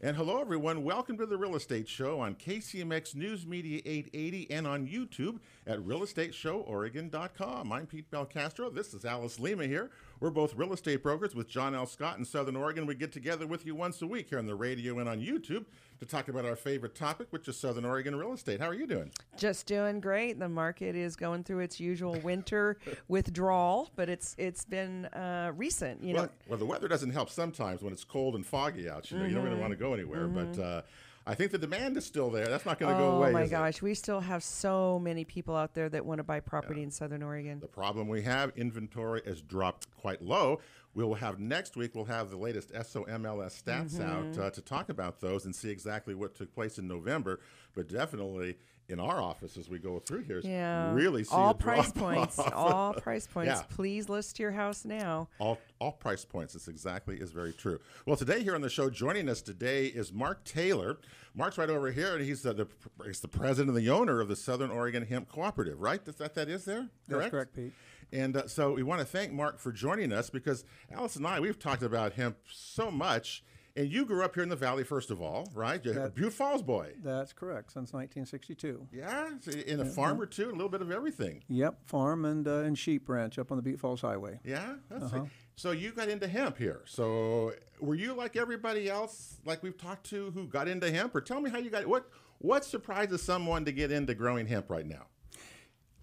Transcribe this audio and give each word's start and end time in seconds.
And 0.00 0.16
hello, 0.16 0.40
everyone. 0.40 0.84
Welcome 0.84 1.18
to 1.18 1.26
the 1.26 1.36
Real 1.36 1.56
Estate 1.56 1.88
Show 1.88 2.20
on 2.20 2.36
KCMX 2.36 3.16
News 3.16 3.44
Media 3.44 3.82
880 3.84 4.48
and 4.52 4.64
on 4.64 4.86
YouTube 4.86 5.40
at 5.66 5.80
realestateshoworegon.com. 5.80 7.72
I'm 7.72 7.84
Pete 7.84 8.08
Belcastro. 8.08 8.72
This 8.72 8.94
is 8.94 9.04
Alice 9.04 9.40
Lima 9.40 9.66
here. 9.66 9.90
We're 10.20 10.30
both 10.30 10.56
real 10.56 10.72
estate 10.72 11.02
brokers 11.02 11.34
with 11.34 11.48
John 11.48 11.76
L. 11.76 11.86
Scott 11.86 12.18
in 12.18 12.24
Southern 12.24 12.56
Oregon. 12.56 12.86
We 12.86 12.96
get 12.96 13.12
together 13.12 13.46
with 13.46 13.64
you 13.64 13.76
once 13.76 14.02
a 14.02 14.06
week 14.06 14.30
here 14.30 14.38
on 14.38 14.46
the 14.46 14.54
radio 14.54 14.98
and 14.98 15.08
on 15.08 15.20
YouTube 15.20 15.66
to 16.00 16.06
talk 16.06 16.28
about 16.28 16.44
our 16.44 16.56
favorite 16.56 16.96
topic, 16.96 17.28
which 17.30 17.46
is 17.46 17.56
Southern 17.56 17.84
Oregon 17.84 18.16
real 18.16 18.32
estate. 18.32 18.60
How 18.60 18.66
are 18.66 18.74
you 18.74 18.88
doing? 18.88 19.12
Just 19.36 19.66
doing 19.66 20.00
great. 20.00 20.40
The 20.40 20.48
market 20.48 20.96
is 20.96 21.14
going 21.14 21.44
through 21.44 21.60
its 21.60 21.78
usual 21.78 22.18
winter 22.20 22.78
withdrawal, 23.08 23.90
but 23.94 24.08
it's 24.08 24.34
it's 24.38 24.64
been 24.64 25.06
uh, 25.06 25.52
recent. 25.54 26.02
You 26.02 26.14
well, 26.14 26.24
know, 26.24 26.30
well, 26.48 26.58
the 26.58 26.66
weather 26.66 26.88
doesn't 26.88 27.10
help 27.10 27.30
sometimes 27.30 27.82
when 27.82 27.92
it's 27.92 28.04
cold 28.04 28.34
and 28.34 28.44
foggy 28.44 28.88
out. 28.88 29.10
You 29.12 29.18
know, 29.18 29.24
you 29.24 29.34
don't 29.34 29.44
really 29.44 29.60
want 29.60 29.70
to 29.70 29.78
go 29.78 29.94
anywhere, 29.94 30.26
but. 30.26 30.58
Uh, 30.58 30.82
I 31.28 31.34
think 31.34 31.52
the 31.52 31.58
demand 31.58 31.94
is 31.98 32.06
still 32.06 32.30
there. 32.30 32.46
That's 32.46 32.64
not 32.64 32.78
going 32.78 32.96
to 32.96 33.02
oh 33.02 33.10
go 33.10 33.16
away. 33.18 33.28
Oh 33.28 33.32
my 33.32 33.42
is 33.42 33.50
it? 33.50 33.52
gosh, 33.52 33.82
we 33.82 33.92
still 33.92 34.20
have 34.20 34.42
so 34.42 34.98
many 34.98 35.24
people 35.24 35.54
out 35.54 35.74
there 35.74 35.90
that 35.90 36.06
want 36.06 36.20
to 36.20 36.24
buy 36.24 36.40
property 36.40 36.82
in 36.82 36.90
Southern 36.90 37.22
Oregon. 37.22 37.60
The 37.60 37.66
problem 37.66 38.08
we 38.08 38.22
have, 38.22 38.50
inventory 38.56 39.20
has 39.26 39.42
dropped 39.42 39.94
quite 39.94 40.22
low. 40.22 40.60
We 40.94 41.04
will 41.04 41.16
have 41.16 41.38
next 41.38 41.76
week, 41.76 41.94
we'll 41.94 42.06
have 42.06 42.30
the 42.30 42.38
latest 42.38 42.72
SOMLS 42.72 43.62
stats 43.62 44.00
out 44.00 44.38
uh, 44.38 44.50
to 44.50 44.60
talk 44.62 44.88
about 44.88 45.20
those 45.20 45.44
and 45.44 45.54
see 45.54 45.68
exactly 45.68 46.14
what 46.14 46.34
took 46.34 46.54
place 46.54 46.78
in 46.78 46.88
November. 46.88 47.40
But 47.74 47.88
definitely 47.88 48.56
in 48.88 48.98
our 48.98 49.20
office 49.20 49.56
as 49.58 49.68
we 49.68 49.78
go 49.78 49.98
through 49.98 50.22
here, 50.22 50.40
Yeah, 50.42 50.92
really 50.94 51.22
see 51.22 51.34
all 51.34 51.50
a 51.50 51.54
price 51.54 51.92
drop 51.92 52.14
points. 52.14 52.38
all 52.54 52.94
price 52.94 53.26
points. 53.26 53.60
Yeah. 53.60 53.62
Please 53.68 54.08
list 54.08 54.38
your 54.38 54.50
house 54.50 54.84
now. 54.84 55.28
all, 55.38 55.58
all 55.78 55.92
price 55.92 56.24
points. 56.24 56.54
This 56.54 56.68
exactly 56.68 57.16
is 57.16 57.30
very 57.30 57.52
true. 57.52 57.80
Well, 58.06 58.16
today 58.16 58.42
here 58.42 58.54
on 58.54 58.62
the 58.62 58.70
show, 58.70 58.88
joining 58.88 59.28
us 59.28 59.42
today 59.42 59.86
is 59.86 60.12
Mark 60.12 60.44
Taylor. 60.44 60.98
Mark's 61.34 61.58
right 61.58 61.68
over 61.68 61.92
here, 61.92 62.16
and 62.16 62.24
he's 62.24 62.44
uh, 62.46 62.54
the 62.54 62.66
he's 63.04 63.20
the 63.20 63.28
president 63.28 63.76
and 63.76 63.86
the 63.86 63.90
owner 63.90 64.20
of 64.20 64.28
the 64.28 64.36
Southern 64.36 64.70
Oregon 64.70 65.04
Hemp 65.04 65.28
Cooperative. 65.28 65.80
Right? 65.80 66.00
Is 66.06 66.16
that 66.16 66.34
that 66.34 66.48
is 66.48 66.64
there? 66.64 66.88
That's 67.06 67.30
correct, 67.30 67.54
Pete. 67.54 67.72
And 68.10 68.36
uh, 68.38 68.48
so 68.48 68.72
we 68.72 68.82
want 68.82 69.00
to 69.00 69.06
thank 69.06 69.32
Mark 69.32 69.58
for 69.58 69.70
joining 69.70 70.12
us 70.12 70.30
because 70.30 70.64
Alice 70.90 71.16
and 71.16 71.26
I 71.26 71.40
we've 71.40 71.58
talked 71.58 71.82
about 71.82 72.14
hemp 72.14 72.38
so 72.50 72.90
much. 72.90 73.44
And 73.78 73.92
you 73.92 74.04
grew 74.04 74.24
up 74.24 74.34
here 74.34 74.42
in 74.42 74.48
the 74.48 74.56
valley, 74.56 74.82
first 74.82 75.12
of 75.12 75.22
all, 75.22 75.48
right? 75.54 75.82
You're 75.84 76.06
a 76.06 76.10
Butte 76.10 76.32
Falls 76.32 76.62
boy. 76.64 76.94
That's 77.00 77.32
correct. 77.32 77.70
Since 77.70 77.92
1962. 77.92 78.88
Yeah, 78.92 79.28
so 79.40 79.52
in 79.52 79.78
a 79.78 79.84
farmer 79.84 80.26
too, 80.26 80.50
a 80.50 80.50
little 80.50 80.68
bit 80.68 80.82
of 80.82 80.90
everything. 80.90 81.44
Yep, 81.48 81.86
farm 81.86 82.24
and 82.24 82.48
uh, 82.48 82.56
and 82.66 82.76
sheep 82.76 83.08
ranch 83.08 83.38
up 83.38 83.52
on 83.52 83.56
the 83.56 83.62
Butte 83.62 83.78
Falls 83.78 84.00
Highway. 84.00 84.40
Yeah, 84.44 84.74
that's 84.90 85.04
Uh-huh. 85.04 85.22
it. 85.22 85.28
So 85.54 85.70
you 85.70 85.92
got 85.92 86.08
into 86.08 86.26
hemp 86.26 86.58
here. 86.58 86.82
So 86.86 87.52
were 87.80 87.94
you 87.94 88.14
like 88.14 88.34
everybody 88.34 88.88
else, 88.90 89.38
like 89.44 89.62
we've 89.62 89.78
talked 89.78 90.06
to, 90.10 90.32
who 90.32 90.48
got 90.48 90.66
into 90.66 90.90
hemp? 90.90 91.14
Or 91.14 91.20
tell 91.20 91.40
me 91.40 91.48
how 91.48 91.58
you 91.58 91.70
got 91.70 91.86
what 91.86 92.08
what 92.38 92.64
surprises 92.64 93.22
someone 93.22 93.64
to 93.64 93.70
get 93.72 93.92
into 93.92 94.12
growing 94.14 94.48
hemp 94.48 94.70
right 94.70 94.86
now? 94.86 95.06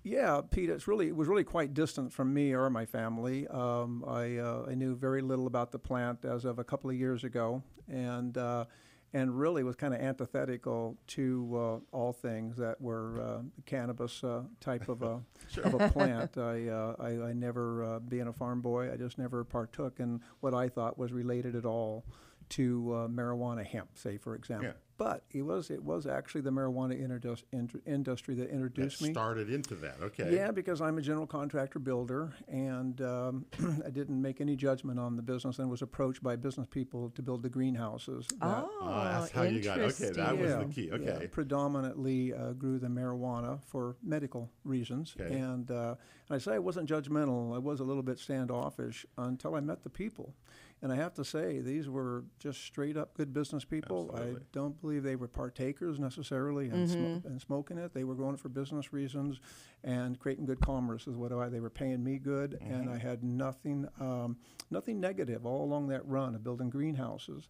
Yeah, 0.06 0.42
Pete, 0.52 0.70
it's 0.70 0.88
really 0.88 1.08
it 1.08 1.16
was 1.16 1.28
really 1.28 1.44
quite 1.44 1.74
distant 1.74 2.14
from 2.14 2.32
me 2.32 2.54
or 2.54 2.70
my 2.70 2.86
family. 2.86 3.48
Um, 3.48 4.06
I 4.08 4.38
uh, 4.38 4.68
I 4.70 4.76
knew 4.76 4.96
very 4.96 5.24
little 5.24 5.48
about 5.48 5.72
the 5.72 5.80
plant 5.80 6.26
as 6.26 6.46
of 6.46 6.60
a 6.60 6.64
couple 6.64 6.92
of 6.92 6.96
years 6.96 7.24
ago, 7.24 7.64
and 7.90 8.38
uh, 8.38 8.66
and 9.14 9.40
really 9.40 9.64
was 9.64 9.76
kind 9.76 9.96
of 9.96 10.02
antithetical 10.02 10.96
to 11.08 11.82
uh, 11.92 11.96
all 11.96 12.14
things 12.14 12.56
that 12.58 12.80
were 12.80 13.20
uh, 13.20 13.42
cannabis 13.66 14.24
uh, 14.24 14.44
type 14.60 14.90
of 14.90 15.02
a 15.02 15.22
of 15.64 15.74
a 15.74 15.90
plant. 15.90 16.38
I, 16.38 16.68
uh, 16.68 16.96
I 17.00 17.30
I 17.30 17.34
never 17.34 17.84
uh, 17.84 18.00
being 18.00 18.28
a 18.28 18.34
farm 18.34 18.62
boy, 18.62 18.94
I 18.94 18.98
just 18.98 19.18
never 19.18 19.44
partook 19.44 20.00
in 20.00 20.22
what 20.42 20.54
I 20.54 20.70
thought 20.70 21.00
was 21.00 21.14
related 21.14 21.56
at 21.56 21.66
all 21.66 22.06
to 22.50 22.94
uh, 22.94 23.08
marijuana 23.08 23.66
hemp, 23.66 23.98
say 23.98 24.18
for 24.18 24.36
example. 24.36 24.68
Yeah. 24.68 24.74
But 24.98 25.26
it 25.32 25.42
was 25.42 25.70
it 25.72 25.84
was 25.84 26.06
actually 26.08 26.40
the 26.42 26.52
marijuana 26.52 26.98
interdus- 26.98 27.44
inter- 27.52 27.82
industry 27.86 28.34
that 28.36 28.48
That 28.48 28.54
introduced 28.54 29.02
me. 29.02 29.12
started 29.12 29.50
into 29.50 29.76
that. 29.76 29.98
Okay. 30.02 30.34
Yeah, 30.34 30.52
because 30.52 30.80
I'm 30.80 30.98
a 30.98 31.02
general 31.02 31.28
contractor 31.28 31.80
builder, 31.80 32.34
and 32.48 33.02
um, 33.02 33.46
I 33.86 33.90
didn't 33.90 34.22
make 34.22 34.40
any 34.40 34.56
judgment 34.56 34.98
on 34.98 35.18
the 35.18 35.22
business, 35.22 35.60
and 35.60 35.70
was 35.70 35.82
approached 35.82 36.24
by 36.24 36.38
business 36.38 36.68
people 36.68 37.10
to 37.16 37.22
build 37.22 37.44
the 37.44 37.50
greenhouses. 37.50 38.26
That, 38.40 38.64
oh, 38.66 38.80
Ah, 38.84 39.20
that's 39.20 39.32
how 39.32 39.44
you 39.44 39.62
got 39.62 39.80
it. 39.80 39.94
Okay, 40.02 40.12
that 40.14 40.38
was 40.38 40.52
interesting. 40.52 40.90
the 40.90 40.98
key. 40.98 41.04
yeah, 41.06 41.12
Okay. 41.16 41.28
predominantly 41.28 42.34
uh, 42.34 42.54
grew 42.54 42.80
the 42.80 42.88
marijuana 42.88 43.60
for 43.66 43.98
medical 44.02 44.50
reasons, 44.64 45.14
Okay. 45.20 45.36
and 45.38 45.70
uh, 45.72 45.96
and 46.30 46.36
I 46.36 46.38
say 46.38 46.54
I 46.54 46.60
wasn't 46.60 46.88
judgmental. 46.90 47.54
I 47.54 47.58
was 47.60 47.82
a 47.82 47.84
little 47.84 48.02
bit 48.04 48.18
standoffish 48.18 49.06
until 49.18 49.56
I 49.56 49.60
met 49.60 49.84
the 49.84 49.90
people, 49.90 50.34
and 50.82 50.92
I 50.92 50.96
have 50.98 51.14
to 51.16 51.26
say 51.26 51.60
these 51.60 51.90
were 51.90 52.26
just 52.40 52.64
straight 52.64 52.98
up 52.98 53.16
good 53.16 53.34
business 53.34 53.66
people. 53.66 54.12
Absolutely. 54.14 54.42
I 54.42 54.46
don't 54.52 54.80
believe 54.82 55.04
they 55.04 55.16
were 55.16 55.28
partakers 55.28 56.00
necessarily 56.00 56.66
in, 56.70 56.88
smo- 56.88 57.26
in 57.26 57.40
smoking 57.40 57.78
it. 57.78 57.94
They 57.94 58.04
were 58.04 58.16
going 58.16 58.38
for 58.38 58.50
business 58.50 58.94
reasons 58.94 59.40
and 59.84 60.20
creating 60.20 60.46
good 60.46 60.60
commerce 60.62 61.08
is 61.08 61.16
what 61.16 61.32
I, 61.32 61.50
they 61.50 61.60
were 61.60 61.70
paying 61.70 62.04
me 62.04 62.18
good, 62.18 62.58
and 62.62 62.90
I 62.90 62.98
had 62.98 63.24
nothing 63.24 63.88
um, 64.00 64.38
nothing 64.70 65.00
negative 65.00 65.46
all 65.46 65.64
along 65.64 65.88
that 65.90 66.06
run 66.08 66.36
of 66.36 66.44
building 66.44 66.70
greenhouses. 66.70 67.48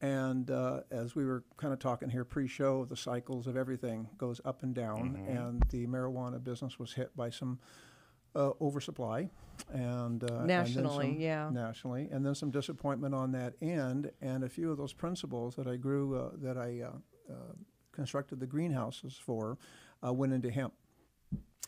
And 0.00 0.48
uh, 0.50 0.82
as 0.92 1.16
we 1.16 1.24
were 1.24 1.42
kind 1.56 1.72
of 1.72 1.80
talking 1.80 2.08
here 2.08 2.24
pre-show, 2.24 2.84
the 2.84 2.96
cycles 2.96 3.48
of 3.48 3.56
everything 3.56 4.06
goes 4.16 4.40
up 4.44 4.62
and 4.62 4.72
down, 4.72 5.18
and 5.28 5.62
the 5.70 5.86
marijuana 5.88 6.42
business 6.42 6.78
was 6.78 6.92
hit 6.92 7.16
by 7.16 7.30
some 7.30 7.58
uh, 8.38 8.52
oversupply, 8.60 9.28
and 9.72 10.22
uh, 10.22 10.34
and 10.38 10.46
Nationally, 10.46 11.06
some- 11.12 11.20
yeah. 11.20 11.50
nationally, 11.52 12.08
and 12.10 12.24
then 12.24 12.34
some 12.34 12.50
disappointment 12.50 13.14
on 13.14 13.32
that 13.32 13.54
end, 13.60 14.10
and 14.22 14.44
a 14.44 14.48
few 14.48 14.70
of 14.70 14.78
those 14.78 14.92
principles 14.92 15.56
that 15.56 15.66
I 15.66 15.76
grew, 15.76 16.16
uh, 16.16 16.30
that 16.42 16.56
I 16.56 16.82
uh, 16.82 17.32
uh, 17.32 17.34
constructed 17.92 18.38
the 18.40 18.46
greenhouses 18.46 19.18
for, 19.20 19.58
uh, 20.06 20.12
went 20.12 20.32
into 20.32 20.50
hemp. 20.50 20.72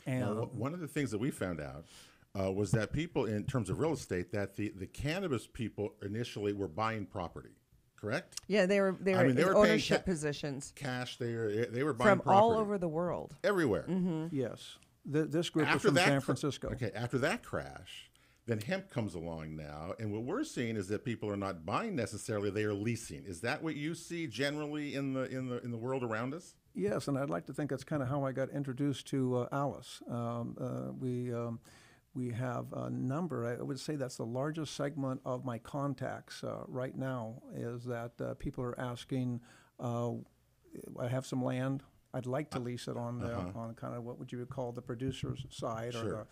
And 0.07 0.21
Now, 0.21 0.49
one 0.55 0.73
of 0.73 0.81
the 0.81 0.87
things 0.89 1.11
that 1.11 1.19
we 1.19 1.31
found 1.31 1.61
out 1.61 1.85
uh, 2.39 2.51
was 2.53 2.71
that 2.71 2.93
people, 2.93 3.27
in 3.27 3.45
terms 3.45 3.69
of 3.69 3.79
real 3.81 3.93
estate, 3.93 4.31
that 4.33 4.55
the, 4.57 4.71
the 4.77 4.87
cannabis 4.87 5.47
people 5.47 5.93
initially 6.03 6.53
were 6.53 6.69
buying 6.69 7.05
property, 7.05 7.51
correct? 8.01 8.37
Yeah, 8.47 8.65
they 8.67 8.81
were 8.81 8.97
they 9.01 9.15
were, 9.15 9.21
I 9.21 9.27
mean, 9.27 9.35
they 9.37 9.45
were 9.45 9.57
ownership 9.57 9.99
ca- 10.07 10.11
positions 10.13 10.73
Cash, 10.77 11.19
they 11.19 11.35
were, 11.35 11.49
they 11.71 11.83
were 11.83 11.93
buying 11.93 12.11
from 12.17 12.21
property 12.21 12.41
all 12.43 12.53
over 12.53 12.79
the 12.79 12.89
world. 12.89 13.35
everywhere. 13.45 13.85
yes, 14.31 14.79
Th- 15.11 15.29
this 15.29 15.51
group 15.51 15.73
was 15.73 15.83
from 15.83 15.97
San 15.97 16.21
cr- 16.21 16.25
Francisco. 16.25 16.69
Okay, 16.71 16.91
after 16.95 17.19
that 17.19 17.43
crash, 17.43 18.11
then 18.47 18.61
hemp 18.61 18.91
comes 18.91 19.15
along 19.15 19.57
now, 19.57 19.95
and 19.99 20.13
what 20.13 20.23
we're 20.23 20.45
seeing 20.45 20.77
is 20.77 20.89
that 20.89 21.05
people 21.05 21.31
are 21.31 21.37
not 21.37 21.65
buying 21.65 21.95
necessarily; 21.95 22.51
they 22.51 22.65
are 22.65 22.75
leasing. 22.75 23.25
Is 23.25 23.41
that 23.43 23.63
what 23.63 23.77
you 23.77 23.95
see 23.95 24.27
generally 24.27 24.95
in 24.95 25.13
the 25.13 25.25
in 25.25 25.49
the 25.49 25.63
in 25.63 25.71
the 25.71 25.79
world 25.79 26.03
around 26.03 26.35
us? 26.35 26.55
Yes, 26.75 27.09
and 27.09 27.19
I'd 27.19 27.31
like 27.31 27.47
to 27.47 27.53
think 27.53 27.71
that's 27.71 27.85
kind 27.85 28.03
of 28.03 28.09
how 28.09 28.25
I 28.25 28.33
got 28.33 28.51
introduced 28.51 29.07
to 29.09 29.39
uh, 29.39 29.49
Alice. 29.53 30.03
Um, 30.09 30.57
uh, 30.61 30.93
we 30.93 31.33
um, 31.33 31.61
we 32.15 32.31
have 32.31 32.73
a 32.73 32.91
number. 32.91 33.47
I 33.47 33.63
would 33.63 33.79
say 33.79 33.97
that's 33.97 34.17
the 34.17 34.27
largest 34.27 34.75
segment 34.75 35.21
of 35.25 35.45
my 35.45 35.59
contacts 35.59 36.43
uh, 36.43 36.65
right 36.67 36.97
now. 36.97 37.43
Is 37.55 37.85
that 37.85 38.13
uh, 38.21 38.35
people 38.35 38.65
are 38.65 38.79
asking? 38.81 39.41
Uh, 39.79 40.13
I 40.99 41.09
have 41.09 41.27
some 41.27 41.45
land. 41.45 41.83
I'd 42.15 42.27
like 42.27 42.51
to 42.51 42.59
lease 42.59 42.89
it 42.89 42.97
on 42.97 43.19
the 43.19 43.35
on 43.35 43.75
kind 43.75 43.95
of 43.95 44.05
what 44.05 44.19
would 44.19 44.33
you 44.33 44.45
call 44.47 44.73
the 44.73 44.83
producer's 44.83 45.47
side 45.51 45.95
Uh-huh. 45.95 46.03
Sure. 46.05 46.15
or 46.15 46.27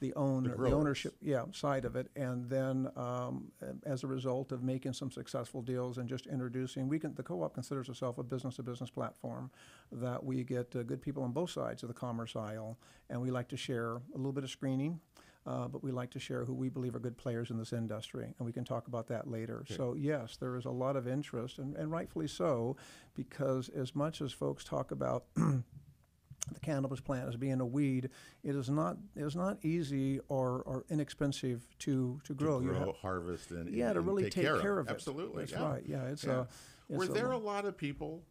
the 0.00 0.08
the 0.08 0.14
owner 0.14 0.48
the, 0.50 0.56
growers. 0.56 0.72
ownership 0.72 1.14
yeah 1.20 1.44
side 1.52 1.84
of 1.84 1.94
it 1.94 2.10
and 2.16 2.48
then 2.48 2.88
um, 2.96 3.52
as 3.84 4.02
a 4.02 4.06
result 4.06 4.50
of 4.50 4.62
making 4.62 4.94
some 4.94 5.10
successful 5.10 5.60
deals 5.60 5.98
and 5.98 6.08
just 6.08 6.26
introducing 6.26 6.88
we 6.88 6.98
can 6.98 7.14
the 7.16 7.22
co-op 7.22 7.52
considers 7.52 7.86
itself 7.90 8.16
a 8.16 8.22
business 8.22 8.56
to 8.56 8.62
business 8.62 8.88
platform 8.88 9.50
that 9.92 10.24
we 10.24 10.42
get 10.42 10.74
uh, 10.74 10.82
good 10.82 11.02
people 11.02 11.22
on 11.22 11.32
both 11.32 11.50
sides 11.50 11.82
of 11.82 11.88
the 11.88 11.94
commerce 11.94 12.34
aisle 12.34 12.78
and 13.10 13.20
we 13.20 13.30
like 13.30 13.46
to 13.48 13.58
share 13.58 13.96
a 14.14 14.16
little 14.16 14.32
bit 14.32 14.42
of 14.42 14.48
screening 14.50 14.98
uh, 15.46 15.66
but 15.68 15.82
we 15.82 15.90
like 15.90 16.10
to 16.10 16.18
share 16.20 16.44
who 16.44 16.52
we 16.54 16.68
believe 16.68 16.94
are 16.94 16.98
good 17.00 17.16
players 17.16 17.50
in 17.50 17.58
this 17.58 17.72
industry, 17.72 18.34
and 18.38 18.46
we 18.46 18.52
can 18.52 18.64
talk 18.64 18.86
about 18.88 19.06
that 19.08 19.28
later. 19.28 19.64
So, 19.76 19.94
yes, 19.94 20.36
there 20.36 20.56
is 20.56 20.64
a 20.66 20.70
lot 20.70 20.96
of 20.96 21.08
interest, 21.08 21.58
and, 21.58 21.74
and 21.76 21.90
rightfully 21.90 22.28
so, 22.28 22.76
because 23.14 23.68
as 23.70 23.94
much 23.94 24.20
as 24.20 24.32
folks 24.32 24.64
talk 24.64 24.90
about 24.90 25.24
the 25.36 26.60
cannabis 26.62 27.00
plant 27.00 27.28
as 27.28 27.36
being 27.36 27.60
a 27.60 27.66
weed, 27.66 28.10
it 28.42 28.54
is 28.56 28.68
not 28.70 28.96
it 29.16 29.22
is 29.22 29.36
not 29.36 29.58
easy 29.64 30.20
or, 30.28 30.62
or 30.66 30.84
inexpensive 30.90 31.66
to 31.80 32.20
to 32.24 32.34
grow. 32.34 32.60
to 32.60 32.66
You 32.66 32.72
have- 32.72 32.96
harvest, 32.96 33.50
and 33.50 33.68
yeah, 33.74 33.92
to 33.92 33.98
and 33.98 34.06
really 34.06 34.24
take, 34.30 34.44
care, 34.44 34.78
of, 34.78 34.88
it. 34.88 34.90
Absolutely, 34.90 35.44
That's 35.44 35.52
yeah. 35.52 35.68
right. 35.70 35.82
Yeah, 35.86 36.04
it's 36.04 36.24
Yeah. 36.24 36.32
a. 36.40 36.46
It's 36.92 36.98
Were 36.98 37.04
a 37.04 37.08
there 37.08 37.30
a 37.30 37.38
lo- 37.38 37.44
lot 37.44 37.66
of 37.66 37.76
people? 37.76 38.24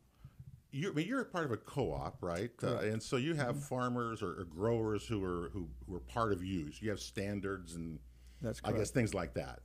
You, 0.71 0.91
I 0.91 0.93
mean, 0.93 1.07
you're 1.07 1.21
a 1.21 1.25
part 1.25 1.45
of 1.45 1.51
a 1.51 1.57
co-op, 1.57 2.17
right? 2.21 2.51
Uh, 2.61 2.77
and 2.77 3.01
so 3.01 3.15
you 3.17 3.31
Mm-hmm. 3.33 3.41
have 3.41 3.63
farmers 3.63 4.21
or, 4.21 4.39
or 4.41 4.43
growers 4.45 5.05
who 5.07 5.23
are 5.23 5.49
who, 5.49 5.67
who 5.87 5.95
are 5.95 5.99
part 5.99 6.31
of 6.31 6.43
you. 6.43 6.71
So 6.71 6.79
you 6.81 6.89
have 6.91 6.99
standards 6.99 7.75
and 7.75 7.99
That's 8.41 8.61
I 8.63 8.71
guess. 8.71 8.89
Mm-hmm. 8.89 8.99
things 8.99 9.13
like 9.13 9.33
that. 9.33 9.59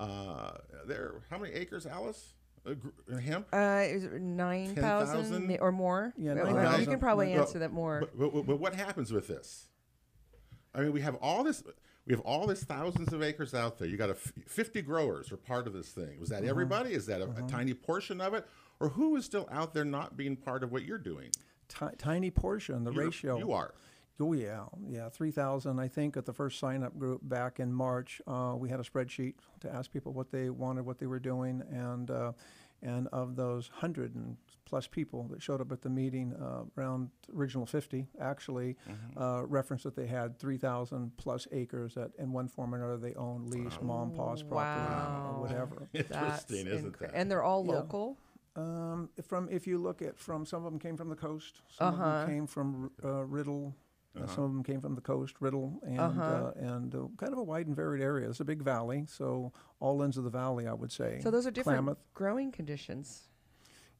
Uh, 0.00 0.52
there, 0.86 1.22
how 1.30 1.38
many 1.38 1.52
acres, 1.52 1.86
Alice? 1.86 2.32
Uh, 2.66 2.72
gr- 2.74 3.18
hemp? 3.18 3.46
Uh, 3.52 3.82
is 3.84 4.04
it 4.04 4.20
nine 4.20 4.74
10,000? 4.74 4.82
thousand 5.16 5.58
or 5.60 5.72
more? 5.72 6.12
Yeah, 6.16 6.34
9,000. 6.34 6.80
you 6.80 6.86
can 6.86 6.98
probably 6.98 7.28
Well, 7.32 7.42
answer 7.42 7.58
that 7.60 7.72
more. 7.72 8.00
But, 8.00 8.18
but, 8.34 8.46
but 8.46 8.58
what 8.58 8.74
happens 8.74 9.12
with 9.12 9.28
this? 9.28 9.68
I 10.74 10.80
mean, 10.80 10.92
we 10.92 11.00
have 11.02 11.16
all 11.16 11.44
this. 11.44 11.62
we 12.06 12.12
have 12.14 12.20
all 12.22 12.46
these 12.46 12.64
thousands 12.64 13.12
of 13.12 13.22
acres 13.22 13.54
out 13.54 13.78
there. 13.78 13.86
You 13.88 13.96
got 13.96 14.08
a 14.10 14.12
f- 14.14 14.32
50 14.46 14.82
growers 14.82 15.30
are 15.32 15.36
part 15.36 15.66
of 15.66 15.72
this 15.74 15.88
thing. 15.90 16.18
Was 16.18 16.30
that 16.30 16.44
everybody? 16.44 16.92
Is 16.94 17.06
that 17.06 17.20
a, 17.20 17.24
a 17.30 17.42
tiny 17.48 17.72
portion 17.74 18.20
of 18.20 18.32
it? 18.34 18.46
Or 18.80 18.90
who 18.90 19.16
is 19.16 19.24
still 19.24 19.48
out 19.50 19.72
there 19.74 19.84
not 19.84 20.16
being 20.16 20.36
part 20.36 20.62
of 20.62 20.70
what 20.72 20.84
you're 20.84 20.98
doing? 20.98 21.30
Ti- 21.68 21.96
tiny 21.98 22.30
portion, 22.30 22.84
the 22.84 22.92
You're- 22.92 23.06
ratio. 23.06 23.38
You 23.38 23.52
are. 23.52 23.74
Oh 24.18 24.32
yeah, 24.32 24.64
yeah, 24.88 25.10
three 25.10 25.30
thousand. 25.30 25.78
I 25.78 25.88
think 25.88 26.16
at 26.16 26.24
the 26.24 26.32
first 26.32 26.58
sign 26.58 26.82
up 26.82 26.98
group 26.98 27.20
back 27.24 27.60
in 27.60 27.70
March, 27.72 28.22
uh, 28.26 28.54
we 28.56 28.70
had 28.70 28.80
a 28.80 28.82
spreadsheet 28.82 29.34
to 29.60 29.70
ask 29.74 29.92
people 29.92 30.14
what 30.14 30.30
they 30.30 30.48
wanted, 30.48 30.86
what 30.86 30.98
they 30.98 31.06
were 31.06 31.18
doing, 31.18 31.62
and 31.70 32.10
uh, 32.10 32.32
and 32.82 33.08
of 33.08 33.36
those 33.36 33.68
hundred 33.74 34.14
and 34.14 34.38
plus 34.64 34.86
people 34.86 35.24
that 35.28 35.42
showed 35.42 35.60
up 35.60 35.70
at 35.70 35.82
the 35.82 35.90
meeting, 35.90 36.32
uh, 36.40 36.62
around 36.80 37.10
original 37.36 37.66
fifty 37.66 38.06
actually 38.18 38.76
uh, 39.18 39.42
referenced 39.46 39.84
that 39.84 39.94
they 39.96 40.06
had 40.06 40.38
three 40.38 40.56
thousand 40.56 41.14
plus 41.18 41.46
acres 41.52 41.92
that 41.94 42.10
in 42.18 42.32
one 42.32 42.48
form 42.48 42.74
or 42.74 42.78
another 42.78 42.96
they 42.96 43.14
own, 43.16 43.44
lease, 43.50 43.76
mom, 43.82 44.12
pa's 44.12 44.42
property, 44.42 44.50
Wow. 44.54 45.34
or 45.36 45.40
whatever. 45.42 45.88
That's 45.92 46.10
Interesting, 46.50 46.66
isn't 46.68 46.92
incre- 46.94 46.98
that? 47.00 47.10
And 47.14 47.30
they're 47.30 47.42
all 47.42 47.66
Yeah. 47.66 47.72
local. 47.72 48.16
Um, 48.56 49.10
from 49.22 49.48
if 49.50 49.66
you 49.66 49.78
look 49.78 50.00
at 50.02 50.18
from 50.18 50.46
some 50.46 50.64
of 50.64 50.72
them 50.72 50.78
came 50.80 50.96
from 50.96 51.08
the 51.10 51.16
coast, 51.16 51.60
some 51.68 51.94
of 51.94 52.00
Uh-huh. 52.00 52.18
them 52.24 52.28
came 52.28 52.46
from 52.46 52.90
uh, 53.04 53.24
Riddle, 53.24 53.74
uh, 54.18 54.26
some 54.26 54.44
of 54.44 54.52
them 54.52 54.62
came 54.62 54.80
from 54.80 54.94
the 54.94 55.02
coast, 55.02 55.36
Riddle, 55.40 55.78
and 55.82 56.00
Uh-huh. 56.00 56.22
uh, 56.22 56.52
and 56.56 56.94
uh, 56.94 57.06
kind 57.18 57.32
of 57.32 57.38
a 57.38 57.42
wide 57.42 57.66
and 57.66 57.76
varied 57.76 58.02
area. 58.02 58.28
It's 58.30 58.40
a 58.40 58.44
big 58.46 58.62
valley, 58.62 59.04
so 59.06 59.52
all 59.78 60.02
ends 60.02 60.16
of 60.16 60.24
the 60.24 60.30
valley, 60.30 60.66
I 60.66 60.72
would 60.72 60.90
say. 60.90 61.20
So 61.22 61.30
those 61.30 61.46
are 61.46 61.50
different 61.50 61.84
Klamath. 61.84 61.98
growing 62.14 62.50
conditions. 62.50 63.28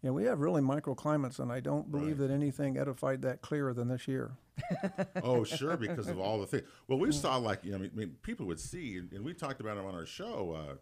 Yeah, 0.03 0.11
we 0.13 0.25
have 0.25 0.41
really 0.41 0.63
microclimates, 0.63 1.39
and 1.39 1.51
I 1.53 1.61
don't 1.61 1.91
believe 1.91 2.21
Right. 2.21 2.29
that 2.29 2.35
anything 2.35 2.77
edified 2.79 3.23
that 3.23 3.41
clearer 3.43 3.75
than 3.75 3.89
this 3.89 4.07
year. 4.09 4.37
oh, 5.23 5.45
sure, 5.45 5.77
because 5.77 6.09
of 6.09 6.19
all 6.19 6.39
the 6.41 6.47
things. 6.47 6.63
Well, 6.89 6.99
we 6.99 7.13
saw 7.13 7.37
like 7.37 7.63
you 7.65 7.73
know, 7.77 7.85
I 7.85 7.89
mean, 7.95 8.17
people 8.23 8.47
would 8.47 8.61
see, 8.61 8.97
and, 8.97 9.13
and 9.13 9.23
we 9.25 9.35
talked 9.35 9.61
about 9.61 9.77
them 9.77 9.85
on 9.85 9.95
our 9.95 10.07
show. 10.07 10.53
Uh, 10.55 10.59
uh, 10.59 10.75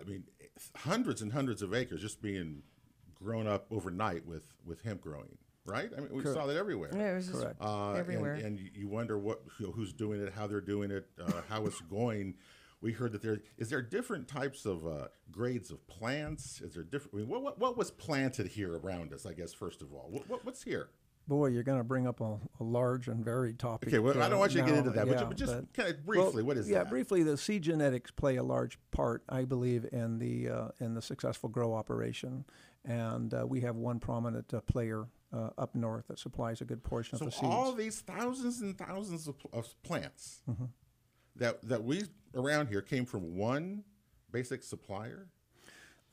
I 0.00 0.04
mean, 0.04 0.24
hundreds 0.76 1.22
and 1.22 1.32
hundreds 1.32 1.62
of 1.62 1.74
acres 1.74 2.00
just 2.00 2.20
being 2.22 2.62
grown 3.14 3.46
up 3.46 3.66
overnight 3.70 4.26
with 4.26 4.44
with 4.66 4.82
hemp 4.82 5.00
growing, 5.00 5.36
right? 5.66 5.90
I 5.96 6.00
mean, 6.00 6.10
we 6.12 6.22
saw 6.24 6.46
that 6.46 6.56
everywhere. 6.56 6.90
Yeah, 6.94 7.12
it 7.12 7.14
was 7.16 7.28
just 7.28 7.40
Correct. 7.42 7.60
Uh, 7.60 7.88
and- 7.90 7.98
everywhere. 7.98 8.34
And, 8.34 8.58
you- 8.58 8.70
you 8.74 8.88
wonder 8.88 9.18
what 9.18 9.42
you 9.58 9.66
know, 9.66 9.72
who's 9.72 9.92
doing 9.92 10.20
it, 10.20 10.32
how 10.32 10.46
they're 10.46 10.60
doing 10.60 10.90
it, 10.90 11.06
uh, 11.20 11.42
how 11.48 11.66
it's 11.66 11.80
going. 11.90 12.34
We 12.80 12.92
heard 12.92 13.12
that 13.12 13.22
there 13.22 13.40
is 13.56 13.70
there 13.70 13.80
different 13.80 14.28
types 14.28 14.66
of 14.66 14.86
uh, 14.86 15.08
grades 15.32 15.70
of 15.70 15.86
plants. 15.86 16.60
Is 16.60 16.74
there 16.74 16.82
different? 16.82 17.14
I 17.14 17.16
mean, 17.20 17.28
what, 17.28 17.42
what 17.42 17.58
what 17.58 17.76
was 17.78 17.90
planted 17.90 18.46
here 18.48 18.76
around 18.76 19.12
us? 19.14 19.24
I 19.24 19.32
guess 19.32 19.54
first 19.54 19.80
of 19.80 19.92
all, 19.94 20.08
what, 20.10 20.28
what, 20.28 20.44
what's 20.44 20.62
here? 20.62 20.88
Boy, 21.26 21.46
you're 21.46 21.62
going 21.62 21.78
to 21.78 21.84
bring 21.84 22.06
up 22.06 22.20
a, 22.20 22.36
a 22.60 22.64
large 22.64 23.08
and 23.08 23.24
varied 23.24 23.58
topic. 23.58 23.88
Okay, 23.88 23.98
well, 23.98 24.16
I 24.20 24.26
uh, 24.26 24.28
don't 24.28 24.38
want 24.38 24.52
you 24.54 24.60
to 24.60 24.66
get 24.66 24.76
into 24.76 24.90
that, 24.90 25.06
but, 25.08 25.18
yeah, 25.18 25.24
but 25.24 25.36
just 25.38 25.54
but- 25.54 25.72
kind 25.72 25.88
of 25.88 25.96
Well, 26.06 26.24
briefly, 26.24 26.42
what 26.42 26.56
is 26.58 26.68
yeah, 26.68 26.78
that? 26.78 26.84
Yeah, 26.86 26.90
briefly, 26.90 27.22
the 27.22 27.38
seed 27.38 27.62
genetics 27.62 28.10
play 28.10 28.36
a 28.36 28.42
large 28.42 28.78
part, 28.90 29.22
I 29.28 29.44
believe, 29.46 29.86
in 29.90 30.18
the 30.18 30.50
uh, 30.50 30.68
in 30.80 30.92
the 30.94 31.00
successful 31.00 31.48
grow 31.48 31.72
operation, 31.74 32.44
and 32.84 33.32
uh, 33.32 33.46
we 33.46 33.62
have 33.62 33.76
one 33.76 34.00
prominent 34.00 34.52
uh, 34.52 34.60
player 34.60 35.06
uh, 35.32 35.48
up 35.56 35.74
north 35.74 36.08
that 36.08 36.18
supplies 36.18 36.60
a 36.60 36.66
good 36.66 36.84
portion 36.84 37.18
So 37.18 37.24
of 37.24 37.30
the 37.32 37.36
seeds. 37.38 37.52
all 37.52 37.72
these 37.72 38.00
thousands 38.00 38.60
and 38.60 38.76
thousands 38.76 39.26
of, 39.26 39.36
of 39.52 39.74
plants 39.82 40.42
Mm-hmm. 40.48 40.66
that 41.36 41.62
that 41.66 41.82
we 41.84 42.02
around 42.34 42.66
here 42.68 42.82
came 42.82 43.06
from 43.06 43.34
one 43.34 43.84
basic 44.30 44.62
supplier. 44.62 45.28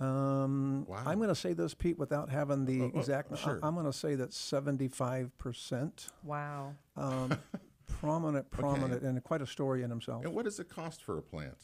Um, 0.02 0.86
Wow. 0.88 1.04
I'm 1.06 1.18
going 1.20 1.30
to 1.30 1.36
say 1.36 1.54
this, 1.54 1.74
Pete, 1.74 1.98
without 2.00 2.30
having 2.30 2.66
the 2.66 2.82
Oh, 2.82 2.92
oh, 2.94 3.00
exact. 3.00 3.38
sure. 3.38 3.60
I, 3.62 3.68
am 3.68 3.76
going 3.76 3.86
to 3.86 3.94
say 3.94 4.16
that 4.16 4.34
75 4.34 5.38
percent 5.38 6.08
wow. 6.24 6.74
um, 6.98 7.38
prominent, 7.88 8.50
prominent, 8.50 9.04
and 9.04 9.24
quite 9.24 9.42
a 9.42 9.48
story 9.48 9.84
in 9.84 9.90
himself. 9.90 10.26
And 10.26 10.34
what 10.34 10.46
does 10.46 10.60
it 10.60 10.70
cost 10.70 11.04
for 11.04 11.18
a 11.18 11.22
plant? 11.22 11.58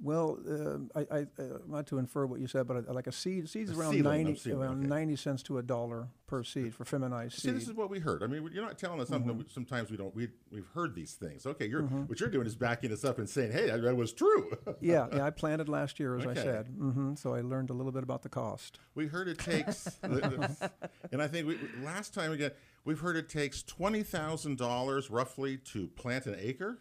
Well, 0.00 0.38
uh, 0.48 1.00
I, 1.00 1.06
I, 1.18 1.20
uh, 1.42 1.58
not 1.66 1.88
to 1.88 1.98
infer 1.98 2.24
what 2.24 2.38
you 2.40 2.46
said, 2.46 2.68
but 2.68 2.88
like 2.94 3.08
a 3.08 3.12
seed, 3.12 3.48
seeds 3.48 3.70
A 3.72 3.74
around 3.76 4.00
ninety, 4.00 4.52
around 4.52 4.78
okay. 4.80 4.86
ninety 4.88 5.16
cents 5.16 5.42
to 5.44 5.58
a 5.58 5.62
dollar 5.62 6.06
per 6.28 6.44
seed 6.44 6.72
for 6.74 6.84
feminized 6.84 7.40
See, 7.40 7.50
this 7.50 7.66
is 7.66 7.72
what 7.74 7.90
we 7.90 7.98
heard. 7.98 8.22
I 8.22 8.28
mean, 8.28 8.48
you're 8.52 8.64
not 8.64 8.78
telling 8.78 9.00
us 9.00 9.08
something 9.08 9.28
Mm-hmm. 9.30 9.38
that 9.38 9.46
we, 9.48 9.52
sometimes 9.52 9.90
we 9.90 9.96
don't. 9.96 10.14
We 10.14 10.28
we've 10.52 10.68
heard 10.72 10.94
these 10.94 11.14
things. 11.14 11.46
Okay, 11.46 11.66
you're 11.66 11.82
what 11.82 12.20
you're 12.20 12.28
doing 12.28 12.46
is 12.46 12.54
backing 12.54 12.92
us 12.92 13.04
up 13.04 13.18
and 13.18 13.28
saying, 13.28 13.50
"Hey, 13.50 13.66
that, 13.66 13.82
that 13.82 13.96
was 13.96 14.12
true." 14.12 14.52
yeah, 14.80 15.08
yeah, 15.12 15.24
I 15.24 15.30
planted 15.30 15.68
last 15.68 15.98
year, 15.98 16.16
as 16.16 16.24
Okay. 16.26 16.40
I 16.40 16.44
said. 16.44 16.66
hmm 16.68 17.14
So 17.16 17.34
I 17.34 17.40
learned 17.40 17.70
a 17.70 17.74
little 17.74 17.90
bit 17.92 18.04
about 18.04 18.22
the 18.22 18.28
cost. 18.28 18.78
we 18.94 19.08
heard 19.08 19.26
it 19.26 19.38
takes, 19.38 19.98
and 20.02 21.20
I 21.20 21.26
think 21.26 21.48
we, 21.48 21.58
last 21.82 22.14
time 22.14 22.30
again, 22.32 22.52
we've 22.84 23.00
heard 23.00 23.16
it 23.16 23.28
takes 23.28 23.62
twenty 23.62 24.02
thousand 24.04 24.58
dollars 24.58 25.10
roughly 25.10 25.56
to 25.72 25.88
plant 25.88 26.26
an 26.26 26.36
acre. 26.38 26.78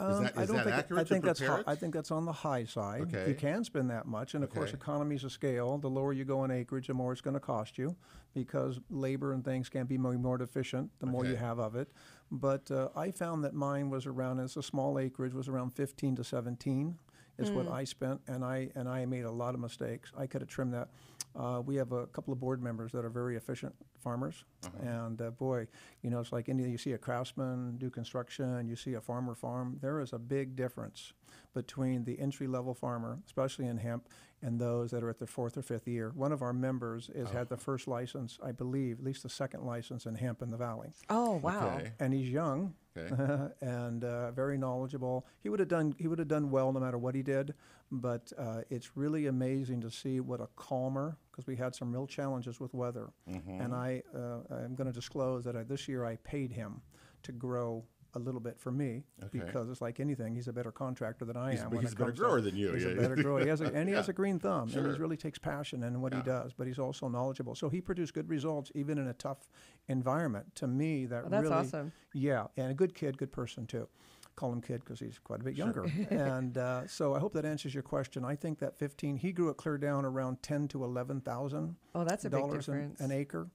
Is 0.00 0.16
Um, 0.16 0.24
that, 0.24 0.36
I 0.36 0.44
don't 0.44 0.56
that 0.56 0.64
think 0.64 0.76
accurate 0.76 1.00
I 1.00 1.04
think 1.04 1.22
to 1.22 1.26
that's 1.26 1.38
prepare 1.38 1.58
it? 1.58 1.64
I 1.68 1.74
think 1.76 1.94
that's 1.94 2.10
on 2.10 2.24
the 2.24 2.32
high 2.32 2.64
side. 2.64 3.02
Okay. 3.02 3.28
You 3.28 3.34
can 3.34 3.62
spend 3.62 3.90
that 3.90 4.06
much, 4.06 4.34
and 4.34 4.42
of 4.42 4.50
course, 4.50 4.72
economies 4.72 5.22
of 5.22 5.30
scale. 5.30 5.78
The 5.78 5.88
lower 5.90 6.12
you 6.12 6.24
go 6.24 6.42
in 6.44 6.50
acreage, 6.50 6.88
the 6.88 6.94
more 6.94 7.12
it's 7.12 7.20
going 7.20 7.34
to 7.34 7.40
cost 7.40 7.78
you, 7.78 7.94
because 8.34 8.80
labor 8.90 9.32
and 9.32 9.44
things 9.44 9.68
can 9.68 9.86
be 9.86 9.96
more, 9.96 10.14
more 10.14 10.40
efficient 10.42 10.90
the 10.98 11.06
more 11.06 11.24
you 11.24 11.36
have 11.36 11.60
of 11.60 11.76
it. 11.76 11.88
But 12.32 12.68
uh, 12.72 12.88
I 12.96 13.12
found 13.12 13.44
that 13.44 13.54
mine 13.54 13.88
was 13.88 14.06
around, 14.06 14.40
as 14.40 14.56
a 14.56 14.62
small 14.64 14.98
acreage, 14.98 15.32
was 15.32 15.46
around 15.48 15.70
15 15.70 16.16
to 16.16 16.24
17. 16.24 16.98
Is 17.36 17.50
what 17.50 17.66
I 17.68 17.82
spent, 17.82 18.20
and 18.28 18.44
I 18.44 18.70
and 18.76 18.88
I 18.88 19.04
made 19.06 19.24
a 19.24 19.30
lot 19.30 19.54
of 19.54 19.60
mistakes. 19.60 20.12
I 20.16 20.28
could 20.28 20.40
have 20.40 20.48
trimmed 20.48 20.72
that. 20.74 20.90
Uh, 21.36 21.60
we 21.64 21.74
have 21.76 21.90
a 21.92 22.06
couple 22.08 22.32
of 22.32 22.38
board 22.38 22.62
members 22.62 22.92
that 22.92 23.04
are 23.04 23.10
very 23.10 23.36
efficient 23.36 23.74
farmers, 23.98 24.44
and 24.80 25.20
uh, 25.20 25.30
boy, 25.30 25.66
you 26.02 26.10
know, 26.10 26.20
it's 26.20 26.30
like 26.32 26.48
India. 26.48 26.68
You 26.68 26.78
see 26.78 26.92
a 26.92 26.98
craftsman 26.98 27.76
do 27.78 27.90
construction, 27.90 28.68
you 28.68 28.76
see 28.76 28.94
a 28.94 29.00
farmer 29.00 29.34
farm. 29.34 29.78
There 29.82 30.00
is 30.00 30.12
a 30.12 30.18
big 30.18 30.54
difference 30.54 31.12
between 31.52 32.04
the 32.04 32.18
entry 32.20 32.46
level 32.46 32.72
farmer, 32.74 33.18
especially 33.26 33.66
in 33.66 33.78
hemp, 33.78 34.08
and 34.42 34.60
those 34.60 34.90
that 34.92 35.02
are 35.02 35.10
at 35.10 35.18
their 35.18 35.26
fourth 35.26 35.56
or 35.56 35.62
fifth 35.62 35.88
year. 35.88 36.12
One 36.14 36.30
of 36.32 36.40
our 36.42 36.52
members 36.52 37.10
has 37.16 37.30
had 37.30 37.48
the 37.48 37.56
first 37.56 37.88
license, 37.88 38.38
I 38.42 38.52
believe, 38.52 38.98
at 39.00 39.04
least 39.04 39.22
the 39.24 39.28
second 39.28 39.64
license 39.64 40.06
in 40.06 40.14
hemp 40.14 40.40
in 40.42 40.50
the 40.50 40.56
valley, 40.56 40.92
Oh 41.10 41.36
wow. 41.36 41.76
Okay. 41.78 41.90
and 41.98 42.12
he's 42.14 42.28
young 42.28 42.74
Okay. 42.96 43.48
and 43.60 44.04
uh, 44.04 44.30
very 44.32 44.56
knowledgeable. 44.58 45.26
He 45.40 45.48
would 45.48 45.60
have 45.60 45.68
done 45.68 45.94
he 45.98 46.08
would 46.08 46.18
have 46.18 46.28
done 46.28 46.50
well 46.50 46.72
no 46.72 46.80
matter 46.80 46.98
what 46.98 47.14
he 47.14 47.22
did, 47.22 47.54
but 47.90 48.32
uh, 48.38 48.62
it's 48.70 48.96
really 48.96 49.26
amazing 49.26 49.80
to 49.82 49.90
see 49.90 50.20
what 50.20 50.40
a 50.40 50.48
calmer 50.56 51.16
because 51.30 51.46
we 51.46 51.56
had 51.56 51.74
some 51.74 51.92
real 51.92 52.06
challenges 52.06 52.60
with 52.60 52.72
weather, 52.74 53.10
Mm-hmm. 53.28 53.60
and 53.60 53.74
I 53.74 54.02
uh, 54.14 54.54
I'm 54.54 54.74
going 54.74 54.86
to 54.86 54.92
disclose 54.92 55.44
that 55.44 55.56
I, 55.56 55.62
this 55.64 55.88
year 55.88 56.04
I 56.04 56.16
paid 56.16 56.52
him 56.52 56.80
to 57.24 57.32
grow. 57.32 57.84
A 58.16 58.18
little 58.18 58.40
bit 58.40 58.60
for 58.60 58.70
me 58.70 59.02
Okay. 59.24 59.40
because 59.40 59.68
it's 59.68 59.80
like 59.80 59.98
anything. 59.98 60.36
He's 60.36 60.46
a 60.46 60.52
better 60.52 60.70
contractor 60.70 61.24
than 61.24 61.36
I 61.36 61.50
He's- 61.52 61.64
am. 61.64 61.70
but 61.70 61.80
he's 61.80 61.92
a 61.92 61.96
better 61.96 62.04
comes 62.10 62.18
to- 62.18 62.22
grower 62.24 62.40
than 62.40 62.54
you, 62.54 62.72
He's 62.72 62.84
yeah. 62.84 62.90
a 62.90 62.96
better 62.96 63.16
grower. 63.16 63.40
He 63.40 63.48
has 63.48 63.60
a, 63.60 63.64
and 63.74 63.88
he 63.88 63.94
has 63.96 64.08
a 64.08 64.12
green 64.12 64.38
thumb, 64.38 64.70
and 64.72 64.86
he 64.92 64.98
really 64.98 65.16
takes 65.16 65.38
passion 65.38 65.82
in 65.82 66.00
what 66.00 66.14
he 66.14 66.22
does. 66.22 66.52
But 66.52 66.68
he's 66.68 66.78
also 66.78 67.08
knowledgeable, 67.08 67.54
so 67.56 67.68
he 67.68 67.80
produced 67.80 68.14
good 68.14 68.28
results 68.28 68.70
even 68.76 68.98
in 68.98 69.08
a 69.08 69.14
tough 69.14 69.50
environment. 69.88 70.54
To 70.56 70.66
me, 70.66 71.06
that 71.06 71.22
Well, 71.24 71.30
that's 71.30 71.42
really 71.42 71.54
awesome. 71.56 71.92
yeah, 72.12 72.46
and 72.56 72.70
a 72.70 72.74
good 72.74 72.94
kid, 72.94 73.18
good 73.18 73.32
person 73.32 73.66
too. 73.66 73.88
Call 74.36 74.52
him 74.52 74.60
kid 74.60 74.80
because 74.84 74.98
he's 75.00 75.18
quite 75.18 75.40
a 75.40 75.44
bit 75.44 75.56
younger. 75.56 75.84
and 76.10 76.58
uh, 76.58 76.86
so 76.88 77.14
I 77.14 77.18
hope 77.20 77.32
that 77.34 77.44
answers 77.44 77.72
your 77.74 77.84
question. 77.84 78.24
I 78.24 78.34
think 78.36 78.58
that 78.60 78.76
15, 78.76 79.16
he 79.18 79.32
grew 79.32 79.48
it 79.48 79.56
clear 79.56 79.78
down 79.78 80.04
around 80.04 80.42
10 80.42 80.68
to 80.68 80.82
11,000 80.84 81.76
Oh, 81.94 82.04
that's 82.04 82.24
a 82.24 82.30
big 82.30 82.40
dollars 82.40 82.68
an, 82.68 82.74
difference. 82.74 83.00
an 83.00 83.12
acre. 83.12 83.48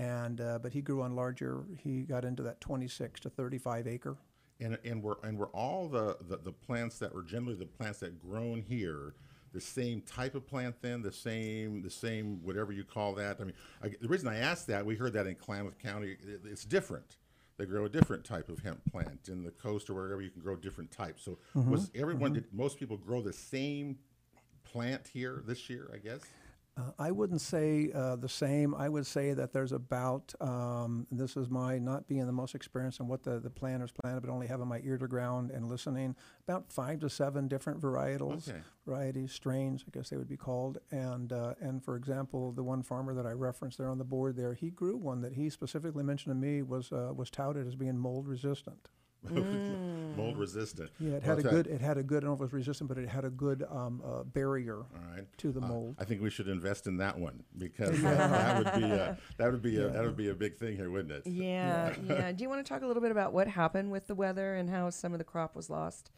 And 0.00 0.40
uh, 0.40 0.58
but 0.58 0.72
he 0.72 0.80
grew 0.80 1.02
on 1.02 1.14
larger. 1.14 1.64
He 1.76 2.00
got 2.00 2.24
into 2.24 2.42
that 2.44 2.58
26 2.62 3.20
to 3.20 3.28
35 3.30 3.86
acre. 3.86 4.16
And 4.58 4.78
and 4.82 5.02
we're 5.02 5.16
and 5.22 5.38
we're 5.38 5.50
all 5.50 5.88
the, 5.88 6.16
the 6.26 6.38
the 6.38 6.52
plants 6.52 6.98
that 7.00 7.14
were 7.14 7.22
generally 7.22 7.54
the 7.54 7.66
plants 7.66 7.98
that 8.00 8.18
grown 8.18 8.62
here. 8.62 9.14
The 9.52 9.60
same 9.60 10.00
type 10.02 10.36
of 10.36 10.46
plant, 10.46 10.76
then 10.80 11.02
the 11.02 11.10
same, 11.10 11.82
the 11.82 11.90
same, 11.90 12.38
whatever 12.44 12.72
you 12.72 12.84
call 12.84 13.14
that. 13.14 13.38
I 13.40 13.44
mean, 13.44 13.54
I, 13.82 13.88
the 14.00 14.06
reason 14.06 14.28
I 14.28 14.38
asked 14.38 14.68
that, 14.68 14.86
we 14.86 14.94
heard 14.94 15.12
that 15.14 15.26
in 15.26 15.34
Klamath 15.34 15.76
County, 15.80 16.12
it, 16.12 16.42
it's 16.44 16.64
different. 16.64 17.16
They 17.58 17.66
grow 17.66 17.84
a 17.84 17.88
different 17.88 18.24
type 18.24 18.48
of 18.48 18.60
hemp 18.60 18.80
plant 18.88 19.28
in 19.28 19.42
the 19.42 19.50
coast 19.50 19.90
or 19.90 19.94
wherever 19.94 20.22
you 20.22 20.30
can 20.30 20.40
grow 20.40 20.54
different 20.54 20.92
types. 20.92 21.24
So, 21.24 21.36
was 21.54 21.90
everyone? 21.96 22.32
Did 22.32 22.44
most 22.52 22.78
people 22.78 22.96
grow 22.96 23.20
the 23.22 23.32
same 23.32 23.98
plant 24.62 25.10
here 25.12 25.42
this 25.44 25.68
year? 25.68 25.90
I 25.92 25.98
guess. 25.98 26.20
Uh, 26.76 26.92
I 26.98 27.10
wouldn't 27.10 27.40
say 27.40 27.90
uh, 27.94 28.16
the 28.16 28.28
same. 28.28 28.74
I 28.74 28.88
would 28.88 29.06
say 29.06 29.34
that 29.34 29.52
there's 29.52 29.72
about, 29.72 30.32
um, 30.40 31.06
this 31.10 31.36
is 31.36 31.50
my 31.50 31.78
not 31.78 32.06
being 32.06 32.24
the 32.26 32.32
most 32.32 32.54
experienced 32.54 33.00
in 33.00 33.08
what 33.08 33.22
the, 33.22 33.38
the 33.40 33.50
planners 33.50 33.90
planted, 33.90 34.20
but 34.20 34.30
only 34.30 34.46
having 34.46 34.68
my 34.68 34.80
ear 34.84 34.96
to 34.98 35.06
ground 35.08 35.50
and 35.50 35.68
listening, 35.68 36.14
about 36.48 36.72
five 36.72 37.00
to 37.00 37.10
seven 37.10 37.48
different 37.48 37.80
varietals, 37.80 38.48
Okay. 38.48 38.60
varieties, 38.86 39.32
strains, 39.32 39.84
I 39.86 39.90
guess 39.90 40.08
they 40.10 40.16
would 40.16 40.28
be 40.28 40.36
called. 40.36 40.78
And, 40.90 41.32
uh, 41.32 41.54
and 41.60 41.84
for 41.84 41.96
example, 41.96 42.52
the 42.52 42.62
one 42.62 42.82
farmer 42.82 43.14
that 43.14 43.26
I 43.26 43.32
referenced 43.32 43.76
there 43.76 43.88
on 43.90 43.98
the 43.98 44.04
board 44.04 44.36
there, 44.36 44.54
he 44.54 44.70
grew 44.70 44.96
one 44.96 45.20
that 45.22 45.34
he 45.34 45.50
specifically 45.50 46.04
mentioned 46.04 46.30
to 46.34 46.36
me 46.40 46.62
was, 46.62 46.92
uh, 46.92 47.12
was 47.14 47.30
touted 47.30 47.66
as 47.66 47.74
being 47.74 47.98
mold 47.98 48.26
resistant. 48.28 48.88
Mold 50.16 50.38
resistant. 50.38 50.90
Yeah, 50.98 51.12
it 51.14 51.26
Well, 51.26 51.36
had 51.36 51.44
a 51.44 51.48
good, 51.48 51.66
it 51.66 51.80
had 51.80 51.98
a 51.98 52.02
good, 52.02 52.24
I 52.24 52.26
don't 52.26 52.30
know 52.30 52.34
if 52.34 52.40
it 52.40 52.44
was 52.44 52.52
resistant, 52.52 52.88
but 52.88 52.98
it 52.98 53.08
had 53.08 53.24
a 53.24 53.30
good 53.30 53.64
um, 53.70 54.02
uh, 54.04 54.22
barrier 54.24 54.76
All 54.76 54.86
right. 55.14 55.26
to 55.38 55.52
the 55.52 55.60
Uh, 55.60 55.66
mold. 55.68 55.96
I 55.98 56.04
think 56.04 56.22
we 56.22 56.30
should 56.30 56.48
invest 56.48 56.86
in 56.86 56.96
that 56.98 57.18
one 57.18 57.42
because 57.58 58.02
uh, 58.04 58.08
that 58.08 58.58
would 58.58 58.80
be 58.82 58.90
a, 58.90 59.18
that 59.36 59.52
would 59.52 59.62
be 59.62 59.76
a, 59.76 59.88
that 59.88 60.02
would 60.04 60.16
be 60.16 60.28
a 60.28 60.34
big 60.34 60.56
thing 60.56 60.76
here, 60.76 60.90
wouldn't 60.90 61.12
it? 61.12 61.26
Yeah, 61.26 61.94
yeah. 62.06 62.32
Do 62.32 62.42
you 62.42 62.48
want 62.48 62.64
to 62.64 62.68
talk 62.68 62.82
a 62.82 62.86
little 62.86 63.02
bit 63.02 63.10
about 63.12 63.32
what 63.32 63.48
happened 63.48 63.90
with 63.90 64.06
the 64.06 64.14
weather 64.14 64.54
and 64.54 64.70
how 64.70 64.90
some 64.90 65.12
of 65.12 65.18
the 65.18 65.24
crop 65.24 65.54
was 65.54 65.68
lost 65.70 66.10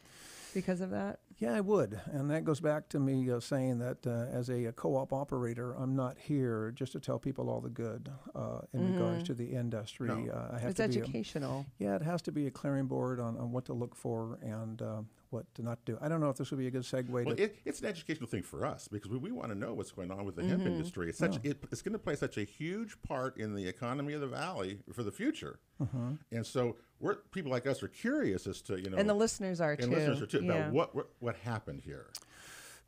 because 0.53 0.81
of 0.81 0.89
that? 0.91 1.19
Yeah, 1.39 1.53
I 1.53 1.61
would. 1.61 1.99
And 2.11 2.29
that 2.31 2.45
goes 2.45 2.59
back 2.59 2.87
to 2.89 2.99
me 2.99 3.29
uh, 3.29 3.39
saying 3.39 3.79
that 3.79 4.05
uh, 4.07 4.27
as 4.31 4.49
a, 4.49 4.65
a 4.65 4.71
co 4.71 4.95
op 4.95 5.11
operator, 5.11 5.73
I'm 5.73 5.95
not 5.95 6.17
here 6.17 6.71
just 6.75 6.91
to 6.93 6.99
tell 6.99 7.19
people 7.19 7.49
all 7.49 7.59
the 7.59 7.69
good 7.69 8.09
uh, 8.35 8.59
in 8.73 8.93
regards 8.93 9.23
to 9.25 9.33
the 9.33 9.45
industry. 9.51 10.07
No. 10.07 10.31
Uh, 10.31 10.55
I 10.55 10.59
have 10.59 10.69
It's 10.71 10.79
to 10.79 10.87
be 10.87 10.99
a- 10.99 11.01
educational. 11.03 11.65
yeah, 11.79 11.95
it 11.95 12.01
has 12.03 12.21
to 12.23 12.31
be 12.31 12.47
a 12.47 12.51
clearing 12.51 12.85
board 12.85 13.19
on, 13.19 13.37
on 13.37 13.51
what 13.51 13.65
to 13.65 13.73
look 13.73 13.95
for 13.95 14.37
and 14.41 14.81
uh, 14.81 15.01
what 15.33 15.53
to 15.55 15.61
not 15.63 15.83
do. 15.83 15.97
I 15.99 16.07
don't 16.07 16.21
know 16.21 16.29
if 16.29 16.37
this 16.37 16.51
would 16.51 16.59
be 16.59 16.67
a 16.67 16.71
good 16.71 16.83
segue 16.83 17.09
Well, 17.09 17.35
to. 17.35 17.43
it, 17.43 17.57
it's 17.65 17.81
an 17.81 17.87
educational 17.87 18.27
thing 18.29 18.43
for 18.43 18.65
us 18.65 18.87
because 18.87 19.11
we, 19.11 19.17
we 19.17 19.31
want 19.31 19.49
to 19.49 19.57
know 19.57 19.73
what's 19.73 19.91
going 19.91 20.11
on 20.11 20.23
with 20.25 20.35
the 20.35 20.43
hemp 20.43 20.61
Mm-hmm. 20.61 20.71
industry. 20.73 21.09
It's 21.09 21.17
such 21.17 21.37
it, 21.43 21.57
it's 21.71 21.81
going 21.81 21.93
to 21.93 21.99
play 21.99 22.15
such 22.15 22.37
a 22.37 22.43
huge 22.43 23.01
part 23.01 23.37
in 23.37 23.55
the 23.55 23.67
economy 23.67 24.13
of 24.13 24.21
the 24.21 24.27
valley 24.27 24.79
for 24.93 25.03
the 25.03 25.11
future, 25.11 25.59
Mm-hmm. 25.81 26.13
and 26.31 26.45
so 26.45 26.77
we're 26.99 27.15
people 27.31 27.51
like 27.51 27.67
us 27.67 27.81
are 27.83 27.87
curious 27.89 28.47
as 28.47 28.61
to 28.61 28.77
you 28.79 28.89
know 28.89 28.97
And 28.97 29.09
the 29.09 29.13
listeners 29.15 29.59
are 29.59 29.71
and 29.73 29.81
too. 29.81 29.89
listeners 29.89 30.21
are 30.21 30.27
too 30.27 30.41
yeah. 30.43 30.53
about 30.53 30.71
what, 30.71 30.95
what 30.95 31.09
what 31.19 31.35
happened 31.37 31.81
here. 31.83 32.07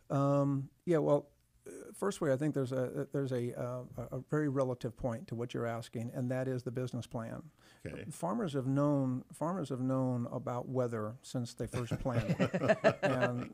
Um, 0.09 0.69
yeah, 0.85 0.99
well, 0.99 1.27
first 1.93 2.21
way, 2.21 2.31
I 2.31 2.37
think 2.37 2.53
there's 2.53 2.71
a 2.71 3.07
there's 3.11 3.31
a, 3.31 3.59
uh, 3.59 3.83
a 4.11 4.19
very 4.29 4.49
relative 4.49 4.95
point 4.95 5.27
to 5.27 5.35
what 5.35 5.53
you're 5.53 5.65
asking, 5.65 6.11
and 6.13 6.29
that 6.31 6.47
is 6.47 6.63
the 6.63 6.71
business 6.71 7.07
plan. 7.07 7.43
Okay. 7.85 8.05
Farmers 8.09 8.53
have 8.53 8.67
known 8.67 9.23
farmers 9.33 9.69
have 9.69 9.81
known 9.81 10.27
about 10.31 10.67
weather 10.67 11.15
since 11.21 11.53
they 11.53 11.67
first 11.67 11.97
planted, 11.99 12.49
and 13.03 13.49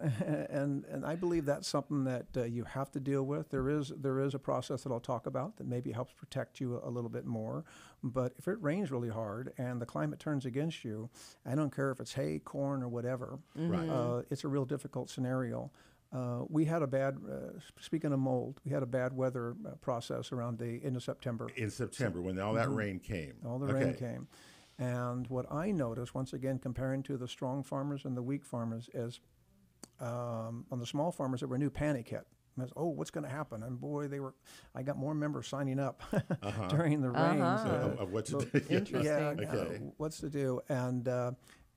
and 0.49 0.85
and 0.85 1.05
I 1.05 1.15
believe 1.15 1.45
that's 1.45 1.67
something 1.67 2.03
that 2.05 2.25
uh, 2.35 2.43
you 2.43 2.63
have 2.63 2.91
to 2.91 2.99
deal 2.99 3.23
with. 3.23 3.49
There 3.49 3.69
is 3.69 3.91
there 3.97 4.19
is 4.19 4.33
a 4.33 4.39
process 4.39 4.83
that 4.83 4.91
I'll 4.91 4.99
talk 4.99 5.25
about 5.25 5.57
that 5.57 5.67
maybe 5.67 5.91
helps 5.91 6.13
protect 6.13 6.59
you 6.59 6.81
a, 6.83 6.89
little 6.89 7.09
bit 7.09 7.25
more. 7.25 7.63
But 8.03 8.33
if 8.37 8.47
it 8.47 8.57
rains 8.61 8.91
really 8.91 9.09
hard 9.09 9.53
and 9.57 9.81
the 9.81 9.85
climate 9.85 10.19
turns 10.19 10.45
against 10.45 10.83
you, 10.83 11.09
I 11.45 11.55
don't 11.55 11.73
care 11.73 11.91
if 11.91 11.99
it's 11.99 12.13
hay, 12.13 12.39
corn, 12.43 12.83
or 12.83 12.87
whatever. 12.87 13.39
Right. 13.55 13.87
Uh, 13.87 14.23
it's 14.29 14.43
a 14.43 14.47
real 14.47 14.65
difficult 14.65 15.09
scenario. 15.09 15.71
Uh, 16.13 16.43
we 16.49 16.65
had 16.65 16.81
a 16.81 16.87
bad, 16.87 17.17
uh, 17.31 17.57
speaking 17.79 18.11
of 18.11 18.19
mold, 18.19 18.59
we 18.65 18.71
had 18.71 18.83
a 18.83 18.87
bad 18.87 19.13
weather 19.15 19.55
uh, 19.65 19.69
process 19.75 20.31
around 20.33 20.59
the 20.59 20.81
end 20.83 20.95
of 20.97 21.03
September. 21.03 21.47
In 21.55 21.69
September, 21.69 22.21
when 22.21 22.37
all 22.39 22.53
that 22.55 22.69
rain 22.69 22.99
came, 22.99 23.33
Mm-hmm. 23.39 23.47
All 23.47 23.59
the 23.59 23.73
rain 23.73 23.93
came. 23.93 24.27
And 24.77 25.27
what 25.27 25.49
I 25.51 25.71
noticed, 25.71 26.13
once 26.13 26.33
again, 26.33 26.57
comparing 26.59 27.01
to 27.03 27.15
the 27.15 27.27
strong 27.27 27.63
farmers 27.63 28.03
and 28.05 28.17
the 28.17 28.21
weak 28.23 28.43
farmers, 28.43 28.89
is 28.93 29.19
um, 29.99 30.65
on 30.71 30.79
the 30.79 30.85
small 30.85 31.11
farmers, 31.11 31.41
there 31.41 31.49
were 31.49 31.57
new 31.57 31.69
panic 31.69 32.09
hit. 32.09 32.25
And 32.57 32.63
it's, 32.65 32.73
oh, 32.75 32.87
what's 32.87 33.11
going 33.11 33.23
to 33.23 33.29
happen? 33.29 33.63
And 33.63 33.79
boy, 33.79 34.07
they 34.09 34.19
were. 34.19 34.33
I 34.75 34.83
got 34.83 34.97
more 34.97 35.13
members 35.13 35.47
signing 35.47 35.79
up 35.79 36.03
during 36.69 36.99
the 37.01 37.09
rains. 37.11 37.41
Uh-huh. 37.41 37.69
uh, 37.69 37.77
of, 37.93 37.99
of 37.99 38.11
what 38.11 38.25
to 38.25 38.31
so- 38.31 38.41
do. 38.41 38.61
Interesting. 38.69 39.03
yeah, 39.05 39.27
uh, 39.29 39.55
Okay. 39.55 39.79
what's 39.97 40.19
to 40.19 40.29
do? 40.29 40.59
And 40.67 41.07
uh, 41.07 41.31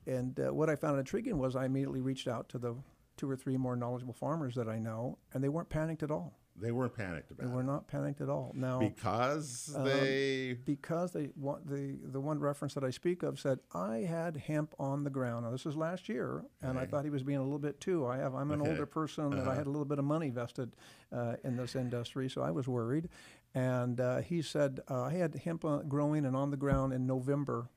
and 0.05 0.37
uh, 0.39 0.53
what 0.53 0.69
I 0.69 0.75
found 0.75 0.99
intriguing 0.99 1.37
was 1.37 1.55
I 1.55 1.65
immediately 1.65 2.01
reached 2.01 2.27
out 2.27 2.49
to 2.49 2.57
the 2.57 2.75
two 3.17 3.29
or 3.29 3.35
three 3.35 3.57
more 3.57 3.75
knowledgeable 3.75 4.13
farmers 4.13 4.55
that 4.55 4.67
I 4.67 4.79
know, 4.79 5.17
and 5.33 5.43
they 5.43 5.49
weren't 5.49 5.69
panicked 5.69 6.03
at 6.03 6.11
all. 6.11 6.39
They 6.57 6.71
weren't 6.71 6.93
panicked 6.93 7.31
about. 7.31 7.43
They 7.43 7.53
were 7.53 7.59
it 7.61 7.65
not 7.65 7.85
panicked 7.87 8.21
at 8.21 8.29
all. 8.29 8.53
Now, 8.55 8.79
because 8.79 9.75
Um, 9.75 9.83
they 9.83 10.57
because 10.63 11.11
they 11.11 11.29
want 11.35 11.67
the 11.67 11.97
the 12.01 12.21
one 12.21 12.39
reference 12.39 12.73
that 12.75 12.83
I 12.85 12.91
speak 12.91 13.23
of 13.23 13.39
said 13.41 13.59
I 13.73 13.97
had 13.99 14.37
hemp 14.37 14.73
on 14.79 15.03
the 15.03 15.09
ground. 15.09 15.43
Now 15.45 15.51
this 15.51 15.65
was 15.65 15.75
last 15.75 16.07
year, 16.07 16.45
and 16.61 16.79
I 16.79 16.85
thought 16.85 17.03
he 17.03 17.09
was 17.09 17.23
being 17.23 17.39
a 17.39 17.43
little 17.43 17.59
bit 17.59 17.81
too. 17.81 18.05
I 18.07 18.17
have 18.17 18.33
I'm 18.33 18.51
an 18.51 18.61
Okay. 18.61 18.69
older 18.69 18.85
person 18.85 19.31
that 19.31 19.39
I 19.39 19.41
Uh-huh. 19.41 19.55
had 19.55 19.67
a 19.67 19.69
little 19.69 19.85
bit 19.85 19.99
of 19.99 20.05
money 20.05 20.29
vested 20.29 20.77
uh, 21.11 21.35
in 21.43 21.57
this 21.57 21.75
industry, 21.75 22.29
so 22.29 22.41
I 22.41 22.51
was 22.51 22.69
worried. 22.69 23.09
And 23.53 23.99
uh, 23.99 24.17
he 24.21 24.41
said 24.41 24.79
uh, 24.89 25.03
I 25.03 25.11
had 25.11 25.35
hemp 25.35 25.65
uh, 25.65 25.79
growing 25.79 26.25
and 26.25 26.37
on 26.37 26.51
the 26.51 26.57
ground 26.57 26.93
in 26.93 27.05
November 27.05 27.69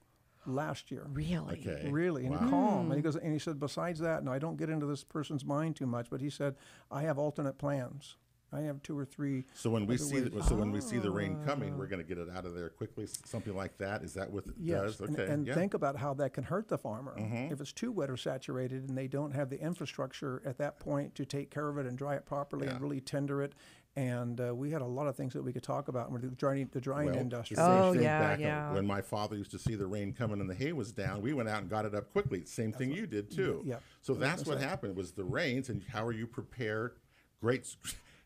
last 0.48 0.90
year. 0.90 1.06
Really? 1.12 1.60
Okay. 1.66 1.88
Really, 1.90 2.24
and 2.26 2.34
Wow. 2.34 2.50
calm. 2.50 2.86
And 2.90 2.94
he 2.96 3.02
goes, 3.02 3.16
and 3.16 3.32
he 3.32 3.38
said, 3.38 3.58
besides 3.60 4.00
that, 4.00 4.20
and 4.20 4.28
I 4.28 4.38
don't 4.38 4.56
get 4.56 4.70
into 4.70 4.86
this 4.86 5.04
person's 5.04 5.44
mind 5.44 5.76
too 5.76 5.86
much, 5.86 6.08
but 6.10 6.20
he 6.20 6.30
said, 6.30 6.56
I 6.90 7.02
have 7.02 7.18
alternate 7.18 7.58
plans. 7.58 8.16
I 8.50 8.60
have 8.62 8.82
two 8.82 8.98
or 8.98 9.04
three. 9.04 9.44
So 9.52 9.68
when 9.68 9.84
we 9.86 9.98
see 9.98 10.20
the, 10.20 10.42
so 10.42 10.54
when 10.54 10.72
we 10.72 10.80
see 10.80 10.96
the 10.96 11.10
rain 11.10 11.36
coming, 11.44 11.76
we're 11.76 11.86
going 11.86 12.00
to 12.02 12.08
get 12.08 12.16
it 12.16 12.30
out 12.34 12.46
of 12.46 12.54
there 12.54 12.70
quickly. 12.70 13.06
Something 13.26 13.54
like 13.54 13.76
that. 13.76 14.02
Is 14.02 14.14
that 14.14 14.30
what 14.30 14.46
it 14.46 14.54
Yes, 14.58 14.96
does? 14.96 15.10
Okay. 15.10 15.26
and 15.30 15.46
yeah. 15.46 15.52
think 15.54 15.74
about 15.74 15.96
how 15.96 16.14
that 16.14 16.32
can 16.32 16.44
hurt 16.44 16.66
the 16.66 16.78
farmer. 16.78 17.14
Mhm. 17.18 17.52
If 17.52 17.60
it's 17.60 17.74
too 17.74 17.92
wet 17.92 18.08
or 18.08 18.16
saturated 18.16 18.88
and 18.88 18.96
they 18.96 19.06
don't 19.06 19.32
have 19.32 19.50
the 19.50 19.60
infrastructure 19.60 20.40
at 20.46 20.56
that 20.56 20.78
point 20.80 21.14
to 21.16 21.26
take 21.26 21.50
care 21.50 21.68
of 21.68 21.76
it 21.76 21.84
and 21.84 21.98
dry 21.98 22.14
it 22.14 22.24
properly 22.24 22.68
and 22.68 22.80
really 22.80 23.02
tender 23.02 23.42
it. 23.42 23.52
And 23.98 24.40
uh, 24.40 24.54
we 24.54 24.70
had 24.70 24.80
a 24.80 24.86
lot 24.86 25.08
of 25.08 25.16
things 25.16 25.32
that 25.32 25.42
we 25.42 25.52
could 25.52 25.64
talk 25.64 25.88
about 25.88 26.12
with 26.12 26.22
the 26.22 26.28
drying, 26.28 26.68
the 26.72 26.80
drying 26.80 27.06
Well, 27.10 27.18
industry. 27.18 27.56
the 27.56 27.62
Oh, 27.62 27.92
yeah, 27.92 28.20
back 28.20 28.38
yeah. 28.38 28.72
When 28.72 28.86
my 28.86 29.02
father 29.02 29.34
used 29.34 29.50
to 29.50 29.58
see 29.58 29.74
the 29.74 29.88
rain 29.88 30.12
coming 30.12 30.40
and 30.40 30.48
the 30.48 30.54
hay 30.54 30.72
was 30.72 30.92
down, 30.92 31.20
we 31.20 31.32
went 31.32 31.48
out 31.48 31.62
and 31.62 31.68
got 31.68 31.84
it 31.84 31.96
up 31.96 32.12
quickly. 32.12 32.44
Same 32.44 32.72
thing 32.72 32.92
you 32.92 33.08
did 33.08 33.28
too. 33.28 33.60
yeah. 33.64 33.78
So 34.02 34.14
that's 34.14 34.46
what 34.46 34.60
happened 34.60 34.94
was 34.94 35.10
the 35.10 35.24
rains, 35.24 35.68
and 35.68 35.82
how 35.82 36.06
are 36.06 36.12
you 36.12 36.28
prepared? 36.28 36.92
Great. 37.40 37.74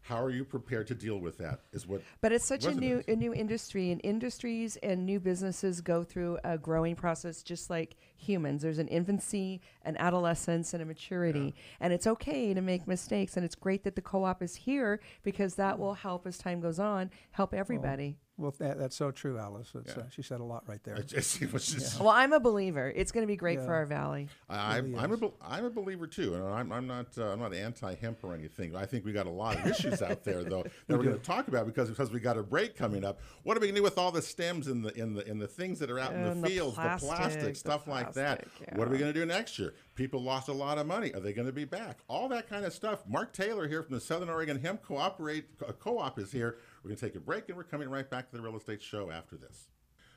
How 0.02 0.20
are 0.20 0.30
you 0.30 0.44
prepared 0.44 0.88
to 0.88 0.94
deal 0.94 1.18
with 1.18 1.38
that? 1.38 1.60
Is 1.72 1.86
what. 1.86 2.02
But 2.20 2.32
it's 2.32 2.44
such 2.44 2.64
a 2.64 2.74
new 2.74 3.02
a 3.06 3.14
new 3.14 3.32
industry, 3.32 3.92
and 3.92 4.00
industries 4.02 4.76
and 4.82 5.06
new 5.06 5.20
businesses 5.20 5.80
go 5.80 6.02
through 6.02 6.38
a 6.42 6.58
growing 6.58 6.96
process 6.96 7.42
just 7.42 7.70
like 7.70 7.96
humans. 8.16 8.62
There's 8.62 8.78
an 8.78 8.88
infancy, 8.88 9.60
an 9.84 9.96
adolescence, 9.98 10.74
and 10.74 10.82
a 10.82 10.86
maturity, 10.86 11.54
and 11.80 11.92
it's 11.92 12.06
okay 12.08 12.52
to 12.52 12.60
make 12.60 12.88
mistakes. 12.88 13.36
And 13.36 13.44
it's 13.44 13.54
great 13.54 13.84
that 13.84 13.94
the 13.94 14.02
co-op 14.02 14.42
is 14.42 14.56
here 14.56 15.00
because 15.22 15.54
that 15.54 15.74
mm-hmm. 15.74 15.82
will 15.82 15.94
help 15.94 16.26
as 16.26 16.36
time 16.36 16.60
goes 16.60 16.80
on, 16.80 17.10
help 17.30 17.54
everybody. 17.54 18.16
Well, 18.38 18.54
that, 18.60 18.78
that's 18.78 18.96
so 18.96 19.10
true, 19.10 19.38
Alice. 19.38 19.70
It's, 19.74 19.94
Yeah. 19.94 20.02
uh, 20.04 20.08
she 20.08 20.22
said 20.22 20.40
a 20.40 20.44
lot 20.44 20.66
right 20.66 20.82
there. 20.84 20.96
I 20.96 21.02
just, 21.02 21.40
it 21.42 21.52
was 21.52 21.66
just, 21.66 22.00
Well, 22.00 22.08
I'm 22.08 22.32
a 22.32 22.40
believer. 22.40 22.90
It's 22.94 23.12
going 23.12 23.22
to 23.22 23.26
be 23.26 23.36
great 23.36 23.60
for 23.60 23.74
our 23.74 23.84
valley. 23.84 24.28
I, 24.48 24.78
really 24.78 24.96
I'm, 24.98 25.10
a, 25.10 25.14
is. 25.14 25.20
bel- 25.20 25.34
I'm 25.46 25.64
a 25.66 25.70
believer 25.70 26.06
too, 26.06 26.34
and 26.34 26.44
I'm, 26.44 26.72
I'm 26.72 26.86
not 26.86 27.06
uh, 27.18 27.26
I'm 27.32 27.40
not 27.40 27.52
anti 27.54 27.94
hemp 27.94 28.24
or 28.24 28.34
anything. 28.34 28.74
I 28.74 28.86
think 28.86 29.04
we 29.04 29.12
got 29.12 29.26
a 29.26 29.30
lot 29.30 29.58
of 29.58 29.66
issues 29.66 30.00
out 30.00 30.24
there 30.24 30.42
though 30.44 30.62
that 30.86 30.96
we're 30.96 31.04
going 31.04 31.18
to 31.18 31.22
talk 31.22 31.48
about 31.48 31.66
because 31.66 31.90
because 31.90 32.10
we 32.10 32.20
got 32.20 32.38
a 32.38 32.42
break 32.42 32.74
coming 32.74 33.04
up. 33.04 33.20
What 33.42 33.56
are 33.56 33.60
we 33.60 33.66
going 33.66 33.74
to 33.74 33.80
do 33.80 33.84
with 33.84 33.98
all 33.98 34.10
the 34.10 34.22
stems 34.22 34.66
and 34.66 34.82
the 34.84 34.98
in 34.98 35.14
the 35.14 35.28
in 35.28 35.38
the 35.38 35.46
things 35.48 35.78
that 35.80 35.90
are 35.90 35.98
out 35.98 36.14
in 36.14 36.22
the 36.24 36.34
the 36.34 36.48
fields, 36.48 36.76
the 36.76 36.82
plastic, 36.82 37.08
plastic, 37.10 37.42
the 37.52 37.54
stuff 37.54 37.86
like 37.86 38.14
that? 38.14 38.48
plastic, 38.48 38.78
What 38.78 38.88
are 38.88 38.90
we 38.90 38.96
going 38.98 39.12
to 39.12 39.18
do 39.18 39.26
next 39.26 39.58
year? 39.58 39.74
People 39.94 40.22
lost 40.22 40.48
a 40.48 40.52
lot 40.54 40.78
of 40.78 40.86
money. 40.86 41.12
Are 41.12 41.20
they 41.20 41.34
going 41.34 41.46
to 41.46 41.52
be 41.52 41.66
back? 41.66 41.98
All 42.08 42.28
that 42.30 42.48
kind 42.48 42.64
of 42.64 42.72
stuff. 42.72 43.02
Mark 43.06 43.34
Taylor 43.34 43.68
here 43.68 43.82
from 43.82 43.94
the 43.94 44.00
Southern 44.00 44.30
Oregon 44.30 44.58
Hemp 44.58 44.82
Cooperate 44.82 45.44
Co-op 45.80 46.18
is 46.18 46.32
here. 46.32 46.56
We're 46.82 46.88
going 46.88 46.98
to 46.98 47.06
take 47.06 47.16
a 47.16 47.20
break 47.20 47.48
and 47.48 47.56
we're 47.56 47.62
coming 47.62 47.88
right 47.88 48.08
back 48.08 48.30
to 48.30 48.36
the 48.36 48.42
real 48.42 48.56
estate 48.56 48.82
show 48.82 49.10
after 49.10 49.36
this. 49.36 49.68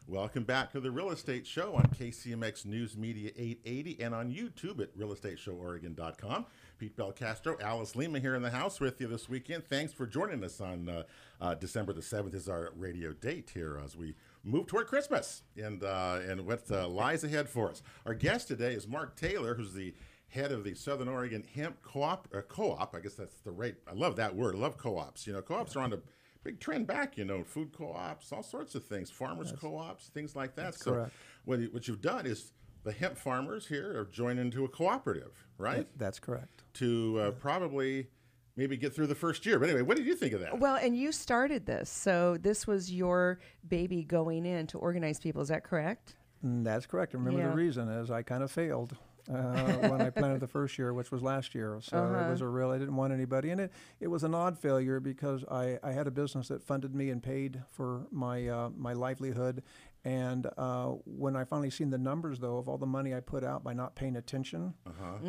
Welcome 0.07 0.43
back 0.43 0.71
to 0.73 0.79
the 0.79 0.91
Real 0.91 1.09
Estate 1.09 1.47
Show 1.47 1.73
on 1.73 1.85
KCMX 1.85 2.65
News 2.65 2.95
Media 2.95 3.31
880 3.35 4.03
and 4.03 4.13
on 4.13 4.31
YouTube 4.31 4.79
at 4.79 4.95
realestateshoworegon.com. 4.95 6.45
Pete 6.77 6.95
Belcastro, 6.95 7.59
Alice 7.59 7.95
Lima 7.95 8.19
here 8.19 8.35
in 8.35 8.43
the 8.43 8.51
house 8.51 8.79
with 8.79 9.01
you 9.01 9.07
this 9.07 9.27
weekend. 9.27 9.65
Thanks 9.65 9.93
for 9.93 10.05
joining 10.05 10.43
us 10.43 10.61
on 10.61 10.89
uh, 10.89 11.03
uh, 11.41 11.55
December 11.55 11.91
the 11.91 12.01
7th 12.01 12.35
is 12.35 12.47
our 12.47 12.71
radio 12.75 13.13
date 13.13 13.49
here 13.51 13.81
as 13.83 13.95
we 13.95 14.13
move 14.43 14.67
toward 14.67 14.85
Christmas 14.85 15.41
and, 15.57 15.83
uh, 15.83 16.19
and 16.27 16.45
what 16.45 16.69
uh, 16.69 16.87
lies 16.87 17.23
ahead 17.23 17.49
for 17.49 17.71
us. 17.71 17.81
Our 18.05 18.13
guest 18.13 18.47
today 18.47 18.73
is 18.73 18.87
Mark 18.87 19.15
Taylor, 19.15 19.55
who's 19.55 19.73
the 19.73 19.95
head 20.27 20.51
of 20.51 20.63
the 20.63 20.75
Southern 20.75 21.07
Oregon 21.07 21.43
Hemp 21.55 21.81
Co-op. 21.81 22.27
Uh, 22.31 22.41
co-op, 22.41 22.93
I 22.93 22.99
guess 22.99 23.15
that's 23.15 23.39
the 23.41 23.51
right, 23.51 23.75
I 23.89 23.93
love 23.93 24.17
that 24.17 24.35
word. 24.35 24.53
I 24.53 24.59
love 24.59 24.77
co-ops. 24.77 25.25
You 25.25 25.33
know, 25.33 25.41
co-ops 25.41 25.75
are 25.75 25.81
on 25.81 25.93
a 25.93 25.99
big 26.45 26.59
trend 26.61 26.87
back. 26.87 27.17
You 27.17 27.25
know, 27.25 27.43
food 27.43 27.73
co-ops, 27.77 28.31
all 28.31 28.43
sorts 28.43 28.75
of 28.75 28.85
things, 28.85 29.09
farmers 29.09 29.51
co-ops, 29.59 30.07
things 30.13 30.35
like 30.35 30.55
that. 30.55 30.75
so 30.75 30.91
correct. 30.93 31.11
what, 31.43 31.59
you- 31.59 31.69
what 31.71 31.87
you've 31.89 32.01
done 32.01 32.25
is 32.25 32.53
the 32.83 32.91
hemp 32.93 33.17
farmers 33.17 33.67
here 33.67 33.99
are 33.99 34.05
joined 34.05 34.39
into 34.39 34.63
a 34.63 34.67
cooperative, 34.69 35.33
right? 35.57 35.87
That's 35.97 36.19
correct. 36.19 36.63
To 36.75 37.19
uh, 37.19 37.31
probably 37.31 38.07
maybe 38.55 38.77
get 38.77 38.93
through 38.95 39.07
the 39.07 39.15
first 39.15 39.45
year. 39.45 39.57
But 39.59 39.69
anyway, 39.69 39.81
what 39.81 39.97
did 39.97 40.05
you 40.05 40.15
think 40.15 40.33
of 40.33 40.39
that? 40.41 40.59
Well, 40.59 40.75
and 40.75 40.95
you 40.95 41.11
started 41.11 41.65
this, 41.65 41.89
so 41.89 42.37
this 42.37 42.67
was 42.67 42.91
your 42.93 43.39
baby 43.67 44.03
going 44.03 44.45
in 44.45 44.67
to 44.67 44.77
organize 44.77 45.19
people. 45.19 45.41
Is 45.41 45.47
that 45.49 45.63
correct? 45.63 46.15
Mm, 46.45 46.63
That's 46.63 46.85
correct. 46.85 47.13
Remember 47.15 47.39
Yeah. 47.39 47.49
the 47.49 47.55
reason 47.55 47.89
is 47.89 48.11
I 48.11 48.21
kind 48.21 48.43
of 48.43 48.51
failed 48.51 48.95
uh, 49.29 49.87
when 49.89 50.01
I 50.01 50.09
planted 50.19 50.39
the 50.39 50.47
first 50.47 50.77
year, 50.77 50.93
which 50.93 51.11
was 51.11 51.21
last 51.21 51.55
year. 51.55 51.79
So 51.81 51.97
Uh-huh. 51.97 52.23
it 52.25 52.29
was 52.29 52.41
a 52.41 52.47
real. 52.47 52.69
I 52.71 52.77
didn't 52.77 52.95
want 52.95 53.13
anybody, 53.13 53.49
and 53.51 53.59
it 53.61 53.71
it 53.99 54.07
was 54.07 54.23
an 54.23 54.33
odd 54.35 54.57
failure 54.57 54.99
because 54.99 55.43
I, 55.49 55.79
I 55.83 55.91
had 55.91 56.07
a 56.07 56.11
business 56.11 56.47
that 56.49 56.63
funded 56.63 56.93
me 56.95 57.09
and 57.09 57.21
paid 57.21 57.61
for 57.71 58.07
my 58.11 58.47
uh, 58.47 58.69
my 58.75 58.93
livelihood, 58.93 59.63
And 60.05 60.45
uh, 60.57 60.89
when 61.05 61.35
I 61.35 61.43
finally 61.45 61.71
seen 61.71 61.89
the 61.89 61.97
numbers, 61.97 62.37
though, 62.39 62.57
of 62.57 62.69
all 62.69 62.77
the 62.77 62.85
money 62.85 63.11
I 63.15 63.21
put 63.21 63.43
out 63.43 63.63
by 63.63 63.73
not 63.73 63.95
paying 63.95 64.15
attention 64.17 64.75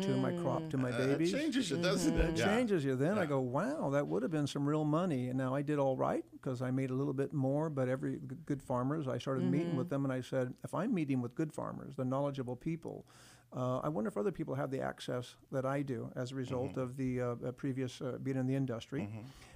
to 0.01 0.17
my 0.17 0.31
crop, 0.31 0.69
to 0.69 0.77
my 0.77 0.91
Uh, 0.91 1.01
it 1.01 1.07
babies, 1.07 1.31
changes 1.31 1.71
you, 1.71 1.77
doesn't 1.77 2.15
it? 2.15 2.25
it 2.29 2.35
Yeah. 2.37 2.45
changes 2.45 2.85
you. 2.85 2.95
Then 2.95 3.17
I 3.17 3.25
go, 3.25 3.39
wow, 3.39 3.89
that 3.89 4.05
would 4.07 4.21
have 4.21 4.31
been 4.31 4.45
some 4.45 4.69
real 4.69 4.85
money. 4.85 5.29
And 5.29 5.37
now 5.37 5.55
I 5.55 5.63
did 5.63 5.79
all 5.79 5.97
right 5.97 6.23
because 6.31 6.61
I 6.61 6.69
made 6.69 6.91
a 6.91 6.93
little 6.93 7.13
bit 7.23 7.33
more. 7.33 7.69
But 7.71 7.89
every 7.89 8.17
g- 8.17 8.35
good 8.45 8.61
farmers, 8.61 9.07
I 9.07 9.17
started 9.17 9.43
meeting 9.45 9.75
with 9.75 9.89
them, 9.89 10.03
and 10.05 10.13
I 10.13 10.21
said, 10.21 10.53
if 10.63 10.73
I'm 10.75 10.93
meeting 10.93 11.21
with 11.23 11.33
good 11.33 11.51
farmers, 11.51 11.95
the 11.95 12.05
knowledgeable 12.05 12.55
people, 12.55 13.05
uh, 13.55 13.79
I 13.79 13.89
wonder 13.89 14.07
if 14.09 14.17
other 14.17 14.31
people 14.31 14.55
have 14.55 14.69
the 14.71 14.81
access 14.81 15.35
that 15.51 15.65
I 15.65 15.81
do 15.81 16.11
as 16.15 16.31
a 16.31 16.35
result 16.35 16.71
Mm-hmm. 16.71 16.79
of 16.81 16.97
the 16.97 17.21
uh, 17.21 17.25
uh, 17.47 17.51
previous 17.53 18.01
uh, 18.01 18.17
being 18.21 18.37
in 18.37 18.45
the 18.47 18.55
industry. 18.55 19.09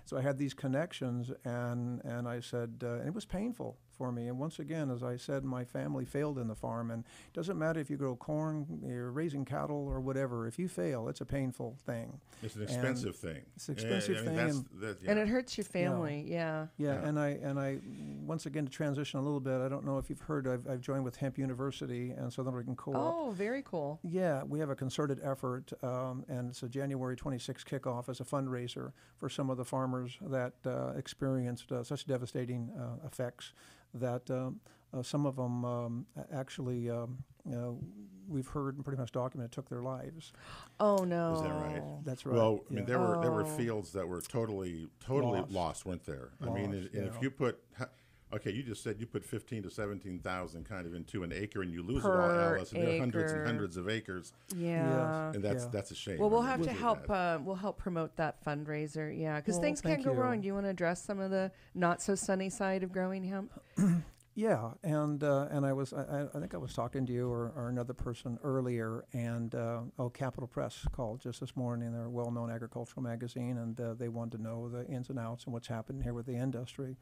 So 0.06 0.18
I 0.18 0.22
had 0.22 0.38
these 0.38 0.54
connections, 0.54 1.32
and 1.46 2.02
and 2.06 2.28
I 2.28 2.40
said, 2.42 2.70
uh, 2.84 3.00
and 3.00 3.08
it 3.08 3.14
was 3.14 3.26
painful 3.26 3.78
for 4.02 4.12
me. 4.12 4.28
And 4.30 4.40
once 4.40 4.58
again, 4.58 4.90
as 4.90 5.04
I 5.04 5.16
said, 5.16 5.44
my 5.46 5.64
family 5.64 6.06
failed 6.06 6.40
in 6.40 6.48
the 6.48 6.56
farm, 6.56 6.90
and 6.90 7.04
it 7.04 7.34
doesn't 7.34 7.56
matter 7.60 7.80
if 7.80 7.88
you 7.92 7.98
grow 7.98 8.16
corn, 8.16 8.66
you're 8.84 9.12
raising 9.12 9.46
cattle, 9.46 9.88
or 9.88 10.00
whatever. 10.02 10.48
If 10.48 10.58
you 10.58 10.68
fail, 10.68 11.08
it's 11.08 11.22
a 11.22 11.26
painful 11.26 11.76
thing. 11.86 12.20
It's 12.42 12.56
an 12.56 12.62
And 12.64 12.72
expensive 12.72 13.16
thing. 13.16 13.42
it's 13.56 13.68
an 13.70 13.74
expensive 13.76 14.18
I 14.18 14.20
mean, 14.22 14.26
thing 14.26 14.36
that's- 14.38 14.56
and- 14.56 14.82
that- 14.82 14.98
And 15.08 15.20
it 15.20 15.28
hurts 15.28 15.56
your 15.56 15.66
family. 15.66 16.26
Yeah. 16.28 16.66
Yeah, 16.78 16.94
Yeah. 16.96 17.08
and 17.08 17.20
I 17.20 17.28
and 17.44 17.60
I 17.60 17.80
once 18.26 18.48
again 18.48 18.66
to 18.66 18.72
transition 18.72 19.20
a 19.20 19.22
little 19.22 19.40
bit. 19.40 19.62
I 19.62 19.70
don't 19.70 19.86
know 19.86 20.00
if 20.00 20.10
you've 20.10 20.22
heard. 20.22 20.48
I've, 20.48 20.68
I've 20.68 20.82
joined 20.82 21.04
with 21.04 21.18
Hemp 21.18 21.38
University 21.38 22.10
and 22.10 22.34
Southern 22.34 22.54
Oregon 22.56 22.76
Co-op. 22.76 22.96
Oh, 22.98 23.30
very 23.32 23.62
cool. 23.62 24.00
Yeah, 24.02 24.44
we 24.44 24.58
have 24.60 24.72
a 24.72 24.76
concerted 24.76 25.20
effort, 25.24 25.72
um, 25.84 26.26
and 26.28 26.50
it's 26.50 26.64
a 26.64 26.70
January 26.70 27.16
26th 27.16 27.66
kickoff 27.66 28.10
as 28.10 28.20
a 28.20 28.24
fundraiser 28.26 28.94
for 29.18 29.30
some 29.30 29.52
of 29.52 29.58
the 29.58 29.66
farmers 29.66 30.18
that 30.22 30.54
uh, 30.66 30.94
experienced 30.96 31.72
uh, 31.72 31.84
such 31.84 32.08
devastating 32.08 32.72
uh, 32.80 33.06
effects 33.06 33.54
that 33.96 34.30
um, 34.30 34.60
uh, 34.94 35.02
some 35.04 35.26
of 35.26 35.36
them 35.36 35.66
um, 35.66 36.06
actually, 36.34 36.90
um, 36.90 37.24
you 37.46 37.56
know, 37.56 37.80
we've 38.28 38.48
heard 38.48 38.76
and 38.76 38.86
pretty 38.86 39.00
much 39.00 39.12
documented 39.12 39.52
took 39.52 39.68
their 39.70 39.82
lives. 39.82 40.32
Oh 40.80 41.04
no. 41.04 41.36
Is 41.36 41.42
that 41.42 41.54
right? 41.54 41.84
That's 42.06 42.26
right. 42.26 42.36
Well, 42.36 42.60
I 42.70 42.74
mean, 42.74 42.84
yeah. 42.84 42.86
there 42.86 43.00
were 43.00 43.20
there 43.22 43.32
were 43.32 43.44
Oh. 43.44 43.58
fields 43.58 43.92
that 43.94 44.08
were 44.08 44.22
totally 44.22 44.88
totally 45.00 45.40
Lost. 45.40 45.52
lost, 45.52 45.86
weren't 45.86 46.06
there? 46.06 46.30
I 46.42 46.46
mean, 46.50 46.74
and, 46.74 46.74
and 46.74 46.90
yeah. 46.94 47.02
if 47.04 47.22
you 47.22 47.32
put, 47.32 47.60
ha- 47.78 47.90
okay, 48.34 48.52
you 48.52 48.64
just 48.64 48.84
said 48.84 48.98
you 49.00 49.06
put 49.06 49.24
fifteen 49.26 49.64
to 49.64 49.70
seventeen 49.70 50.20
thousand 50.20 50.68
kind 50.68 50.86
of 50.86 50.94
into 50.94 51.24
an 51.24 51.32
acre, 51.34 51.62
and 51.62 51.72
you 51.72 51.84
lose 51.84 52.02
Per 52.02 52.10
it 52.14 52.22
all, 52.24 52.40
Alice, 52.56 52.72
and 52.72 52.82
there 52.84 52.96
are 52.96 53.00
hundreds 53.00 53.32
and 53.32 53.46
hundreds 53.46 53.78
of 53.78 53.90
acres, 53.90 54.34
Yeah. 54.56 55.32
and 55.34 55.44
that's 55.44 55.64
Yeah. 55.66 55.70
that's 55.72 55.92
a 55.92 55.96
shame. 55.96 56.20
Well, 56.20 56.30
we'll 56.30 56.40
I 56.42 56.56
mean, 56.58 56.66
have 56.68 56.76
to 56.76 56.82
help. 56.82 57.10
Uh, 57.10 57.40
we'll 57.44 57.56
help 57.56 57.78
promote 57.78 58.16
that 58.18 58.44
fundraiser. 58.44 59.18
Yeah, 59.18 59.38
because 59.38 59.56
Well, 59.56 59.62
things 59.64 59.82
can 59.82 59.92
thank 59.92 60.06
go 60.06 60.14
you. 60.14 60.20
wrong. 60.20 60.42
Do 60.42 60.48
you 60.48 60.54
want 60.54 60.66
to 60.66 60.70
address 60.70 61.04
some 61.04 61.20
of 61.20 61.32
the 61.32 61.52
not 61.74 62.02
so 62.02 62.16
sunny 62.16 62.50
side 62.50 62.84
of 62.84 62.92
growing 62.92 63.24
hemp? 63.24 63.52
Yeah, 64.34 64.72
and 64.82 65.22
uh, 65.26 65.50
and 65.52 65.66
I 65.66 65.74
was 65.74 65.92
I, 65.92 66.04
I- 66.04 66.28
I 66.34 66.40
think 66.40 66.54
I 66.54 66.58
was 66.58 66.74
talking 66.74 67.06
to 67.06 67.12
you 67.12 67.30
or, 67.30 67.52
or 67.54 67.68
another 67.68 67.94
person 67.94 68.40
earlier, 68.46 69.04
and 69.12 69.54
uh, 69.54 69.82
oh, 70.00 70.10
Capital 70.10 70.48
Press 70.48 70.88
called 70.94 71.20
just 71.20 71.42
this 71.42 71.54
morning. 71.58 71.92
They're 71.92 72.06
a 72.06 72.10
well-known 72.10 72.50
agricultural 72.50 73.04
magazine, 73.04 73.58
and 73.58 73.80
uh, 73.82 73.94
they 73.96 74.08
wanted 74.08 74.38
to 74.38 74.42
know 74.44 74.70
the 74.70 74.88
ins 74.88 75.10
and 75.10 75.20
outs 75.20 75.44
and 75.44 75.54
what's 75.54 75.68
happening 75.68 76.02
here 76.02 76.14
with 76.14 76.28
the 76.28 76.36
industry, 76.38 76.96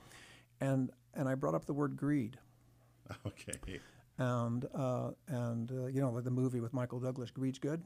and 0.62 0.92
and 1.14 1.28
I 1.28 1.36
brought 1.36 1.56
up 1.56 1.66
the 1.66 1.74
word 1.74 1.96
greed, 1.98 2.38
Okay. 3.26 3.80
and 4.18 4.66
uh, 4.74 5.12
and 5.28 5.72
uh, 5.72 5.86
you 5.88 6.02
know 6.02 6.12
like 6.12 6.24
the 6.24 6.32
movie 6.32 6.60
with 6.60 6.74
Michael 6.74 7.00
Douglas, 7.00 7.32
Greed's 7.32 7.60
good. 7.60 7.84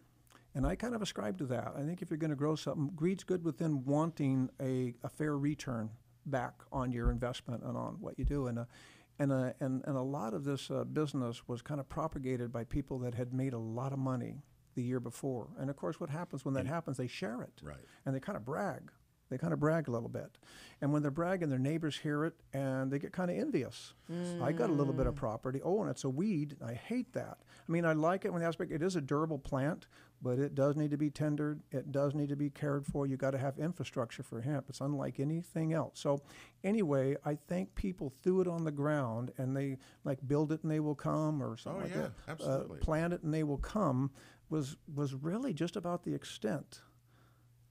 And 0.56 0.68
I 0.68 0.75
kind 0.75 0.94
of 0.94 1.01
ascribe 1.01 1.39
to 1.39 1.46
that. 1.48 1.74
I 1.75 1.82
think 1.82 2.03
if 2.03 2.12
you're 2.12 2.18
going 2.20 2.30
to 2.30 2.36
grow 2.36 2.56
something, 2.56 2.92
greed's 2.96 3.24
good 3.24 3.44
within 3.44 3.84
wanting 3.86 4.51
a, 4.62 4.94
a 5.03 5.10
fair 5.10 5.36
return 5.36 5.89
back 6.27 6.53
on 6.72 6.92
your 6.92 7.10
investment 7.10 7.63
and 7.63 7.75
on 7.75 7.96
what 8.00 8.20
you 8.20 8.24
do. 8.24 8.46
And, 8.46 8.60
uh, 8.60 8.65
and, 9.18 9.32
uh, 9.32 9.53
and, 9.60 9.82
and 9.88 9.98
a 9.98 10.01
lot 10.03 10.36
of 10.36 10.44
this 10.44 10.70
uh, 10.70 10.84
business 10.84 11.48
was 11.48 11.63
kind 11.63 11.80
of 11.80 11.89
propagated 11.89 12.51
by 12.51 12.65
people 12.65 13.00
that 13.00 13.15
had 13.15 13.34
made 13.34 13.53
a 13.53 13.58
lot 13.58 13.94
of 13.94 13.98
money 13.98 14.44
the 14.75 14.84
year 14.84 15.00
before. 15.00 15.48
And 15.58 15.72
of 15.72 15.75
course, 15.75 16.00
what 16.00 16.12
happens 16.12 16.46
when 16.46 16.53
that 16.53 16.68
happens, 16.68 16.98
they 16.98 17.08
share 17.08 17.42
it 17.42 17.60
Right. 17.63 17.77
and 18.06 18.13
they 18.13 18.20
kind 18.20 18.36
of 18.36 18.46
brag. 18.46 18.92
They 19.30 19.38
kind 19.38 19.53
of 19.53 19.60
brag 19.60 19.88
a 19.88 19.92
little 19.92 20.10
bit. 20.10 20.38
And 20.82 20.94
when 20.94 21.01
they're 21.01 21.10
bragging, 21.10 21.50
their 21.50 21.58
neighbors 21.58 21.98
hear 21.98 22.25
it 22.25 22.34
and 22.53 22.92
they 22.92 23.00
get 23.00 23.13
kind 23.13 23.32
of 23.32 23.38
envious. 23.38 23.94
I 24.42 24.51
got 24.51 24.70
a 24.70 24.74
little 24.74 24.94
bit 24.94 25.08
of 25.08 25.15
property. 25.15 25.60
Oh, 25.63 25.82
and 25.82 25.89
it's 25.89 26.03
a 26.03 26.10
weed. 26.10 26.58
I 26.63 26.74
hate 26.74 27.13
that. 27.13 27.38
I 27.68 27.72
mean, 27.72 27.84
I 27.86 27.94
like 27.94 28.25
it 28.25 28.32
when 28.34 28.42
the 28.42 28.48
aspect 28.48 28.72
it 28.72 28.84
is 28.84 28.96
a 28.96 29.01
durable 29.01 29.39
plant, 29.39 29.88
but 30.22 30.38
it 30.38 30.53
does 30.53 30.75
need 30.75 30.92
to 30.92 30.98
be 30.98 31.10
tendered. 31.10 31.62
It 31.72 31.92
does 31.92 32.13
need 32.13 32.30
to 32.30 32.36
be 32.36 32.50
cared 32.51 32.86
for. 32.86 33.08
You 33.08 33.18
got 33.18 33.32
to 33.32 33.38
have 33.39 33.58
infrastructure 33.58 34.22
for 34.24 34.42
hemp. 34.42 34.65
It's 34.70 34.82
unlike 34.82 35.20
anything 35.20 35.74
else. 35.74 36.00
So, 36.00 36.22
anyway, 36.63 37.15
I 37.25 37.36
think 37.48 37.74
people 37.75 38.13
threw 38.22 38.42
it 38.42 38.48
on 38.48 38.65
the 38.65 38.72
ground 38.72 39.32
and 39.38 39.56
they 39.58 39.77
like 40.03 40.20
build 40.27 40.51
it 40.51 40.62
and 40.62 40.72
they 40.72 40.82
will 40.82 40.96
come 40.96 41.42
or 41.42 41.58
something 41.58 41.82
Oh, 41.82 41.86
like 41.86 41.96
yeah, 41.96 42.01
that. 42.01 42.12
absolutely. 42.27 42.80
Uh, 42.82 42.84
plant 42.84 43.13
it 43.13 43.24
and 43.24 43.34
they 43.34 43.44
will 43.44 43.58
come 43.58 44.12
was 44.50 44.75
was 44.94 45.15
really 45.15 45.53
just 45.53 45.75
about 45.75 46.03
the 46.03 46.13
extent 46.13 46.82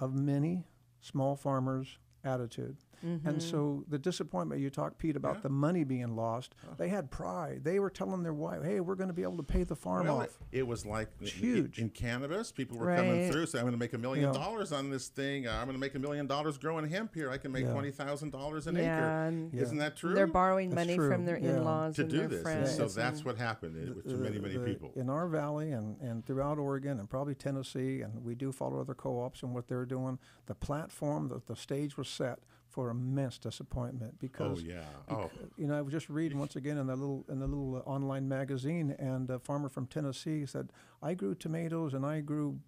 of 0.00 0.12
many 0.14 0.64
small 1.02 1.36
farmers' 1.36 1.98
attitude. 2.24 2.76
And 3.02 3.42
so 3.42 3.84
the 3.88 3.98
disappointment 3.98 4.60
you 4.60 4.70
talked, 4.70 4.98
Pete, 4.98 5.16
about 5.16 5.36
Yeah. 5.36 5.40
the 5.42 5.48
money 5.48 5.84
being 5.84 6.14
lost, 6.14 6.54
they 6.78 6.88
had 6.88 7.10
pride. 7.10 7.62
They 7.64 7.78
were 7.80 7.90
telling 7.90 8.22
their 8.22 8.32
wife, 8.32 8.62
hey, 8.62 8.80
we're 8.80 8.94
going 8.94 9.08
to 9.08 9.14
be 9.14 9.22
able 9.22 9.36
to 9.38 9.42
pay 9.42 9.64
the 9.64 9.74
farm 9.74 10.06
Well, 10.06 10.20
it, 10.20 10.24
off. 10.30 10.38
it 10.52 10.66
was 10.66 10.86
like 10.86 11.08
It's 11.20 11.32
huge. 11.32 11.78
in 11.78 11.90
cannabis. 11.90 12.52
People 12.52 12.78
were 12.78 12.94
coming 12.94 13.30
through, 13.30 13.46
saying, 13.46 13.60
"I'm 13.60 13.66
going 13.66 13.72
to 13.72 13.78
make 13.78 13.92
a 13.92 13.98
million 13.98 14.26
Yeah. 14.32 14.38
dollars 14.40 14.72
on 14.72 14.90
this 14.90 15.08
thing. 15.08 15.46
Uh, 15.46 15.52
I'm 15.52 15.64
going 15.66 15.74
to 15.74 15.80
make 15.80 15.94
a 15.94 15.98
million 15.98 16.26
dollars 16.26 16.58
growing 16.58 16.88
hemp 16.88 17.14
here. 17.14 17.30
I 17.30 17.38
can 17.38 17.50
make 17.52 17.64
Yeah. 17.64 17.72
twenty 17.72 17.90
thousand 17.90 18.30
dollars 18.30 18.66
an 18.66 18.76
Yeah, 18.76 18.96
acre." 18.98 19.26
and 19.28 19.54
Isn't 19.54 19.78
that 19.78 19.96
true? 19.96 20.14
They're 20.14 20.26
borrowing 20.26 20.70
That's 20.70 20.86
money 20.86 20.96
true, 20.96 21.10
from 21.10 21.24
their 21.24 21.38
yeah. 21.38 21.56
in-laws 21.56 21.96
to 21.96 22.02
and 22.02 22.10
do 22.10 22.18
their 22.18 22.28
this, 22.28 22.36
and 22.38 22.42
friends. 22.44 22.76
so 22.76 22.88
that's 22.88 23.24
what 23.24 23.36
happened 23.36 23.76
uh, 23.76 24.08
to 24.08 24.16
many, 24.16 24.38
many 24.38 24.56
the- 24.56 24.64
people. 24.64 24.92
In 24.94 25.10
our 25.10 25.26
valley 25.28 25.72
and, 25.72 26.00
and 26.00 26.24
throughout 26.24 26.58
Oregon 26.58 27.00
and 27.00 27.10
probably 27.10 27.34
Tennessee, 27.34 28.00
and 28.02 28.24
we 28.24 28.34
do 28.34 28.52
follow 28.52 28.80
other 28.80 28.94
co 28.94 29.20
ops 29.20 29.42
and 29.42 29.54
what 29.54 29.66
they're 29.68 29.84
doing, 29.86 30.18
the 30.46 30.54
platform, 30.54 31.28
the, 31.28 31.40
the 31.46 31.56
stage 31.56 31.96
was 31.96 32.08
set 32.08 32.38
for 32.72 32.88
immense 32.90 33.38
disappointment 33.38 34.18
because 34.18 34.58
oh 34.58 34.62
because 34.62 34.62
yeah. 34.64 35.14
Oh, 35.14 35.30
you 35.58 35.66
know, 35.66 35.76
I 35.76 35.82
was 35.82 35.92
just 35.92 36.08
reading 36.08 36.38
once 36.38 36.56
again 36.56 36.78
in 36.78 36.86
the 36.86 36.96
little 36.96 37.24
in 37.28 37.38
the 37.38 37.46
little 37.46 37.76
uh, 37.76 37.88
online 37.90 38.26
magazine, 38.28 38.96
and 38.98 39.28
a 39.30 39.38
farmer 39.38 39.68
from 39.68 39.86
Tennessee 39.86 40.46
said, 40.46 40.70
"I 41.02 41.14
grew 41.14 41.34
tomatoes 41.34 41.92
and 41.94 42.04
I 42.06 42.20
grew, 42.20 42.58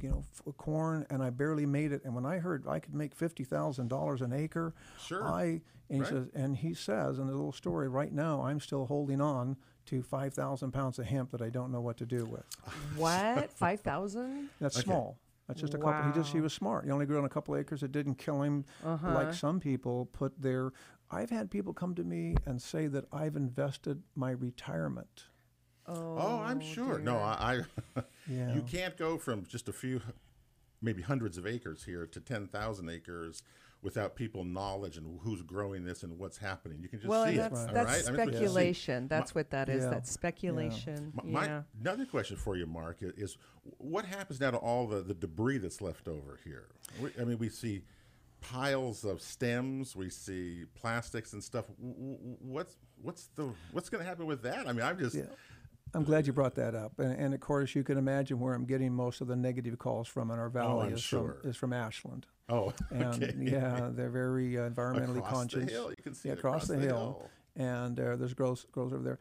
you 0.00 0.08
know, 0.10 0.24
f- 0.46 0.54
corn, 0.56 1.06
and 1.10 1.22
I 1.22 1.30
barely 1.30 1.64
made 1.64 1.92
it. 1.92 2.02
And 2.04 2.14
when 2.14 2.26
I 2.26 2.38
heard 2.38 2.66
I 2.66 2.80
could 2.80 2.94
make 2.94 3.14
fifty 3.14 3.44
thousand 3.44 3.88
dollars 3.88 4.20
an 4.20 4.32
acre, 4.32 4.74
Sure. 4.98 5.24
I 5.24 5.62
and 5.88 5.98
he 5.98 5.98
Right. 6.00 6.08
says, 6.08 6.28
and 6.34 6.56
he 6.56 6.74
says 6.74 7.18
in 7.18 7.26
the 7.26 7.32
little 7.32 7.52
story, 7.52 7.88
right 7.88 8.12
now 8.12 8.42
I'm 8.42 8.58
still 8.60 8.86
holding 8.86 9.20
on 9.20 9.56
to 9.86 10.02
five 10.02 10.34
thousand 10.34 10.72
pounds 10.72 10.98
of 10.98 11.06
hemp 11.06 11.30
that 11.30 11.42
I 11.42 11.50
don't 11.50 11.70
know 11.70 11.80
what 11.80 11.96
to 11.98 12.06
do 12.06 12.26
with. 12.26 12.44
what? 12.96 13.52
Five 13.52 13.80
thousand? 13.80 14.48
That's 14.60 14.76
Okay. 14.78 14.84
small." 14.84 15.18
That's 15.52 15.60
just 15.60 15.74
a 15.74 15.78
couple. 15.78 16.10
He 16.10 16.18
just 16.18 16.32
he 16.32 16.40
was 16.40 16.52
smart. 16.52 16.84
He 16.86 16.90
only 16.90 17.04
grew 17.06 17.18
on 17.18 17.24
a 17.24 17.28
couple 17.28 17.54
acres. 17.56 17.82
It 17.82 17.92
didn't 17.92 18.14
kill 18.16 18.42
him 18.42 18.64
Uh-huh. 18.84 19.12
like 19.14 19.34
some 19.34 19.60
people 19.60 20.06
put 20.06 20.40
their. 20.40 20.72
I've 21.10 21.28
had 21.30 21.50
people 21.50 21.74
come 21.74 21.94
to 21.96 22.04
me 22.04 22.36
and 22.46 22.60
say 22.60 22.86
that 22.86 23.04
I've 23.12 23.36
invested 23.36 24.02
my 24.16 24.30
retirement. 24.30 25.24
Oh, 25.86 26.16
oh, 26.18 26.38
I'm 26.42 26.60
sure. 26.60 26.98
No. 26.98 27.16
I. 27.18 27.62
I 27.96 28.02
Yeah. 28.28 28.54
You 28.54 28.62
can't 28.62 28.96
go 28.96 29.18
from 29.18 29.44
just 29.46 29.68
a 29.68 29.72
few, 29.72 30.00
maybe 30.80 31.02
hundreds 31.02 31.36
of 31.38 31.46
acres 31.46 31.84
here 31.84 32.06
to 32.06 32.20
ten 32.20 32.46
thousand 32.46 32.88
acres 32.88 33.42
without 33.82 34.14
people 34.14 34.44
knowledge 34.44 34.96
and 34.96 35.18
who's 35.22 35.42
growing 35.42 35.84
this 35.84 36.02
and 36.04 36.16
what's 36.18 36.38
happening. 36.38 36.78
You 36.80 36.88
can 36.88 37.00
just 37.00 37.08
well, 37.08 37.24
see 37.24 37.30
and 37.30 37.38
it. 37.38 37.42
that's 37.42 37.60
all 37.66 37.74
that's 37.74 37.76
right? 37.76 37.86
I 37.86 37.92
mean, 37.92 37.98
it's 37.98 38.08
what 38.08 38.26
you 38.28 38.32
speculation. 38.48 39.08
That's 39.08 39.34
what 39.34 39.50
that 39.50 39.68
is. 39.68 39.82
Yeah. 39.84 39.90
That's 39.90 40.10
speculation. 40.10 41.12
My, 41.14 41.24
my- 41.24 41.46
yeah. 41.46 41.62
another 41.80 42.06
question 42.06 42.36
for 42.36 42.56
you, 42.56 42.66
Mark, 42.66 42.98
i- 43.02 43.06
is 43.16 43.36
what 43.78 44.04
happens 44.04 44.40
now 44.40 44.52
to 44.52 44.56
all 44.56 44.86
the, 44.86 45.02
the 45.02 45.14
debris 45.14 45.58
that's 45.58 45.80
left 45.80 46.06
over 46.06 46.38
here? 46.44 46.68
We, 47.00 47.10
I 47.20 47.24
mean, 47.24 47.38
we 47.38 47.48
see 47.48 47.82
piles 48.40 49.04
of 49.04 49.20
stems, 49.20 49.94
we 49.96 50.10
see 50.10 50.64
plastics 50.74 51.32
and 51.32 51.42
stuff. 51.42 51.66
W- 51.80 51.94
w- 52.16 52.36
What's 52.40 52.76
what's 53.00 53.26
the 53.34 53.52
what's 53.72 53.88
going 53.88 54.02
to 54.02 54.08
happen 54.08 54.26
with 54.26 54.42
that? 54.42 54.68
I 54.68 54.72
mean, 54.72 54.82
I'm 54.84 54.98
just 54.98 55.16
Yeah. 55.16 55.22
I'm 55.94 56.04
glad 56.04 56.26
you 56.26 56.32
brought 56.32 56.54
that 56.54 56.74
up, 56.74 56.98
and, 56.98 57.12
and 57.18 57.34
of 57.34 57.40
course 57.40 57.74
you 57.74 57.82
can 57.84 57.98
imagine 57.98 58.40
where 58.40 58.54
I'm 58.54 58.64
getting 58.64 58.92
most 58.92 59.20
of 59.20 59.26
the 59.26 59.36
negative 59.36 59.78
calls 59.78 60.08
from 60.08 60.30
in 60.30 60.38
our 60.38 60.48
valley 60.48 60.88
Oh, 60.90 60.94
is 60.94 61.02
sure. 61.02 61.38
from 61.42 61.50
is 61.50 61.56
from 61.56 61.72
Ashland, 61.72 62.26
oh, 62.48 62.72
and 62.90 63.22
okay. 63.22 63.34
yeah, 63.38 63.90
they're 63.92 64.08
very 64.10 64.58
uh, 64.58 64.68
environmentally 64.70 65.18
across 65.18 65.32
conscious. 65.32 65.66
the 65.66 65.70
hill, 65.70 65.90
you 65.90 66.02
can 66.02 66.14
see 66.14 66.28
yeah, 66.28 66.34
it 66.34 66.38
across, 66.38 66.66
the, 66.66 66.78
hill, 66.78 67.28
and 67.56 67.98
uh, 68.00 68.16
there's 68.16 68.32
grows 68.34 68.64
grows 68.72 68.92
over 68.92 69.02
there. 69.02 69.18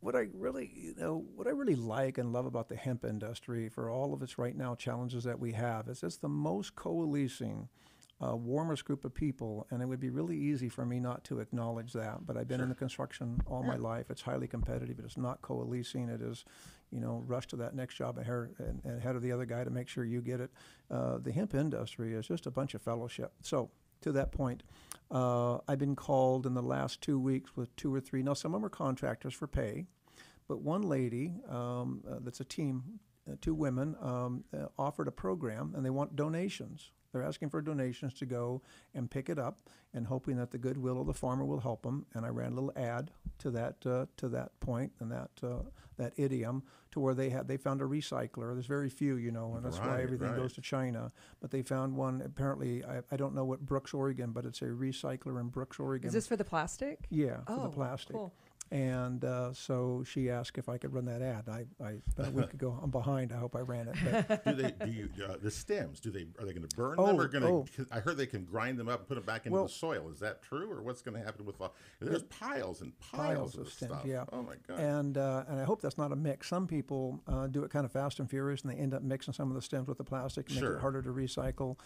What 0.00 0.14
I 0.14 0.28
really, 0.34 0.70
you 0.74 0.94
know, 0.96 1.24
what 1.34 1.46
I 1.46 1.50
really 1.50 1.74
like 1.74 2.16
and 2.18 2.32
love 2.32 2.46
about 2.46 2.68
the 2.68 2.76
hemp 2.76 3.04
industry, 3.04 3.68
for 3.68 3.90
all 3.90 4.14
of 4.14 4.22
its 4.22 4.38
right 4.38 4.56
now 4.56 4.74
challenges 4.74 5.24
that 5.24 5.38
we 5.38 5.52
have, 5.52 5.88
is 5.88 6.02
it's 6.02 6.16
the 6.16 6.28
most 6.28 6.76
coalescing, 6.76 7.68
uh, 8.20 8.34
warmest 8.36 8.84
group 8.84 9.04
of 9.04 9.12
people, 9.12 9.66
and 9.70 9.82
it 9.82 9.86
would 9.86 10.00
be 10.00 10.10
really 10.10 10.36
easy 10.36 10.68
for 10.68 10.86
me 10.86 11.00
not 11.00 11.22
to 11.24 11.40
acknowledge 11.40 11.92
that. 11.92 12.26
But 12.26 12.36
I've 12.36 12.48
been 12.48 12.60
in 12.60 12.68
the 12.68 12.74
construction 12.74 13.40
all 13.46 13.62
my 13.62 13.76
life. 13.76 14.10
It's 14.10 14.22
highly 14.22 14.46
competitive. 14.46 14.98
It's 15.04 15.16
not 15.16 15.42
coalescing. 15.42 16.08
It 16.08 16.22
is, 16.22 16.44
you 16.90 17.00
know, 17.00 17.22
rush 17.26 17.46
to 17.48 17.56
that 17.56 17.74
next 17.74 17.96
job 17.96 18.18
ahead, 18.18 18.54
and, 18.58 18.80
and 18.84 18.98
ahead 18.98 19.16
of 19.16 19.22
the 19.22 19.32
other 19.32 19.44
guy 19.44 19.64
to 19.64 19.70
make 19.70 19.88
sure 19.88 20.04
you 20.04 20.22
get 20.22 20.40
it. 20.40 20.50
Uh, 20.90 21.18
the 21.18 21.32
hemp 21.32 21.54
industry 21.54 22.14
is 22.14 22.26
just 22.26 22.46
a 22.46 22.50
bunch 22.50 22.74
of 22.74 22.82
fellowship. 22.82 23.32
So 23.42 23.70
to 24.00 24.12
that 24.12 24.32
point, 24.32 24.62
Uh, 25.08 25.58
I've 25.68 25.78
been 25.78 25.94
called 25.94 26.46
in 26.46 26.54
the 26.54 26.62
last 26.62 27.00
two 27.00 27.20
weeks 27.20 27.56
with 27.56 27.74
two 27.76 27.94
or 27.94 28.00
three. 28.00 28.22
Now, 28.24 28.34
some 28.34 28.54
of 28.54 28.60
them 28.60 28.66
are 28.66 28.70
contractors 28.86 29.34
for 29.34 29.46
pay, 29.46 29.86
but 30.48 30.62
one 30.62 30.82
lady 30.82 31.34
um, 31.48 32.02
uh, 32.10 32.18
that's 32.24 32.40
a 32.40 32.44
team, 32.44 32.98
uh, 33.30 33.36
two 33.40 33.54
women, 33.54 33.94
um, 34.00 34.42
uh, 34.52 34.66
offered 34.76 35.06
a 35.06 35.12
program 35.12 35.74
and 35.76 35.84
they 35.84 35.90
want 35.90 36.16
donations. 36.16 36.90
They're 37.12 37.22
asking 37.22 37.50
for 37.50 37.60
donations 37.60 38.14
to 38.14 38.26
go 38.26 38.62
and 38.94 39.10
pick 39.10 39.28
it 39.28 39.38
up 39.38 39.58
and 39.94 40.06
hoping 40.06 40.36
that 40.36 40.50
the 40.50 40.58
goodwill 40.58 41.00
of 41.00 41.06
the 41.06 41.14
farmer 41.14 41.44
will 41.44 41.60
help 41.60 41.82
them. 41.82 42.06
And 42.14 42.24
I 42.26 42.28
ran 42.28 42.52
a 42.52 42.54
little 42.54 42.72
ad 42.76 43.10
to 43.38 43.50
that 43.52 43.76
uh, 43.86 44.06
to 44.18 44.28
that 44.28 44.58
point 44.60 44.92
and 45.00 45.10
that 45.10 45.30
uh, 45.42 45.62
that 45.96 46.12
idiom 46.16 46.62
to 46.92 47.00
where 47.00 47.14
they 47.14 47.30
had 47.30 47.48
they 47.48 47.56
found 47.56 47.80
a 47.80 47.84
recycler. 47.84 48.54
There's 48.54 48.66
very 48.66 48.90
few, 48.90 49.16
you 49.16 49.30
know, 49.30 49.54
and 49.54 49.64
that's 49.64 49.78
why 49.78 50.02
everything 50.02 50.28
right. 50.28 50.36
goes 50.36 50.52
to 50.54 50.60
China. 50.60 51.12
But 51.40 51.50
they 51.50 51.62
found 51.62 51.96
one. 51.96 52.22
Apparently, 52.24 52.84
I, 52.84 53.00
I 53.10 53.16
don't 53.16 53.34
know 53.34 53.44
what 53.44 53.60
Brooks, 53.60 53.94
Oregon, 53.94 54.32
but 54.32 54.44
it's 54.44 54.62
a 54.62 54.66
recycler 54.66 55.40
in 55.40 55.48
Brooks, 55.48 55.80
Oregon. 55.80 56.08
Is 56.08 56.14
this 56.14 56.26
for 56.26 56.36
the 56.36 56.44
plastic? 56.44 57.06
yeah, 57.10 57.38
for 57.46 57.52
oh, 57.52 57.62
the 57.64 57.70
plastic. 57.70 58.16
Cool. 58.16 58.32
And 58.72 59.24
uh, 59.24 59.52
so 59.52 60.02
she 60.04 60.28
asked 60.28 60.58
if 60.58 60.68
I 60.68 60.76
could 60.76 60.92
run 60.92 61.04
that 61.04 61.22
ad. 61.22 61.44
I, 61.48 61.66
I 61.84 61.94
about 62.18 62.28
a 62.28 62.30
week 62.32 62.52
ago. 62.52 62.76
I'm 62.82 62.90
behind. 62.90 63.32
I 63.32 63.36
hope 63.36 63.54
I 63.54 63.60
ran 63.60 63.86
it. 63.88 64.24
But 64.28 64.44
do 64.44 64.54
they 64.54 64.72
do 64.84 64.90
you 64.90 65.08
uh, 65.24 65.36
the 65.40 65.52
stems? 65.52 66.00
Do 66.00 66.10
they 66.10 66.26
are 66.40 66.44
they 66.44 66.52
going 66.52 66.66
to 66.66 66.76
burn 66.76 66.96
them 66.96 67.04
Oh, 67.06 67.16
or 67.16 67.28
going 67.28 67.44
to? 67.44 67.48
oh. 67.48 67.66
I 67.92 68.00
heard 68.00 68.16
they 68.16 68.26
can 68.26 68.44
grind 68.44 68.76
them 68.78 68.88
up 68.88 68.98
and 69.00 69.08
put 69.08 69.14
them 69.14 69.24
back 69.24 69.46
into 69.46 69.54
Well- 69.54 69.66
the 69.66 69.72
soil. 69.72 70.08
Is 70.10 70.18
that 70.18 70.42
true, 70.42 70.68
or 70.70 70.82
what's 70.82 71.00
going 71.00 71.16
to 71.16 71.24
happen 71.24 71.44
with? 71.46 71.60
Uh, 71.60 71.68
there's 72.00 72.24
piles 72.24 72.80
and 72.80 72.92
piles, 72.98 73.26
Piles 73.36 73.54
of, 73.54 73.60
of 73.66 73.72
stems, 73.72 73.92
stuff. 73.92 74.04
yeah. 74.04 74.24
Oh 74.32 74.42
my 74.42 74.54
god. 74.66 74.80
and 74.80 75.16
uh, 75.16 75.44
and 75.48 75.60
I 75.60 75.64
hope 75.64 75.80
that's 75.80 75.98
not 75.98 76.10
a 76.10 76.16
mix. 76.16 76.48
Some 76.48 76.66
people 76.66 77.20
uh, 77.28 77.46
do 77.46 77.62
it 77.62 77.70
kind 77.70 77.84
of 77.84 77.92
fast 77.92 78.18
and 78.18 78.28
furious, 78.28 78.62
and 78.62 78.72
they 78.72 78.76
end 78.76 78.94
up 78.94 79.02
mixing 79.02 79.32
some 79.32 79.48
of 79.48 79.54
the 79.54 79.62
stems 79.62 79.86
with 79.86 79.98
the 79.98 80.04
plastic, 80.04 80.48
and 80.50 80.60
make 80.60 80.70
it 80.70 80.80
harder 80.80 81.02
to 81.02 81.10
recycle. 81.10 81.76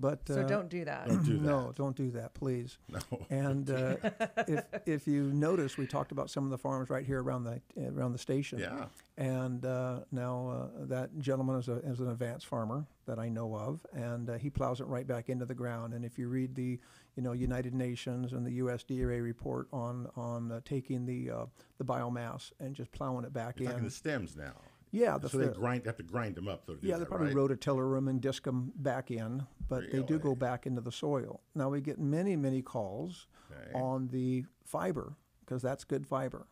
But 0.00 0.26
So 0.26 0.40
uh, 0.40 0.48
don't 0.48 0.70
do 0.70 0.84
that. 0.86 1.08
Don't 1.08 1.24
do 1.24 1.36
that. 1.38 1.42
no, 1.42 1.72
don't 1.76 1.94
do 1.94 2.10
that, 2.12 2.32
please. 2.32 2.78
no. 2.88 3.00
And 3.28 3.70
uh, 3.70 3.96
if 4.48 4.64
if 4.86 5.06
you 5.06 5.24
notice, 5.24 5.76
we 5.76 5.86
talked 5.86 6.10
about 6.10 6.30
some 6.30 6.44
of 6.44 6.50
the 6.50 6.58
farms 6.58 6.88
right 6.88 7.04
here 7.04 7.22
around 7.22 7.44
the 7.44 7.60
around 7.78 8.12
the 8.12 8.18
station. 8.18 8.58
Yeah. 8.58 8.86
And 9.18 9.66
uh, 9.66 10.00
now 10.10 10.48
uh, 10.48 10.86
that 10.86 11.18
gentleman 11.18 11.58
is, 11.58 11.68
a, 11.68 11.74
is 11.80 12.00
an 12.00 12.08
advanced 12.08 12.46
farmer 12.46 12.86
that 13.06 13.18
I 13.18 13.28
know 13.28 13.54
of, 13.54 13.84
and 13.92 14.30
uh, 14.30 14.38
he 14.38 14.48
plows 14.48 14.80
it 14.80 14.86
right 14.86 15.06
back 15.06 15.28
into 15.28 15.44
the 15.44 15.54
ground. 15.54 15.92
And 15.92 16.06
if 16.06 16.18
you 16.18 16.28
read 16.28 16.54
the, 16.54 16.78
you 17.16 17.22
know, 17.22 17.32
United 17.32 17.74
Nations 17.74 18.32
and 18.32 18.46
the 18.46 18.60
USDA 18.60 19.22
report 19.22 19.68
on 19.72 20.08
on 20.16 20.50
uh, 20.50 20.60
taking 20.64 21.04
the 21.04 21.30
uh, 21.30 21.46
the 21.76 21.84
biomass 21.84 22.52
and 22.60 22.74
just 22.74 22.90
plowing 22.92 23.26
it 23.26 23.34
back 23.34 23.60
You're 23.60 23.66
in, 23.66 23.72
talking 23.72 23.84
the 23.84 23.90
stems 23.90 24.36
now. 24.36 24.54
Yeah, 24.90 25.18
the 25.18 25.28
so 25.28 25.38
they 25.38 25.48
grind 25.48 25.86
have 25.86 25.96
to 25.96 26.02
grind 26.02 26.34
them 26.34 26.48
up 26.48 26.66
though. 26.66 26.74
To 26.74 26.80
do 26.80 26.86
yeah, 26.88 26.94
they 26.94 27.00
that, 27.00 27.08
probably 27.08 27.34
right? 27.34 27.36
rototiller 27.36 27.94
them 27.94 28.08
and 28.08 28.20
disc 28.20 28.42
them 28.44 28.72
back 28.76 29.10
in, 29.10 29.46
but 29.68 29.90
they 29.92 30.02
do 30.02 30.18
go 30.18 30.34
back 30.34 30.66
into 30.66 30.80
the 30.80 30.92
soil. 30.92 31.40
Now 31.54 31.68
we 31.68 31.80
get 31.80 31.98
many 31.98 32.36
many 32.36 32.62
calls 32.62 33.26
Okay. 33.52 33.72
on 33.74 34.08
the 34.08 34.44
fiber 34.64 35.14
because 35.40 35.60
that's 35.62 35.84
good 35.84 36.06
fiber. 36.06 36.46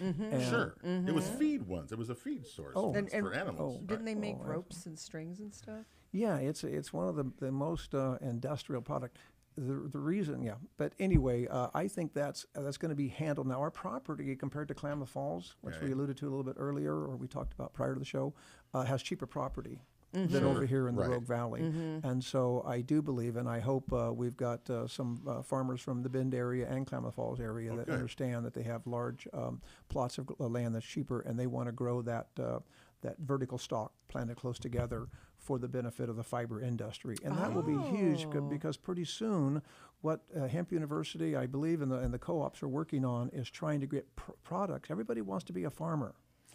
And- 0.00 0.42
Sure. 0.42 0.74
It 0.82 1.14
was 1.14 1.28
feed 1.28 1.62
once. 1.68 1.92
It 1.92 1.98
was 1.98 2.10
a 2.10 2.14
feed 2.16 2.46
source 2.46 2.72
Oh. 2.74 2.92
And- 2.94 3.12
and- 3.12 3.24
for 3.26 3.32
animals. 3.32 3.78
oh. 3.80 3.86
Didn't 3.86 4.04
they 4.04 4.14
make 4.16 4.36
Oh, 4.40 4.44
ropes 4.44 4.86
and 4.86 4.98
strings 4.98 5.38
and 5.40 5.54
stuff? 5.54 5.84
Yeah, 6.10 6.36
it's 6.38 6.62
it's 6.64 6.92
one 6.92 7.08
of 7.08 7.16
the 7.16 7.30
the 7.38 7.52
most 7.52 7.94
uh, 7.94 8.18
industrial 8.20 8.82
product. 8.82 9.18
The, 9.56 9.88
the 9.88 10.00
reason, 10.00 10.42
yeah, 10.42 10.54
but 10.78 10.94
anyway, 10.98 11.46
uh, 11.46 11.68
I 11.74 11.86
think 11.86 12.12
that's 12.12 12.44
uh, 12.56 12.62
that's 12.62 12.76
going 12.76 12.88
to 12.90 12.96
be 12.96 13.06
handled 13.08 13.46
now. 13.46 13.60
Our 13.60 13.70
property 13.70 14.34
compared 14.34 14.66
to 14.68 14.74
Klamath 14.74 15.10
Falls, 15.10 15.54
which 15.60 15.76
Okay. 15.76 15.86
we 15.86 15.92
alluded 15.92 16.16
to 16.18 16.24
a 16.26 16.30
little 16.30 16.42
bit 16.42 16.56
earlier, 16.58 16.92
or 16.92 17.14
we 17.16 17.28
talked 17.28 17.52
about 17.52 17.72
prior 17.72 17.94
to 17.94 17.98
the 18.00 18.04
show, 18.04 18.34
uh, 18.72 18.82
has 18.84 19.00
cheaper 19.02 19.26
property 19.26 19.80
than 20.12 20.28
Sure, 20.28 20.46
over 20.46 20.64
here 20.66 20.86
in 20.88 20.94
the 20.96 21.02
right. 21.02 21.10
Rogue 21.10 21.26
Valley. 21.26 21.60
And 22.04 22.22
so 22.22 22.62
I 22.66 22.80
do 22.82 23.02
believe, 23.02 23.36
and 23.36 23.48
I 23.48 23.58
hope 23.60 23.92
uh, 23.92 24.12
we've 24.12 24.36
got 24.36 24.68
uh, 24.70 24.86
some 24.88 25.20
uh, 25.26 25.42
farmers 25.42 25.80
from 25.80 26.02
the 26.04 26.08
Bend 26.08 26.34
area 26.34 26.68
and 26.68 26.86
Klamath 26.86 27.14
Falls 27.14 27.40
area 27.40 27.74
that 27.76 27.88
understand 27.88 28.44
that 28.44 28.54
they 28.54 28.62
have 28.62 28.86
large 28.86 29.26
um, 29.32 29.60
plots 29.88 30.18
of 30.18 30.30
land 30.38 30.74
that's 30.74 30.86
cheaper, 30.86 31.20
and 31.20 31.38
they 31.38 31.46
want 31.48 31.66
to 31.68 31.72
grow 31.72 32.00
that 32.02 32.28
uh, 32.40 32.58
that 33.02 33.18
vertical 33.18 33.58
stock 33.58 33.92
planted 34.08 34.36
close 34.36 34.58
together 34.58 35.06
for 35.44 35.58
the 35.58 35.68
benefit 35.68 36.08
of 36.08 36.16
the 36.16 36.22
fiber 36.24 36.60
industry, 36.60 37.16
and 37.22 37.36
that 37.36 37.52
will 37.52 37.62
be 37.62 37.76
huge 37.96 38.26
Oh. 38.34 38.40
because 38.40 38.76
pretty 38.78 39.04
soon, 39.04 39.60
what 40.00 40.20
uh, 40.34 40.46
Hemp 40.48 40.72
University, 40.72 41.36
I 41.36 41.46
believe, 41.46 41.82
and 41.82 41.92
the 41.92 41.98
and 41.98 42.12
the 42.14 42.18
co-ops 42.18 42.62
are 42.62 42.68
working 42.68 43.04
on 43.04 43.28
is 43.28 43.50
trying 43.50 43.80
to 43.80 43.86
get 43.86 44.16
pr- 44.16 44.32
products. 44.42 44.90
Everybody 44.90 45.20
wants 45.20 45.44
to 45.44 45.52
be 45.52 45.64
a 45.64 45.70
farmer, 45.70 46.14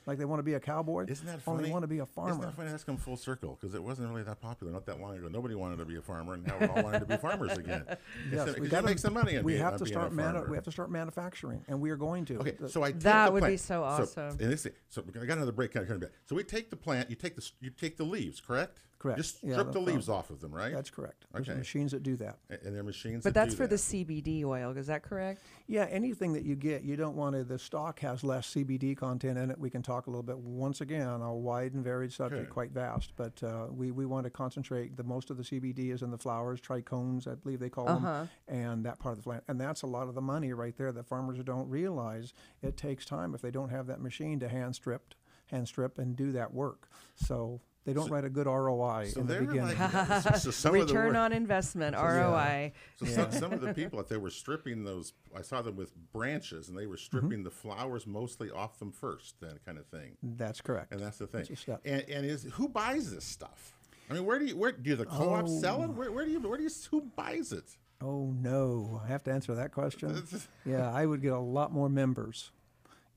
like 0.10 0.18
they 0.18 0.26
want 0.26 0.40
to 0.40 0.44
be 0.44 0.56
a 0.56 0.60
cowboy. 0.60 1.06
Isn't 1.08 1.26
that 1.28 1.40
Only 1.46 1.66
they 1.66 1.72
want 1.72 1.84
to 1.84 1.88
be 1.88 2.00
a 2.00 2.06
farmer. 2.06 2.32
Isn't 2.32 2.42
farmer. 2.42 2.52
that 2.52 2.58
funny? 2.58 2.70
That's 2.72 2.84
come 2.84 2.98
full 2.98 3.16
circle 3.16 3.58
because 3.62 3.76
it 3.76 3.84
wasn't 3.84 4.10
really 4.10 4.24
that 4.24 4.42
popular 4.42 4.74
not 4.74 4.86
that 4.88 5.00
long 5.00 5.16
ago. 5.16 5.28
Nobody 5.28 5.54
wanted 5.56 5.78
to 5.78 5.86
be 5.86 5.96
a 5.98 6.02
farmer, 6.02 6.34
and 6.34 6.46
now 6.46 6.56
we're 6.60 6.68
all 6.72 6.84
wanting 6.84 7.02
to 7.02 7.06
be 7.06 7.18
farmers 7.28 7.58
again. 7.58 7.86
Yes, 8.32 8.56
we 8.58 8.64
you 8.66 8.70
gotta- 8.70 8.88
make 8.88 8.98
some 9.00 9.14
money. 9.14 9.38
We 9.38 9.54
being, 9.54 9.64
have 9.64 9.76
uh, 9.76 9.78
to 9.78 9.84
being 9.84 9.94
start 9.94 10.12
a 10.12 10.16
manu- 10.16 10.50
we 10.50 10.56
have 10.58 10.66
to 10.66 10.72
start 10.72 10.90
manufacturing, 10.92 11.64
and 11.68 11.80
we 11.80 11.92
are 11.92 11.96
going 11.98 12.26
to. 12.26 12.40
Okay, 12.40 12.56
so 12.68 12.82
I 12.84 12.92
take 12.92 13.02
That 13.02 13.26
the 13.28 13.32
would 13.34 13.44
be 13.46 13.58
so 13.58 13.84
awesome. 13.84 14.30
and 14.32 14.52
this, 14.52 14.68
so 14.90 15.04
I 15.22 15.26
got 15.26 15.38
another 15.38 15.52
break. 15.52 15.72
Kind 15.74 15.90
of 15.90 16.00
bit. 16.00 16.12
So 16.26 16.36
we 16.36 16.44
take 16.44 16.70
the 16.72 16.76
plant. 16.76 17.10
You 17.10 17.16
take 17.16 17.36
the 17.36 17.48
you 17.62 17.70
take 17.70 17.98
the 17.98 18.04
leaves, 18.04 18.42
correct? 18.42 18.82
Correct. 19.00 19.18
Just 19.18 19.42
Yeah, 19.44 19.54
strip 19.54 19.68
the 19.68 19.72
the 19.72 19.80
front. 19.80 19.88
leaves 19.88 20.10
off 20.10 20.30
of 20.30 20.42
them, 20.42 20.54
right? 20.54 20.74
that's 20.74 20.90
correct. 20.90 21.26
There's 21.32 21.48
Okay. 21.48 21.58
machines 21.58 21.92
that 21.94 22.04
do 22.04 22.18
that. 22.18 22.38
A- 22.50 22.62
and 22.68 22.76
they're 22.76 22.84
machines. 22.84 23.24
But 23.24 23.34
that 23.34 23.46
that's 23.46 23.54
do 23.54 23.58
for 23.64 23.68
the. 23.68 23.78
CBD 23.78 24.44
oil. 24.44 24.76
Is 24.78 24.88
that 24.88 25.04
correct? 25.04 25.42
Yeah, 25.68 25.86
anything 25.86 26.34
that 26.34 26.44
you 26.44 26.56
get, 26.56 26.84
you 26.84 26.98
don't 26.98 27.16
want 27.16 27.34
to. 27.38 27.46
The 27.46 27.58
stock 27.58 28.00
has 28.02 28.26
less 28.26 28.46
CBD 28.54 28.96
content 28.98 29.38
in 29.38 29.52
it. 29.52 29.58
We 29.58 29.70
can 29.70 29.82
talk 29.82 30.08
a 30.08 30.10
little 30.10 30.22
bit 30.24 30.38
once 30.38 30.82
again, 30.82 31.08
a 31.22 31.34
wide 31.34 31.74
and 31.74 31.82
varied 31.84 32.12
subject, 32.12 32.42
Okay. 32.44 32.52
quite 32.52 32.72
vast. 32.72 33.14
But 33.16 33.42
uh, 33.42 33.68
we 33.72 33.90
we 33.92 34.06
want 34.06 34.26
to 34.26 34.30
concentrate. 34.30 34.98
The 34.98 35.04
most 35.06 35.30
of 35.30 35.38
the 35.38 35.44
CBD 35.44 35.92
is 35.92 36.02
in 36.02 36.12
the 36.12 36.18
flowers, 36.18 36.60
trichomes, 36.60 37.26
I 37.26 37.36
believe 37.36 37.60
they 37.62 37.70
call 37.70 37.88
Uh-huh. 37.88 38.26
them, 38.26 38.30
and 38.50 38.86
that 38.86 39.00
part 39.00 39.14
of 39.14 39.20
the 39.20 39.24
plant. 39.24 39.46
And 39.48 39.62
that's 39.62 39.82
a 39.82 39.88
lot 39.88 40.10
of 40.10 40.14
the 40.16 40.22
money 40.22 40.52
right 40.52 40.76
there 40.76 40.92
that 40.92 41.06
farmers 41.08 41.42
don't 41.46 41.70
realize. 41.70 42.34
It 42.62 42.76
takes 42.76 43.06
time 43.06 43.34
if 43.34 43.40
they 43.42 43.52
don't 43.52 43.70
have 43.70 43.88
that 43.88 44.02
machine 44.02 44.42
to 44.42 44.50
hand 44.50 44.76
stripped, 44.76 45.16
hand 45.46 45.70
strip, 45.70 45.98
and 45.98 46.18
do 46.18 46.34
that 46.34 46.54
work. 46.54 46.90
So 47.16 47.62
they 47.90 47.94
don't 48.00 48.10
write 48.12 48.24
a 48.26 48.30
good 48.30 48.46
ROI 48.46 49.08
So 49.14 49.22
in 49.22 49.28
the 49.28 49.40
beginning. 49.42 49.78
like, 49.80 50.22
so, 50.22 50.32
so 50.38 50.52
some 50.52 50.76
of 50.76 50.88
the 50.88 50.94
Return 50.94 51.16
on 51.16 51.34
investment, 51.34 51.96
ROI. 51.96 52.72
So 52.98 53.06
some, 53.06 53.32
some 53.32 53.52
of 53.54 53.62
the 53.62 53.74
people, 53.74 54.00
if 54.00 54.08
they 54.08 54.18
were 54.18 54.30
stripping 54.30 54.84
those, 54.84 55.14
I 55.36 55.42
saw 55.42 55.62
them 55.62 55.76
with 55.76 55.92
branches, 56.14 56.70
and 56.70 56.78
they 56.78 56.86
were 56.86 56.96
Mm-hmm. 56.96 57.18
stripping 57.18 57.44
the 57.44 57.52
flowers 57.52 58.06
mostly 58.06 58.52
off 58.52 58.78
them 58.80 58.92
first, 58.92 59.40
that 59.42 59.64
kind 59.66 59.78
of 59.78 59.86
thing. 59.88 60.18
That's 60.22 60.62
correct. 60.62 60.92
And 60.92 61.00
that's 61.02 61.18
the 61.18 61.28
thing. 61.28 61.48
a 61.50 61.56
step. 61.56 61.82
And, 61.86 62.04
and 62.10 62.26
is 62.26 62.44
who 62.54 62.68
buys 62.70 63.12
this 63.14 63.26
stuff? 63.26 63.74
I 64.10 64.14
mean, 64.14 64.26
where 64.26 64.40
do 64.40 64.46
you 64.46 64.58
where 64.58 64.72
do 64.72 64.96
the 64.96 65.06
co-ops 65.06 65.60
sell 65.62 65.82
Oh. 65.82 65.84
it? 65.86 65.90
Where, 65.92 66.12
where 66.12 66.26
do 66.26 66.32
you 66.32 66.40
where 66.40 66.58
do 66.58 66.64
you 66.64 66.70
who 66.92 67.02
buys 67.16 67.52
it? 67.52 67.78
Oh 68.02 68.34
no, 68.42 69.02
I 69.04 69.08
have 69.08 69.24
to 69.26 69.32
answer 69.32 69.54
that 69.56 69.72
question. 69.72 70.24
yeah, 70.66 70.92
I 70.92 71.06
would 71.06 71.22
get 71.22 71.34
a 71.34 71.40
lot 71.40 71.72
more 71.72 71.90
members 71.90 72.52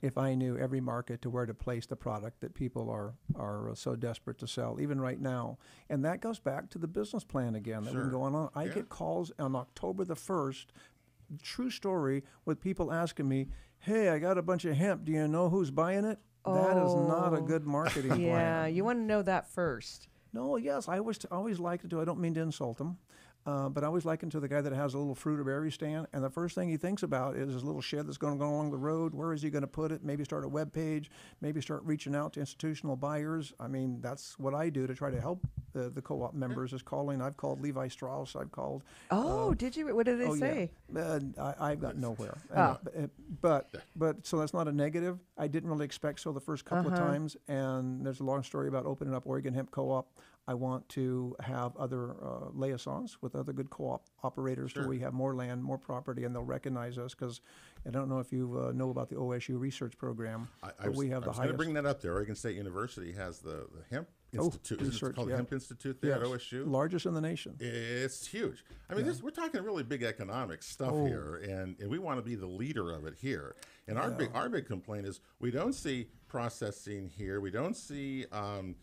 if 0.02 0.18
I 0.18 0.34
knew 0.34 0.58
every 0.58 0.80
market 0.80 1.22
to 1.22 1.30
where 1.30 1.46
to 1.46 1.54
place 1.54 1.86
the 1.86 1.96
product 1.96 2.40
that 2.40 2.54
people 2.54 2.90
are 2.90 3.14
are 3.36 3.70
uh, 3.70 3.74
so 3.74 3.94
desperate 3.96 4.38
to 4.38 4.46
sell, 4.48 4.78
even 4.80 5.00
right 5.00 5.20
now. 5.20 5.58
And 5.88 6.04
that 6.04 6.20
goes 6.20 6.40
back 6.40 6.68
to 6.70 6.78
the 6.78 6.88
business 6.88 7.22
plan 7.24 7.54
again 7.54 7.84
that 7.84 7.94
we've 7.94 8.02
been 8.02 8.10
going 8.10 8.34
on. 8.34 8.50
I 8.54 8.64
Yeah. 8.64 8.74
get 8.74 8.88
calls 8.88 9.32
on 9.38 9.54
October 9.56 10.04
the 10.04 10.16
first. 10.16 10.72
True 11.40 11.70
story 11.70 12.24
with 12.44 12.60
people 12.60 12.92
asking 12.92 13.28
me, 13.28 13.48
"Hey, 13.78 14.10
I 14.10 14.18
got 14.18 14.36
a 14.36 14.42
bunch 14.42 14.64
of 14.66 14.76
hemp. 14.76 15.04
Do 15.06 15.12
you 15.12 15.26
know 15.28 15.48
who's 15.48 15.70
buying 15.70 16.04
it?" 16.04 16.18
That 16.44 16.76
is 16.76 16.94
not 16.96 17.32
a 17.32 17.36
Oh. 17.38 17.42
good 17.46 17.64
marketing 17.64 18.10
Yeah, 18.10 18.16
plan. 18.16 18.26
Yeah, 18.26 18.66
you 18.66 18.84
want 18.84 18.98
to 18.98 19.04
know 19.04 19.22
that 19.22 19.46
first. 19.48 20.08
No, 20.32 20.56
yes, 20.56 20.88
I 20.88 20.98
always 20.98 21.24
always 21.30 21.60
like 21.60 21.80
to 21.82 21.88
do. 21.88 22.00
I 22.00 22.04
don't 22.04 22.18
mean 22.18 22.34
to 22.34 22.40
insult 22.40 22.80
him, 22.80 22.98
uh, 23.46 23.68
but 23.68 23.82
I 23.82 23.86
always 23.88 24.04
liken 24.04 24.30
to 24.30 24.40
the 24.40 24.48
guy 24.48 24.60
that 24.60 24.72
has 24.72 24.94
a 24.94 24.98
little 24.98 25.14
fruit 25.14 25.40
or 25.40 25.44
berry 25.44 25.70
stand, 25.72 26.06
and 26.12 26.22
the 26.22 26.30
first 26.30 26.54
thing 26.54 26.68
he 26.68 26.76
thinks 26.76 27.02
about 27.02 27.36
is 27.36 27.52
his 27.52 27.64
little 27.64 27.80
shed 27.80 28.06
that's 28.06 28.18
going 28.18 28.34
to 28.34 28.38
go 28.38 28.48
along 28.48 28.70
the 28.70 28.78
road. 28.78 29.14
Where 29.14 29.32
is 29.32 29.42
he 29.42 29.50
going 29.50 29.62
to 29.62 29.66
put 29.68 29.90
it? 29.92 30.04
Maybe 30.04 30.24
start 30.24 30.44
a 30.44 30.48
web 30.48 30.72
page. 30.72 31.10
Maybe 31.40 31.60
start 31.60 31.82
reaching 31.84 32.14
out 32.14 32.32
to 32.34 32.40
institutional 32.40 32.96
buyers. 32.96 33.52
I 33.58 33.68
mean, 33.68 34.00
that's 34.00 34.38
what 34.38 34.54
I 34.54 34.68
do 34.70 34.86
to 34.86 34.94
try 34.94 35.10
to 35.10 35.20
help 35.20 35.46
the, 35.72 35.88
the 35.90 36.02
co-op 36.02 36.34
members. 36.34 36.72
Is 36.72 36.82
calling. 36.82 37.20
I've 37.20 37.36
called 37.36 37.60
Levi 37.60 37.88
Strauss. 37.88 38.36
I've 38.36 38.52
called. 38.52 38.82
Oh, 39.10 39.54
did 39.54 39.76
you? 39.76 39.94
What 39.94 40.06
did 40.06 40.20
they 40.20 40.26
oh 40.26 40.36
say? 40.36 40.70
yeah, 40.94 41.18
uh, 41.38 41.52
I, 41.58 41.70
I've 41.72 41.80
got 41.80 41.96
nowhere. 41.96 42.38
Oh. 42.54 42.60
Uh, 42.60 42.76
but, 42.84 43.10
but 43.40 43.70
but 43.96 44.26
so 44.26 44.38
that's 44.38 44.54
not 44.54 44.68
a 44.68 44.72
negative. 44.72 45.18
I 45.36 45.48
didn't 45.48 45.68
really 45.70 45.84
expect 45.84 46.20
so 46.20 46.30
the 46.32 46.40
first 46.40 46.64
couple 46.64 46.92
Uh-huh. 46.92 47.02
of 47.02 47.08
times, 47.08 47.36
and 47.48 48.04
there's 48.06 48.20
a 48.20 48.24
long 48.24 48.42
story 48.42 48.68
about 48.68 48.86
opening 48.86 49.14
up 49.14 49.22
Oregon 49.26 49.54
Hemp 49.54 49.70
Co-op. 49.70 50.06
I 50.48 50.54
want 50.54 50.88
to 50.90 51.36
have 51.40 51.76
other 51.76 52.16
uh, 52.20 52.48
liaisons 52.52 53.18
with 53.20 53.36
other 53.36 53.52
good 53.52 53.70
co-op 53.70 54.06
operators, 54.24 54.72
so 54.74 54.80
Sure. 54.80 54.88
we 54.88 54.98
have 54.98 55.12
more 55.12 55.34
land, 55.36 55.62
more 55.62 55.78
property, 55.78 56.24
and 56.24 56.34
they'll 56.34 56.42
recognize 56.42 56.98
us. 56.98 57.14
Because 57.14 57.40
I 57.86 57.90
don't 57.90 58.08
know 58.08 58.18
if 58.18 58.32
you 58.32 58.60
uh, 58.68 58.72
know 58.72 58.90
about 58.90 59.08
the 59.08 59.14
OSU 59.16 59.58
research 59.58 59.96
program, 59.96 60.48
I, 60.62 60.70
I 60.80 60.88
was, 60.88 60.98
we 60.98 61.10
have 61.10 61.22
I 61.22 61.26
the 61.26 61.30
was 61.30 61.36
going 61.38 61.48
to 61.48 61.52
highest. 61.52 61.56
bring 61.58 61.74
that 61.74 61.86
up 61.86 62.00
there. 62.00 62.12
Oregon 62.14 62.34
State 62.34 62.56
University 62.56 63.12
has 63.12 63.38
the, 63.38 63.68
the 63.72 63.84
hemp 63.94 64.08
Oh, 64.38 64.46
institute. 64.46 64.80
It 64.80 64.84
research, 64.86 65.14
called 65.14 65.28
yeah. 65.28 65.32
the 65.34 65.36
Hemp 65.36 65.52
Institute 65.52 66.00
there 66.00 66.14
at 66.14 66.22
OSU? 66.22 66.66
largest 66.66 67.04
in 67.04 67.12
the 67.12 67.20
nation. 67.20 67.54
It's 67.60 68.26
huge. 68.26 68.64
I 68.88 68.94
mean, 68.94 69.04
this 69.04 69.22
we're 69.22 69.28
talking 69.30 69.62
really 69.62 69.82
big 69.82 70.02
economic 70.02 70.62
stuff 70.62 70.88
Oh. 70.92 71.04
here, 71.04 71.36
and, 71.46 71.76
and 71.78 71.90
we 71.90 71.98
want 71.98 72.16
to 72.18 72.22
be 72.22 72.34
the 72.34 72.46
leader 72.46 72.92
of 72.92 73.04
it 73.04 73.14
here. 73.20 73.54
And 73.86 73.98
our 73.98 74.10
big 74.10 74.30
our 74.34 74.48
big 74.48 74.64
complaint 74.66 75.06
is 75.06 75.20
we 75.38 75.50
don't 75.50 75.74
see 75.74 76.08
processing 76.28 77.10
here. 77.14 77.40
We 77.42 77.50
don't 77.50 77.76
see 77.76 78.24
um, 78.32 78.74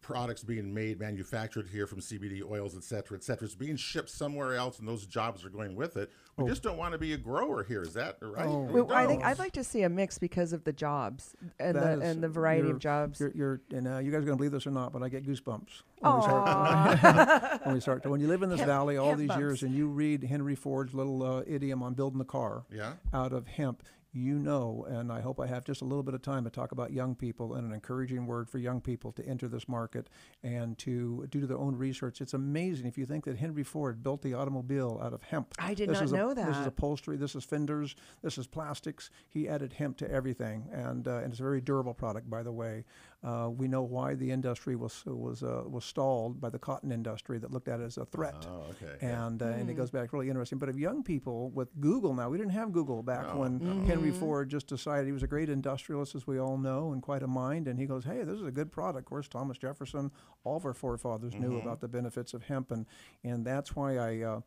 products 0.00 0.42
being 0.42 0.72
made, 0.72 0.98
manufactured 1.00 1.68
here 1.68 1.86
from 1.86 2.00
CBD 2.00 2.42
oils, 2.48 2.76
et 2.76 2.84
cetera, 2.84 3.16
et 3.16 3.22
cetera. 3.24 3.44
It's 3.46 3.54
being 3.54 3.76
shipped 3.76 4.08
somewhere 4.10 4.54
else, 4.54 4.78
and 4.78 4.88
those 4.88 5.06
jobs 5.06 5.44
are 5.44 5.50
going 5.50 5.74
with 5.76 5.96
it. 5.96 6.10
We 6.36 6.46
just 6.48 6.62
don't 6.62 6.76
want 6.76 6.92
to 6.92 6.98
be 6.98 7.12
a 7.14 7.16
grower 7.16 7.64
here. 7.64 7.82
Is 7.82 7.94
that 7.94 8.16
right? 8.22 8.46
Oh. 8.46 8.60
Well, 8.60 8.92
I 8.92 9.06
think. 9.06 9.24
I'd 9.24 9.40
like 9.40 9.52
to 9.52 9.64
see 9.64 9.82
a 9.82 9.88
mix 9.88 10.18
because 10.18 10.52
of 10.52 10.62
the 10.64 10.72
jobs 10.72 11.34
and 11.58 11.74
That 11.76 11.98
the 11.98 12.04
is- 12.04 12.10
and 12.14 12.22
the 12.22 12.28
variety 12.28 12.62
you're- 12.68 12.72
of 12.74 12.78
jobs. 12.78 13.18
You're, 13.20 13.32
you're 13.34 13.60
and 13.74 13.88
uh, 13.88 13.98
you 13.98 14.10
guys 14.12 14.18
are 14.22 14.26
going 14.26 14.34
to 14.34 14.36
believe 14.36 14.52
this 14.52 14.66
or 14.66 14.70
not, 14.70 14.92
but 14.92 15.02
I 15.02 15.08
get 15.08 15.24
goosebumps 15.26 15.82
when 15.98 16.14
we 16.16 16.22
start. 16.22 17.60
when 17.64 17.74
we 17.74 17.80
start 17.80 18.02
to, 18.04 18.08
when 18.10 18.20
you 18.20 18.28
live 18.28 18.42
in 18.42 18.50
this 18.50 18.60
Hemp- 18.60 18.68
valley 18.68 18.96
all 18.98 19.16
these 19.16 19.28
bumps. 19.28 19.40
years 19.40 19.62
and 19.64 19.74
you 19.74 19.88
read 19.88 20.22
Henry 20.22 20.54
Ford's 20.54 20.94
little 20.94 21.22
uh, 21.22 21.42
idiom 21.46 21.82
on 21.82 21.94
building 21.94 22.18
the 22.18 22.24
car 22.24 22.62
Yeah. 22.72 22.92
out 23.12 23.32
of 23.32 23.46
hemp, 23.48 23.82
you 24.12 24.38
know, 24.38 24.86
and 24.88 25.12
I 25.12 25.20
hope 25.20 25.38
I 25.38 25.46
have 25.46 25.64
just 25.64 25.82
a 25.82 25.84
little 25.84 26.02
bit 26.02 26.14
of 26.14 26.22
time 26.22 26.44
to 26.44 26.50
talk 26.50 26.72
about 26.72 26.92
young 26.92 27.14
people 27.14 27.54
and 27.54 27.66
an 27.66 27.72
encouraging 27.74 28.26
word 28.26 28.48
for 28.48 28.58
young 28.58 28.80
people 28.80 29.12
to 29.12 29.26
enter 29.26 29.48
this 29.48 29.68
market 29.68 30.08
and 30.42 30.78
to 30.78 31.26
do 31.30 31.46
their 31.46 31.58
own 31.58 31.76
research. 31.76 32.20
It's 32.20 32.34
amazing 32.34 32.86
if 32.86 32.96
you 32.96 33.04
think 33.06 33.24
that 33.26 33.36
Henry 33.36 33.62
Ford 33.64 34.02
built 34.02 34.22
the 34.22 34.34
automobile 34.34 34.98
out 35.02 35.12
of 35.12 35.22
hemp. 35.22 35.54
I 35.58 35.74
did 35.74 35.88
This 35.90 35.98
not 35.98 36.04
is 36.04 36.12
a- 36.12 36.16
know 36.16 36.34
This 36.34 36.56
is 36.56 36.66
upholstery. 36.66 37.16
This 37.16 37.34
is 37.34 37.44
fenders. 37.44 37.94
This 38.22 38.38
is 38.38 38.46
plastics. 38.46 39.10
He 39.28 39.48
added 39.48 39.74
hemp 39.74 39.96
to 39.98 40.10
everything, 40.10 40.68
and 40.72 41.06
uh, 41.06 41.16
and 41.18 41.30
it's 41.32 41.40
a 41.40 41.42
very 41.42 41.60
durable 41.60 41.94
product, 41.94 42.30
by 42.30 42.42
the 42.42 42.52
way. 42.52 42.84
Uh, 43.24 43.50
we 43.50 43.66
know 43.66 43.82
why 43.82 44.14
the 44.14 44.30
industry 44.30 44.76
was 44.76 45.02
was 45.04 45.42
uh, 45.42 45.62
was 45.66 45.84
stalled 45.84 46.40
by 46.40 46.48
the 46.48 46.58
cotton 46.58 46.92
industry 46.92 47.36
that 47.38 47.50
looked 47.50 47.66
at 47.66 47.80
it 47.80 47.84
as 47.84 47.96
a 47.98 48.04
threat. 48.06 48.46
Oh, 48.48 48.66
okay. 48.70 48.96
And 49.04 49.42
uh, 49.42 49.46
and 49.46 49.68
it 49.68 49.74
goes 49.74 49.90
back 49.90 50.12
really 50.12 50.28
interesting. 50.28 50.56
But 50.58 50.68
if 50.68 50.76
young 50.76 51.02
people 51.02 51.50
with 51.50 51.68
Google 51.80 52.14
now, 52.14 52.28
we 52.30 52.38
didn't 52.38 52.52
have 52.52 52.70
Google 52.70 53.02
back 53.02 53.26
No, 53.34 53.40
when 53.40 53.58
no. 53.58 53.84
Henry 53.86 54.12
Ford 54.12 54.48
just 54.48 54.68
decided 54.68 55.06
he 55.06 55.12
was 55.12 55.24
a 55.24 55.26
great 55.26 55.48
industrialist, 55.48 56.14
as 56.14 56.28
we 56.28 56.38
all 56.38 56.56
know, 56.58 56.92
and 56.92 57.02
quite 57.02 57.24
a 57.24 57.26
mind. 57.26 57.66
And 57.66 57.76
he 57.76 57.86
goes, 57.86 58.04
"Hey, 58.04 58.22
this 58.22 58.36
is 58.36 58.46
a 58.46 58.52
good 58.52 58.70
product." 58.70 59.06
Of 59.06 59.10
course, 59.10 59.26
Thomas 59.26 59.58
Jefferson, 59.58 60.12
all 60.44 60.56
of 60.58 60.64
our 60.64 60.72
forefathers 60.74 61.34
knew 61.34 61.48
Mm-hmm. 61.48 61.66
about 61.66 61.80
the 61.80 61.88
benefits 61.88 62.34
of 62.34 62.44
hemp, 62.44 62.70
and 62.70 62.86
and 63.24 63.44
that's 63.44 63.74
why 63.74 63.96
I. 63.98 64.20
Uh, 64.22 64.40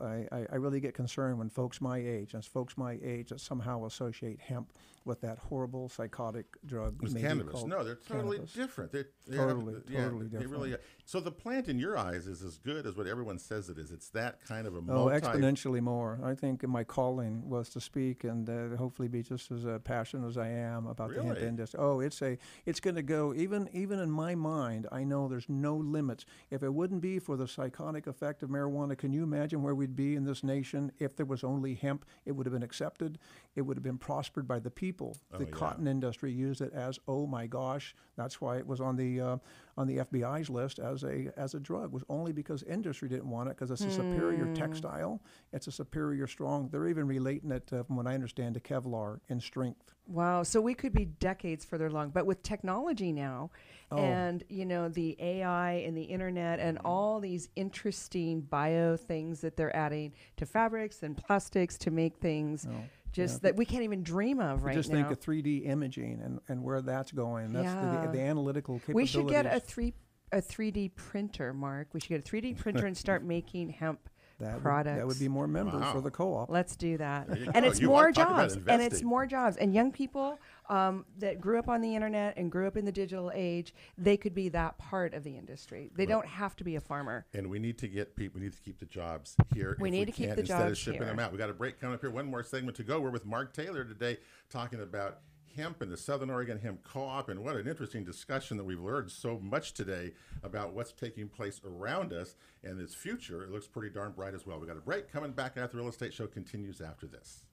I, 0.00 0.26
I- 0.32 0.46
I 0.50 0.56
really 0.56 0.80
get 0.80 0.94
concerned 0.94 1.38
when 1.38 1.48
folks 1.48 1.80
my 1.80 1.98
age, 1.98 2.34
as 2.34 2.44
folks 2.44 2.76
my 2.76 2.98
age 3.04 3.28
that 3.28 3.40
somehow 3.40 3.84
associate 3.84 4.40
hemp 4.40 4.72
with 5.06 5.20
that 5.22 5.38
horrible 5.38 5.88
psychotic 5.88 6.46
drug. 6.66 7.00
Maybe 7.02 7.20
cannabis. 7.20 7.64
No, 7.64 7.84
they're 7.84 7.94
totally 7.94 8.38
cannabis. 8.38 8.52
different. 8.52 8.92
They're, 8.92 9.06
they 9.26 9.36
have- 9.36 9.46
Totally, 9.50 9.74
yeah, 9.88 10.02
totally 10.04 10.26
They 10.26 10.46
really 10.46 10.72
are. 10.74 10.80
So 11.04 11.20
the 11.20 11.30
plant 11.30 11.68
in 11.68 11.78
your 11.78 11.96
eyes 11.96 12.26
is 12.26 12.42
as 12.42 12.58
good 12.58 12.84
as 12.84 12.96
what 12.96 13.06
everyone 13.06 13.38
says 13.38 13.68
it 13.70 13.78
is. 13.78 13.92
It's 13.92 14.08
that 14.10 14.44
kind 14.44 14.66
of 14.66 14.74
a 14.74 14.78
Oh, 14.78 14.80
multi. 14.82 15.20
exponentially 15.20 15.80
more. 15.80 16.18
I 16.24 16.34
think 16.34 16.66
my 16.66 16.82
calling 16.82 17.48
was 17.48 17.68
to 17.70 17.80
speak 17.80 18.24
and 18.24 18.48
uh, 18.50 18.76
hopefully 18.76 19.06
be 19.08 19.22
just 19.22 19.52
as 19.52 19.64
uh, 19.64 19.78
passionate 19.84 20.26
as 20.26 20.36
I 20.36 20.48
am 20.48 20.86
about 20.88 21.14
the 21.14 21.22
hemp 21.22 21.38
industry. 21.38 21.78
Oh, 21.80 22.00
it's 22.00 22.20
a, 22.22 22.36
it's 22.66 22.80
going 22.80 22.96
to 22.96 23.02
go 23.02 23.32
even 23.34 23.68
even 23.72 24.00
in 24.00 24.10
my 24.10 24.34
mind. 24.34 24.88
I 24.90 25.04
know 25.04 25.28
there's 25.28 25.48
no 25.48 25.76
limits. 25.76 26.26
If 26.50 26.64
it 26.64 26.74
wouldn't 26.74 27.00
be 27.00 27.20
for 27.20 27.36
the 27.36 27.46
psychotic 27.46 28.08
effect 28.08 28.42
of 28.42 28.50
marijuana, 28.50 28.98
can 28.98 29.12
you 29.12 29.22
imagine 29.22 29.62
where 29.62 29.74
we'd 29.76 29.94
be 29.94 30.16
in 30.16 30.24
this 30.24 30.42
nation 30.42 30.90
if 30.98 31.14
there 31.14 31.26
was 31.26 31.44
only 31.44 31.74
hemp? 31.74 32.04
It 32.24 32.32
would 32.32 32.46
have 32.46 32.52
been 32.52 32.64
accepted. 32.64 33.18
It 33.54 33.62
would 33.62 33.76
have 33.76 33.84
been 33.84 33.98
prospered 33.98 34.48
by 34.48 34.58
the 34.58 34.70
people. 34.70 34.95
Oh, 35.00 35.38
the 35.38 35.44
yeah. 35.44 35.50
cotton 35.50 35.86
industry 35.86 36.32
used 36.32 36.60
it 36.60 36.72
as, 36.72 36.98
oh 37.08 37.26
my 37.26 37.46
gosh, 37.46 37.94
that's 38.16 38.40
why 38.40 38.56
it 38.58 38.66
was 38.66 38.80
on 38.80 38.96
the 38.96 39.20
uh, 39.20 39.36
on 39.76 39.86
the 39.86 39.98
FBI's 39.98 40.48
list 40.48 40.78
as 40.78 41.02
a 41.04 41.30
as 41.36 41.54
a 41.54 41.60
drug. 41.60 41.92
Was 41.92 42.04
only 42.08 42.32
because 42.32 42.62
industry 42.62 43.08
didn't 43.08 43.28
want 43.30 43.48
it 43.48 43.56
because 43.56 43.70
it's 43.70 43.86
a 43.86 43.90
superior 43.90 44.46
textile. 44.54 45.20
It's 45.52 45.66
a 45.66 45.72
superior 45.72 46.26
strong. 46.26 46.68
They're 46.70 46.88
even 46.88 47.06
relating 47.06 47.50
it, 47.50 47.70
uh, 47.72 47.82
from 47.82 47.96
what 47.96 48.06
I 48.06 48.14
understand, 48.14 48.54
to 48.54 48.60
Kevlar 48.60 49.20
in 49.28 49.40
strength. 49.40 49.94
Wow. 50.08 50.44
So 50.44 50.60
we 50.60 50.72
could 50.74 50.92
be 50.92 51.04
decades 51.06 51.64
further 51.64 51.86
along. 51.86 52.10
But 52.10 52.26
with 52.26 52.42
technology 52.42 53.12
now 53.12 53.50
Oh. 53.90 53.98
and, 53.98 54.42
you 54.48 54.64
know, 54.64 54.88
the 54.88 55.16
AI 55.20 55.72
and 55.86 55.96
the 55.96 56.02
internet 56.02 56.58
and 56.60 56.78
Mm-hmm. 56.78 56.86
all 56.86 57.20
these 57.20 57.48
interesting 57.56 58.40
bio 58.40 58.96
things 58.96 59.40
that 59.40 59.56
they're 59.56 59.74
adding 59.74 60.12
to 60.36 60.46
fabrics 60.46 61.02
and 61.02 61.16
plastics 61.16 61.76
to 61.78 61.90
make 61.90 62.16
things 62.18 62.66
just 63.16 63.42
that 63.42 63.56
we 63.56 63.64
can't 63.64 63.82
even 63.82 64.02
dream 64.02 64.40
of 64.40 64.64
right 64.64 64.74
just 64.74 64.90
now. 64.90 64.96
think 64.96 65.10
of 65.10 65.20
3D 65.20 65.66
imaging 65.66 66.20
and, 66.22 66.40
and 66.48 66.62
where 66.62 66.82
that's 66.82 67.12
going. 67.12 67.52
That's 67.52 67.64
Yeah. 67.66 68.06
the, 68.06 68.12
the, 68.12 68.20
analytical 68.20 68.80
we 68.88 69.06
should 69.06 69.28
get 69.28 69.46
a 69.46 69.58
three 69.58 69.94
a 70.32 70.42
3D 70.42 70.94
printer, 70.96 71.52
Mark. 71.52 71.88
We 71.92 72.00
should 72.00 72.08
get 72.08 72.20
a 72.20 72.30
3D 72.30 72.58
printer 72.58 72.86
and 72.86 72.96
start 73.06 73.24
making 73.24 73.70
hemp 73.70 74.08
that 74.38 74.62
would, 74.62 74.86
that 74.86 75.06
would 75.06 75.18
be 75.18 75.28
more 75.28 75.46
members 75.46 75.80
Wow. 75.80 75.92
for 75.92 76.00
the 76.00 76.10
co-op. 76.10 76.50
Let's 76.50 76.76
do 76.76 76.98
that. 76.98 77.28
And 77.28 77.52
go. 77.54 77.64
it's 77.70 77.80
You 77.80 77.88
more 77.88 78.04
want- 78.04 78.16
talk 78.16 78.28
about 78.30 78.50
jobs. 78.50 78.66
And 78.68 78.82
it's 78.82 79.02
more 79.02 79.26
jobs. 79.26 79.56
And 79.56 79.74
young 79.74 79.90
people 79.92 80.38
um, 80.68 81.06
that 81.18 81.40
grew 81.40 81.58
up 81.58 81.68
on 81.68 81.80
the 81.80 81.94
internet 81.94 82.36
and 82.36 82.50
grew 82.52 82.66
up 82.66 82.76
in 82.76 82.84
the 82.84 82.92
digital 82.92 83.32
age, 83.34 83.72
they 83.96 84.16
could 84.16 84.34
be 84.34 84.48
that 84.50 84.76
part 84.78 85.14
of 85.14 85.24
the 85.24 85.36
industry. 85.36 85.90
They 85.94 86.04
don't 86.06 86.26
have 86.26 86.54
to 86.56 86.64
be 86.64 86.76
a 86.76 86.80
farmer. 86.80 87.24
And 87.32 87.48
we 87.48 87.58
need 87.58 87.78
to 87.78 87.88
get 87.88 88.14
people. 88.16 88.38
We 88.40 88.44
need 88.44 88.52
to 88.54 88.60
keep 88.60 88.78
the 88.78 88.86
jobs 88.86 89.36
here. 89.54 89.76
We 89.80 89.88
if 89.88 89.92
need 89.94 90.04
to 90.06 90.12
keep 90.12 90.26
can, 90.26 90.34
the 90.36 90.40
instead 90.42 90.70
of 90.70 90.76
shipping 90.76 91.00
here. 91.00 91.08
them 91.08 91.18
out. 91.18 91.32
We 91.32 91.38
got 91.38 91.50
a 91.50 91.54
break 91.54 91.80
coming 91.80 91.94
up 91.94 92.00
here. 92.02 92.10
One 92.10 92.26
more 92.26 92.42
segment 92.42 92.76
to 92.76 92.82
go. 92.82 93.00
We're 93.00 93.10
with 93.10 93.24
Mark 93.26 93.54
Taylor 93.54 93.84
today, 93.84 94.18
talking 94.50 94.80
about 94.80 95.20
hemp 95.56 95.82
and 95.82 95.90
the 95.90 95.96
Southern 95.96 96.30
Oregon 96.30 96.58
Hemp 96.58 96.82
Co-op, 96.84 97.28
and 97.28 97.42
what 97.42 97.56
an 97.56 97.66
interesting 97.66 98.04
discussion 98.04 98.56
that 98.56 98.64
we've 98.64 98.80
learned 98.80 99.10
so 99.10 99.38
much 99.38 99.72
today 99.74 100.12
about 100.42 100.74
what's 100.74 100.92
taking 100.92 101.28
place 101.28 101.60
around 101.64 102.12
us 102.12 102.36
and 102.62 102.80
its 102.80 102.94
future. 102.94 103.42
It 103.42 103.50
looks 103.50 103.66
pretty 103.66 103.92
darn 103.92 104.12
bright 104.12 104.34
as 104.34 104.46
well. 104.46 104.60
We 104.60 104.66
got 104.66 104.76
a 104.76 104.80
break 104.80 105.10
coming 105.10 105.32
back 105.32 105.56
after 105.56 105.76
the 105.76 105.82
real 105.82 105.88
estate 105.88 106.14
show 106.14 106.26
continues 106.26 106.80
after 106.80 107.06
this. 107.06 107.44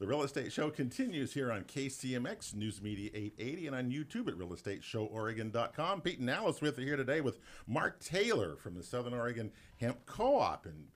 The 0.00 0.08
Real 0.08 0.24
Estate 0.24 0.52
Show 0.52 0.70
continues 0.70 1.32
here 1.32 1.52
on 1.52 1.62
KCMX 1.62 2.54
News 2.54 2.82
Media 2.82 3.10
880 3.14 3.66
and 3.68 3.76
on 3.76 3.90
YouTube 3.92 4.26
at 4.26 4.34
realestateShowOregon.com. 4.34 6.00
Pete 6.00 6.18
and 6.18 6.28
Alice 6.28 6.60
with 6.60 6.78
you 6.80 6.84
here 6.84 6.96
today 6.96 7.20
with 7.20 7.38
Mark 7.68 8.00
Taylor 8.00 8.56
from 8.56 8.74
the 8.74 8.82
Southern 8.82 9.14
Oregon 9.14 9.52
Hemp 9.80 10.04
Co-op. 10.04 10.66
And 10.66 10.88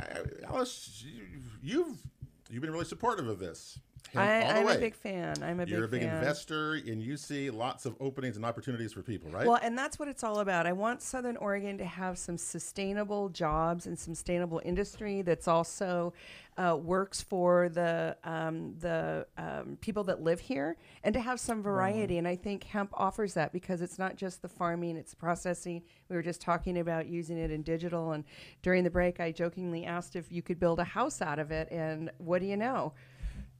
uh, 0.00 0.46
Alice, 0.46 1.04
you've 1.60 1.98
you've 2.48 2.62
been 2.62 2.70
really 2.70 2.84
supportive 2.84 3.26
of 3.26 3.40
this. 3.40 3.80
I, 4.14 4.42
all 4.42 4.48
the 4.48 4.54
I'm 4.60 4.66
way. 4.66 4.76
a 4.76 4.78
big 4.78 4.94
fan. 4.94 5.42
I'm 5.42 5.60
a 5.60 5.64
You're 5.64 5.88
big 5.88 5.88
a 5.88 6.00
big 6.00 6.08
fan. 6.08 6.16
investor, 6.18 6.74
and 6.74 7.02
you 7.02 7.16
see 7.16 7.50
lots 7.50 7.84
of 7.84 7.96
openings 8.00 8.36
and 8.36 8.44
opportunities 8.44 8.92
for 8.92 9.02
people, 9.02 9.30
right? 9.30 9.46
Well, 9.46 9.58
and 9.62 9.76
that's 9.76 9.98
what 9.98 10.08
it's 10.08 10.22
all 10.22 10.40
about. 10.40 10.66
I 10.66 10.72
want 10.72 11.02
Southern 11.02 11.36
Oregon 11.38 11.78
to 11.78 11.84
have 11.84 12.18
some 12.18 12.38
sustainable 12.38 13.28
jobs 13.28 13.86
and 13.86 13.98
sustainable 13.98 14.60
industry 14.64 15.22
that's 15.22 15.48
also 15.48 16.12
uh, 16.56 16.78
works 16.80 17.20
for 17.20 17.68
the 17.68 18.16
um, 18.22 18.74
the 18.78 19.26
um, 19.36 19.76
people 19.80 20.04
that 20.04 20.22
live 20.22 20.38
here, 20.38 20.76
and 21.02 21.12
to 21.12 21.20
have 21.20 21.40
some 21.40 21.60
variety. 21.62 22.18
And 22.18 22.28
I 22.28 22.36
think 22.36 22.62
hemp 22.64 22.90
offers 22.94 23.34
that 23.34 23.52
because 23.52 23.82
it's 23.82 23.98
not 23.98 24.14
just 24.14 24.42
the 24.42 24.48
farming; 24.48 24.96
it's 24.96 25.14
processing. 25.14 25.82
We 26.08 26.14
were 26.14 26.22
just 26.22 26.40
talking 26.40 26.78
about 26.78 27.06
using 27.08 27.36
it 27.38 27.50
in 27.50 27.62
digital, 27.62 28.12
and 28.12 28.22
during 28.62 28.84
the 28.84 28.90
break, 28.90 29.18
I 29.18 29.32
jokingly 29.32 29.84
asked 29.84 30.14
if 30.14 30.30
you 30.30 30.42
could 30.42 30.60
build 30.60 30.78
a 30.78 30.84
house 30.84 31.20
out 31.20 31.40
of 31.40 31.50
it, 31.50 31.66
and 31.72 32.10
what 32.18 32.40
do 32.40 32.46
you 32.46 32.56
know? 32.56 32.92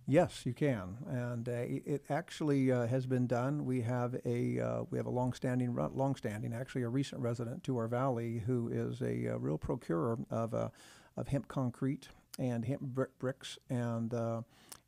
Yes, 0.06 0.44
you 0.44 0.52
can, 0.52 0.98
and 1.08 1.48
uh, 1.48 1.52
it 1.52 2.04
actually 2.10 2.70
uh, 2.70 2.86
has 2.86 3.06
been 3.06 3.26
done. 3.26 3.64
We 3.64 3.80
have 3.82 4.14
a 4.26 4.60
uh, 4.60 4.82
we 4.90 4.98
have 4.98 5.06
a 5.06 5.10
longstanding, 5.10 5.74
longstanding, 5.74 6.52
actually 6.52 6.82
a 6.82 6.88
recent 6.90 7.22
resident 7.22 7.64
to 7.64 7.78
our 7.78 7.88
valley 7.88 8.42
who 8.44 8.68
is 8.68 9.00
a, 9.00 9.32
uh 9.32 9.38
real 9.38 9.56
procurer 9.56 10.18
of 10.30 10.52
uh, 10.52 10.68
of 11.16 11.28
hemp 11.28 11.48
concrete 11.48 12.08
and 12.38 12.66
hemp 12.66 12.82
brick 12.82 13.18
bricks, 13.18 13.58
and 13.70 14.12
uh, 14.12 14.42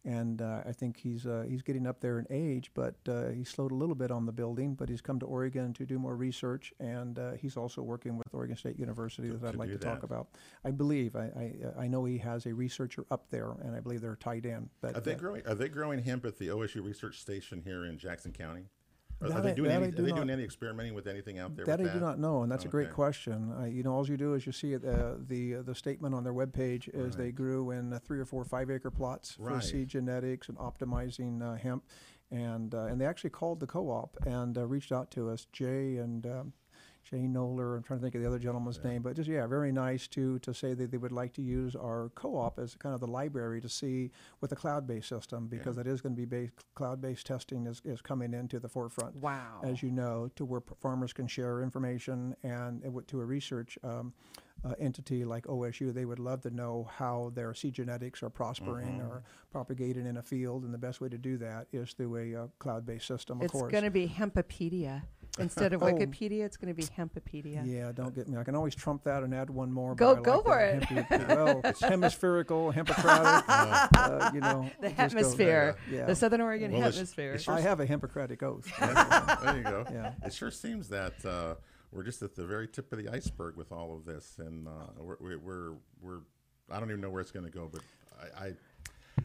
and 0.06 0.40
uh, 0.40 0.60
I 0.64 0.70
think 0.72 0.96
he's 0.96 1.26
uh, 1.26 1.44
he's 1.48 1.62
getting 1.62 1.86
up 1.86 2.00
there 2.00 2.18
in 2.20 2.26
age, 2.30 2.70
but 2.74 2.94
uh, 3.08 3.28
he 3.30 3.42
slowed 3.42 3.72
a 3.72 3.74
little 3.74 3.96
bit 3.96 4.12
on 4.12 4.24
the 4.24 4.32
building. 4.32 4.74
But 4.74 4.88
he's 4.88 5.00
come 5.00 5.18
to 5.18 5.26
Oregon 5.26 5.74
to 5.74 5.84
do 5.84 5.98
more 5.98 6.16
research, 6.16 6.72
and 6.78 7.18
uh, 7.18 7.32
he's 7.32 7.56
also 7.56 7.82
working 7.82 8.16
with 8.16 8.28
Oregon 8.32 8.56
State 8.56 8.78
University 8.78 9.28
To- 9.28 9.36
that 9.38 9.48
I'd 9.48 9.56
like 9.56 9.70
to 9.70 9.78
talk 9.78 10.04
about. 10.04 10.28
I 10.64 10.70
believe 10.70 11.16
I, 11.16 11.24
I 11.76 11.84
I 11.84 11.88
know 11.88 12.04
he 12.04 12.18
has 12.18 12.46
a 12.46 12.54
researcher 12.54 13.04
up 13.10 13.28
there, 13.30 13.50
and 13.62 13.74
I 13.74 13.80
believe 13.80 14.00
they're 14.00 14.16
tied 14.16 14.46
in. 14.46 14.70
But 14.80 14.96
are 14.96 15.00
they 15.00 15.14
uh, 15.14 15.18
growing? 15.18 15.46
Are 15.46 15.54
they 15.54 15.68
growing 15.68 16.02
hemp 16.02 16.24
at 16.24 16.38
the 16.38 16.48
OSU 16.48 16.84
Research 16.84 17.20
Station 17.20 17.62
here 17.64 17.84
in 17.84 17.98
Jackson 17.98 18.32
County? 18.32 18.66
Are, 19.22 19.32
are 19.32 19.40
they 19.40 19.54
doing 19.54 19.68
that 19.70 19.76
any? 19.76 19.84
I 19.84 19.88
Are 19.88 19.90
they 19.92 20.02
not- 20.10 20.16
doing 20.16 20.30
any 20.30 20.44
experimenting 20.44 20.94
with 20.94 21.06
anything 21.06 21.38
out 21.38 21.56
there? 21.56 21.64
That 21.64 21.80
I 21.80 21.84
with 21.84 21.92
do 21.94 22.00
not 22.00 22.18
know, 22.18 22.42
and 22.42 22.52
that's 22.52 22.64
a 22.64 22.68
great 22.68 22.92
question. 22.92 23.52
Uh, 23.58 23.64
you 23.64 23.82
know, 23.82 23.92
all 23.92 24.06
you 24.06 24.16
do 24.16 24.34
is 24.34 24.44
you 24.46 24.52
see 24.52 24.72
it, 24.74 24.84
uh, 24.84 25.14
the 25.26 25.54
the 25.54 25.74
statement 25.74 26.14
on 26.14 26.22
their 26.24 26.34
webpage 26.34 26.88
is 26.94 27.16
they 27.16 27.32
grew 27.32 27.70
in 27.70 27.92
uh, 27.92 27.98
three 27.98 28.18
or 28.20 28.24
four 28.26 28.44
five 28.44 28.70
acre 28.70 28.90
plots 28.90 29.32
for 29.32 29.44
Right. 29.44 29.62
seed 29.62 29.88
genetics 29.88 30.48
and 30.48 30.58
optimizing 30.58 31.42
uh, 31.42 31.54
hemp, 31.56 31.84
and 32.30 32.74
uh, 32.74 32.84
and 32.84 33.00
they 33.00 33.06
actually 33.06 33.30
called 33.30 33.60
the 33.60 33.66
co-op 33.66 34.16
and 34.26 34.58
uh, 34.58 34.66
reached 34.66 34.92
out 34.92 35.10
to 35.12 35.30
us, 35.30 35.46
Jay 35.52 35.96
and. 35.96 36.26
Um, 36.26 36.52
Jay 37.08 37.18
Noller, 37.18 37.76
I'm 37.76 37.84
trying 37.84 38.00
to 38.00 38.02
think 38.02 38.16
of 38.16 38.20
the 38.20 38.26
other 38.26 38.38
gentleman's 38.40 38.82
name, 38.82 39.00
but 39.02 39.14
just 39.14 39.28
yeah, 39.28 39.46
very 39.46 39.70
nice 39.70 40.08
to 40.08 40.40
to 40.40 40.52
say 40.52 40.74
that 40.74 40.90
they 40.90 40.96
would 40.96 41.12
like 41.12 41.32
to 41.34 41.42
use 41.42 41.76
our 41.76 42.10
co-op 42.16 42.58
as 42.58 42.74
kind 42.74 42.94
of 42.94 43.00
the 43.00 43.06
library 43.06 43.60
to 43.60 43.68
see 43.68 44.10
with 44.40 44.50
a 44.50 44.56
cloud-based 44.56 45.08
system 45.08 45.46
because 45.46 45.76
that 45.76 45.86
is 45.86 46.00
going 46.00 46.16
to 46.16 46.20
be 46.20 46.24
based, 46.26 46.52
cloud-based 46.74 47.24
testing 47.24 47.66
is, 47.66 47.80
is 47.84 48.00
coming 48.00 48.34
into 48.34 48.58
the 48.58 48.68
forefront 48.68 49.14
Wow. 49.16 49.60
as 49.62 49.82
you 49.84 49.92
know, 49.92 50.28
to 50.34 50.44
where 50.44 50.62
farmers 50.80 51.12
can 51.12 51.28
share 51.28 51.62
information 51.62 52.34
and 52.42 52.82
it 52.84 52.92
would- 52.92 53.06
to 53.08 53.20
a 53.20 53.24
research 53.24 53.78
um, 53.84 54.12
uh, 54.64 54.72
entity 54.80 55.24
like 55.24 55.46
OSU, 55.46 55.92
they 55.92 56.06
would 56.06 56.18
love 56.18 56.40
to 56.40 56.50
know 56.50 56.88
how 56.90 57.30
their 57.34 57.54
seed 57.54 57.74
genetics 57.74 58.22
are 58.22 58.30
prospering 58.30 59.00
or 59.02 59.22
propagating 59.52 60.06
in 60.06 60.16
a 60.16 60.22
field, 60.22 60.64
and 60.64 60.72
the 60.72 60.78
best 60.78 61.00
way 61.00 61.08
to 61.08 61.18
do 61.18 61.36
that 61.36 61.66
is 61.72 61.92
through 61.92 62.16
a 62.16 62.44
uh, 62.44 62.46
cloud-based 62.58 63.06
system, 63.06 63.38
of 63.38 63.44
it's 63.44 63.52
course. 63.52 63.64
It's 63.64 63.72
going 63.80 63.84
to 63.84 63.90
be 63.90 64.08
Hempopedia. 64.08 65.02
Instead 65.38 65.72
of 65.72 65.82
Oh. 65.86 65.86
Wikipedia, 65.86 66.44
it's 66.44 66.56
going 66.56 66.74
to 66.74 66.80
be 66.80 66.84
Hempipedia. 66.88 67.62
Yeah, 67.66 67.92
don't 67.92 68.14
get 68.14 68.28
me. 68.28 68.38
I 68.38 68.44
can 68.44 68.54
always 68.54 68.74
trump 68.74 69.04
that 69.04 69.22
and 69.22 69.34
add 69.34 69.50
one 69.50 69.70
more. 69.72 69.94
Go- 69.94 70.16
go 70.16 70.36
like 70.36 70.44
for 70.44 70.60
it. 70.60 70.82
hempi- 70.84 71.28
well, 71.28 71.60
it's 71.64 71.80
hemispherical, 71.80 72.70
hempocratic. 72.70 73.44
uh, 73.48 74.30
you 74.32 74.40
know, 74.40 74.70
The 74.80 74.86
it 74.88 74.96
just 74.96 75.14
goes- 75.14 75.24
hemisphere. 75.24 75.76
Yeah. 75.90 76.06
The 76.06 76.14
Southern 76.14 76.40
Oregon 76.40 76.70
Well, 76.72 76.80
it's- 76.80 76.94
hemisphere. 76.94 77.34
it's 77.34 77.44
sure 77.44 77.54
I 77.54 77.60
have 77.60 77.80
a 77.80 77.86
Hippocratic 77.86 78.42
oath. 78.42 78.70
there 78.80 79.56
you 79.56 79.62
go. 79.62 79.84
Yeah. 79.92 80.12
It 80.24 80.32
sure 80.32 80.50
seems 80.50 80.88
that 80.88 81.24
uh, 81.24 81.54
we're 81.92 82.02
just 82.04 82.22
at 82.22 82.34
the 82.34 82.44
very 82.44 82.66
tip 82.68 82.90
of 82.92 82.98
the 83.02 83.08
iceberg 83.10 83.56
with 83.56 83.72
all 83.72 83.94
of 83.94 84.04
this, 84.04 84.36
and 84.38 84.66
uh, 84.66 84.70
we're, 84.98 85.16
we're, 85.20 85.38
we're, 85.38 85.70
we're 86.02 86.18
I 86.70 86.80
don't 86.80 86.88
even 86.90 87.00
know 87.00 87.10
where 87.10 87.20
it's 87.20 87.30
going 87.30 87.44
to 87.46 87.52
go, 87.52 87.70
but 87.70 87.80
I, 88.40 88.46
I 88.46 88.52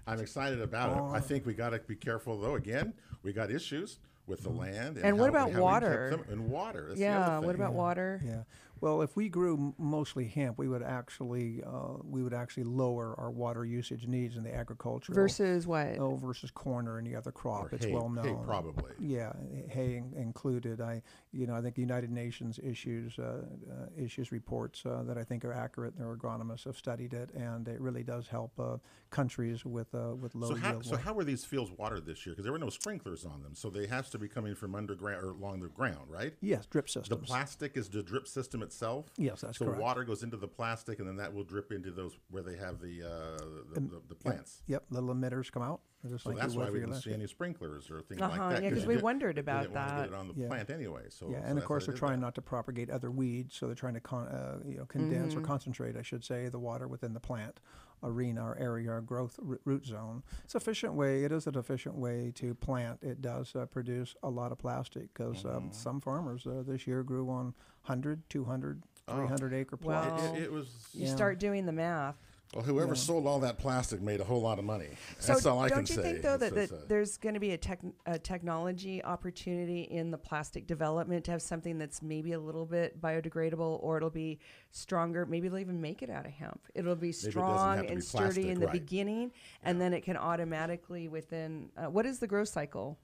I'm 0.07 0.19
excited 0.19 0.61
about 0.61 0.95
it. 0.97 1.15
I 1.15 1.19
think 1.19 1.45
we 1.45 1.53
got 1.53 1.71
to 1.71 1.79
be 1.79 1.95
careful 1.95 2.39
though. 2.39 2.55
Again, 2.55 2.93
we 3.23 3.33
got 3.33 3.51
issues 3.51 3.99
with 4.27 4.43
the 4.43 4.49
mm-hmm. 4.49 4.59
land, 4.59 4.97
and, 4.97 5.05
And 5.05 5.19
what 5.19 5.33
how- 5.33 5.45
about 5.45 5.51
how 5.53 5.61
water? 5.61 6.19
and 6.29 6.49
water. 6.49 6.85
That's 6.87 6.99
the 6.99 7.05
yeah. 7.05 7.37
other 7.37 7.47
What 7.47 7.55
thing. 7.55 7.61
about 7.61 7.73
water? 7.73 8.21
Yeah. 8.23 8.43
Well, 8.81 9.03
if 9.03 9.15
we 9.15 9.29
grew 9.29 9.75
mostly 9.77 10.25
hemp, 10.27 10.57
we 10.57 10.67
would 10.67 10.81
actually 10.81 11.61
uh, 11.63 11.97
we 12.03 12.23
would 12.23 12.33
actually 12.33 12.63
lower 12.63 13.13
our 13.19 13.29
water 13.29 13.63
usage 13.63 14.07
needs 14.07 14.37
in 14.37 14.43
the 14.43 14.53
agricultural 14.53 15.15
Versus 15.15 15.67
what? 15.67 15.97
oh 15.99 16.15
versus 16.15 16.49
corn 16.49 16.87
or 16.87 16.97
any 16.97 17.15
other 17.15 17.31
crop. 17.31 17.71
Or 17.71 17.75
it's 17.75 17.85
hay- 17.85 17.93
well 17.93 18.09
hay 18.09 18.31
known. 18.31 18.43
probably. 18.43 18.91
Yeah, 18.99 19.33
hay 19.69 19.97
in- 19.97 20.13
included. 20.17 20.81
I, 20.81 21.03
you 21.31 21.45
know, 21.45 21.53
I 21.55 21.61
think 21.61 21.75
the 21.75 21.81
United 21.81 22.09
Nations 22.11 22.59
issues 22.63 23.19
uh, 23.19 23.43
uh, 23.69 23.85
issues 24.03 24.31
reports 24.31 24.83
uh, 24.85 25.03
that 25.03 25.17
I 25.17 25.23
think 25.23 25.45
are 25.45 25.53
accurate. 25.53 25.95
Their 25.97 26.15
agronomists 26.15 26.65
have 26.65 26.75
studied 26.75 27.13
it, 27.13 27.29
and 27.35 27.67
it 27.67 27.79
really 27.79 28.03
does 28.03 28.27
help 28.27 28.51
uh, 28.59 28.77
countries 29.11 29.63
with 29.63 29.93
uh, 29.93 30.15
with 30.15 30.33
low 30.33 30.49
So 30.49 30.55
how, 30.55 30.71
yield. 30.71 30.85
so 30.85 30.91
wa- 30.93 30.97
how 30.97 31.13
were 31.13 31.23
these 31.23 31.45
fields 31.45 31.71
watered 31.77 32.07
this 32.07 32.25
year? 32.25 32.33
Because 32.33 32.45
there 32.45 32.51
were 32.53 32.57
no 32.57 32.69
sprinklers 32.71 33.25
on 33.25 33.43
them, 33.43 33.53
so 33.53 33.69
they 33.69 33.85
have 33.85 34.09
to 34.09 34.17
be 34.17 34.27
coming 34.27 34.55
from 34.55 34.73
underground 34.73 35.23
or 35.23 35.29
along 35.29 35.59
the 35.59 35.67
ground, 35.67 36.09
right? 36.09 36.33
yes, 36.41 36.65
drip 36.65 36.89
systems. 36.89 37.09
The 37.09 37.17
plastic 37.17 37.77
is 37.77 37.87
the 37.89 38.01
drip 38.01 38.27
system 38.27 38.63
itself. 38.71 39.05
Yes, 39.17 39.41
that's 39.41 39.57
so 39.57 39.65
correct. 39.65 39.81
water 39.81 40.03
goes 40.03 40.23
into 40.23 40.37
the 40.37 40.47
plastic, 40.47 40.99
and 40.99 41.07
then 41.07 41.17
that 41.17 41.33
will 41.33 41.43
drip 41.43 41.71
into 41.71 41.91
those 41.91 42.17
where 42.29 42.41
they 42.43 42.55
have 42.55 42.79
the 42.79 43.03
uh, 43.03 43.37
the, 43.73 43.79
the, 43.81 44.01
the 44.09 44.15
plants. 44.15 44.63
Yep, 44.67 44.85
little 44.89 45.13
emitters 45.13 45.51
come 45.51 45.61
out. 45.63 45.81
They're 46.03 46.13
just 46.13 46.23
So 46.23 46.29
like 46.29 46.37
you 46.37 46.41
that's 46.41 46.55
why 46.55 46.69
we 46.69 46.79
your 46.79 46.87
didn't 46.87 47.01
see 47.01 47.13
any 47.13 47.27
sprinklers 47.27 47.91
or 47.91 48.01
things 48.01 48.21
Uh-huh, 48.21 48.41
like 48.45 48.55
that. 48.55 48.63
yeah, 48.63 48.69
'cause 48.71 48.81
you 48.83 48.87
we 48.87 48.93
did- 48.95 49.03
wondered 49.03 49.35
they 49.35 49.41
about 49.41 49.63
didn't 49.63 49.75
want 49.75 49.87
to 49.89 49.93
that. 49.95 50.01
get 50.09 50.13
it 50.13 50.15
on 50.19 50.27
the 50.29 50.33
Yeah. 50.35 50.47
plant 50.47 50.69
anyway. 50.71 51.03
So 51.09 51.29
Yeah, 51.29 51.41
so 51.41 51.45
and 51.47 51.57
of 51.59 51.65
course 51.65 51.85
they're 51.85 51.93
trying 51.95 52.19
that. 52.21 52.25
not 52.27 52.35
to 52.35 52.41
propagate 52.41 52.89
other 52.89 53.11
weeds, 53.11 53.55
so 53.55 53.67
they're 53.67 53.75
trying 53.75 53.93
to 53.95 53.99
con- 53.99 54.27
uh, 54.27 54.59
you 54.65 54.77
know 54.77 54.85
condense 54.85 55.33
Mm-hmm. 55.33 55.43
or 55.43 55.45
concentrate, 55.45 55.95
I 55.97 56.01
should 56.01 56.23
say, 56.23 56.47
the 56.49 56.59
water 56.59 56.87
within 56.87 57.13
the 57.13 57.19
plant 57.19 57.59
arena 58.03 58.43
or 58.45 58.57
area 58.57 58.91
or 58.91 59.01
growth 59.01 59.39
root 59.65 59.85
zone. 59.85 60.23
It's 60.43 60.55
an 60.55 60.61
efficient 60.61 60.93
way. 60.93 61.23
It 61.23 61.31
is 61.31 61.47
an 61.47 61.57
efficient 61.57 61.95
way 61.95 62.31
to 62.35 62.53
plant. 62.55 62.99
It 63.01 63.21
does 63.21 63.55
uh, 63.55 63.65
produce 63.65 64.15
a 64.23 64.29
lot 64.29 64.51
of 64.51 64.57
plastic 64.57 65.13
because 65.13 65.43
Mm-hmm. 65.43 65.55
um, 65.57 65.69
some 65.71 66.01
farmers 66.01 66.45
uh, 66.45 66.63
this 66.65 66.85
year 66.87 67.03
grew 67.03 67.29
on 67.29 67.53
100, 67.85 68.29
200, 68.29 68.83
Oh. 69.07 69.15
300 69.15 69.53
acre 69.53 69.77
Wow. 69.81 70.09
plots. 70.09 70.23
It, 70.23 70.35
it, 70.35 70.43
it 70.43 70.51
was 70.51 70.67
You 70.93 71.05
Yeah. 71.07 71.15
start 71.15 71.39
doing 71.39 71.65
the 71.65 71.71
math. 71.71 72.15
Well. 72.53 72.63
Whoever 72.63 72.89
Yeah. 72.89 72.93
sold 72.95 73.27
all 73.27 73.39
that 73.39 73.57
plastic 73.57 74.01
made 74.01 74.19
a 74.19 74.23
whole 74.23 74.41
lot 74.41 74.59
of 74.59 74.65
money. 74.65 74.89
So 75.19 75.33
That's 75.33 75.45
all 75.45 75.59
I 75.59 75.69
can 75.69 75.85
say. 75.85 75.95
don't 75.95 76.05
you 76.05 76.11
think 76.11 76.23
though 76.23 76.37
that, 76.37 76.51
It's- 76.51 76.69
that 76.69 76.83
a- 76.83 76.87
there's 76.87 77.17
going 77.17 77.33
to 77.35 77.39
be 77.39 77.51
a, 77.51 77.57
tech, 77.57 77.79
a 78.05 78.19
technology 78.19 79.03
opportunity 79.03 79.81
in 79.83 80.11
the 80.11 80.17
plastic 80.17 80.67
development 80.67 81.25
to 81.25 81.31
have 81.31 81.41
something 81.41 81.77
that's 81.77 82.01
maybe 82.01 82.33
a 82.33 82.39
little 82.39 82.65
bit 82.65 82.99
biodegradable, 83.01 83.79
or 83.81 83.97
it'll 83.97 84.09
be 84.09 84.39
stronger. 84.71 85.25
Maybe 85.25 85.47
they'll 85.49 85.59
even 85.59 85.81
make 85.81 86.01
it 86.01 86.09
out 86.09 86.25
of 86.25 86.31
hemp. 86.31 86.61
It'll 86.75 86.95
be 86.95 87.11
strong 87.11 87.83
to 87.83 87.87
and 87.87 87.95
be 87.97 88.01
sturdy 88.01 88.23
plastic, 88.23 88.45
in 88.45 88.59
the 88.59 88.65
right. 88.67 88.73
beginning, 88.73 89.31
and 89.63 89.79
then 89.79 89.93
it 89.93 90.01
can 90.01 90.17
automatically 90.17 91.07
within. 91.07 91.69
Uh, 91.77 91.89
what 91.89 92.05
is 92.05 92.19
the 92.19 92.27
growth 92.27 92.49
cycle? 92.49 92.97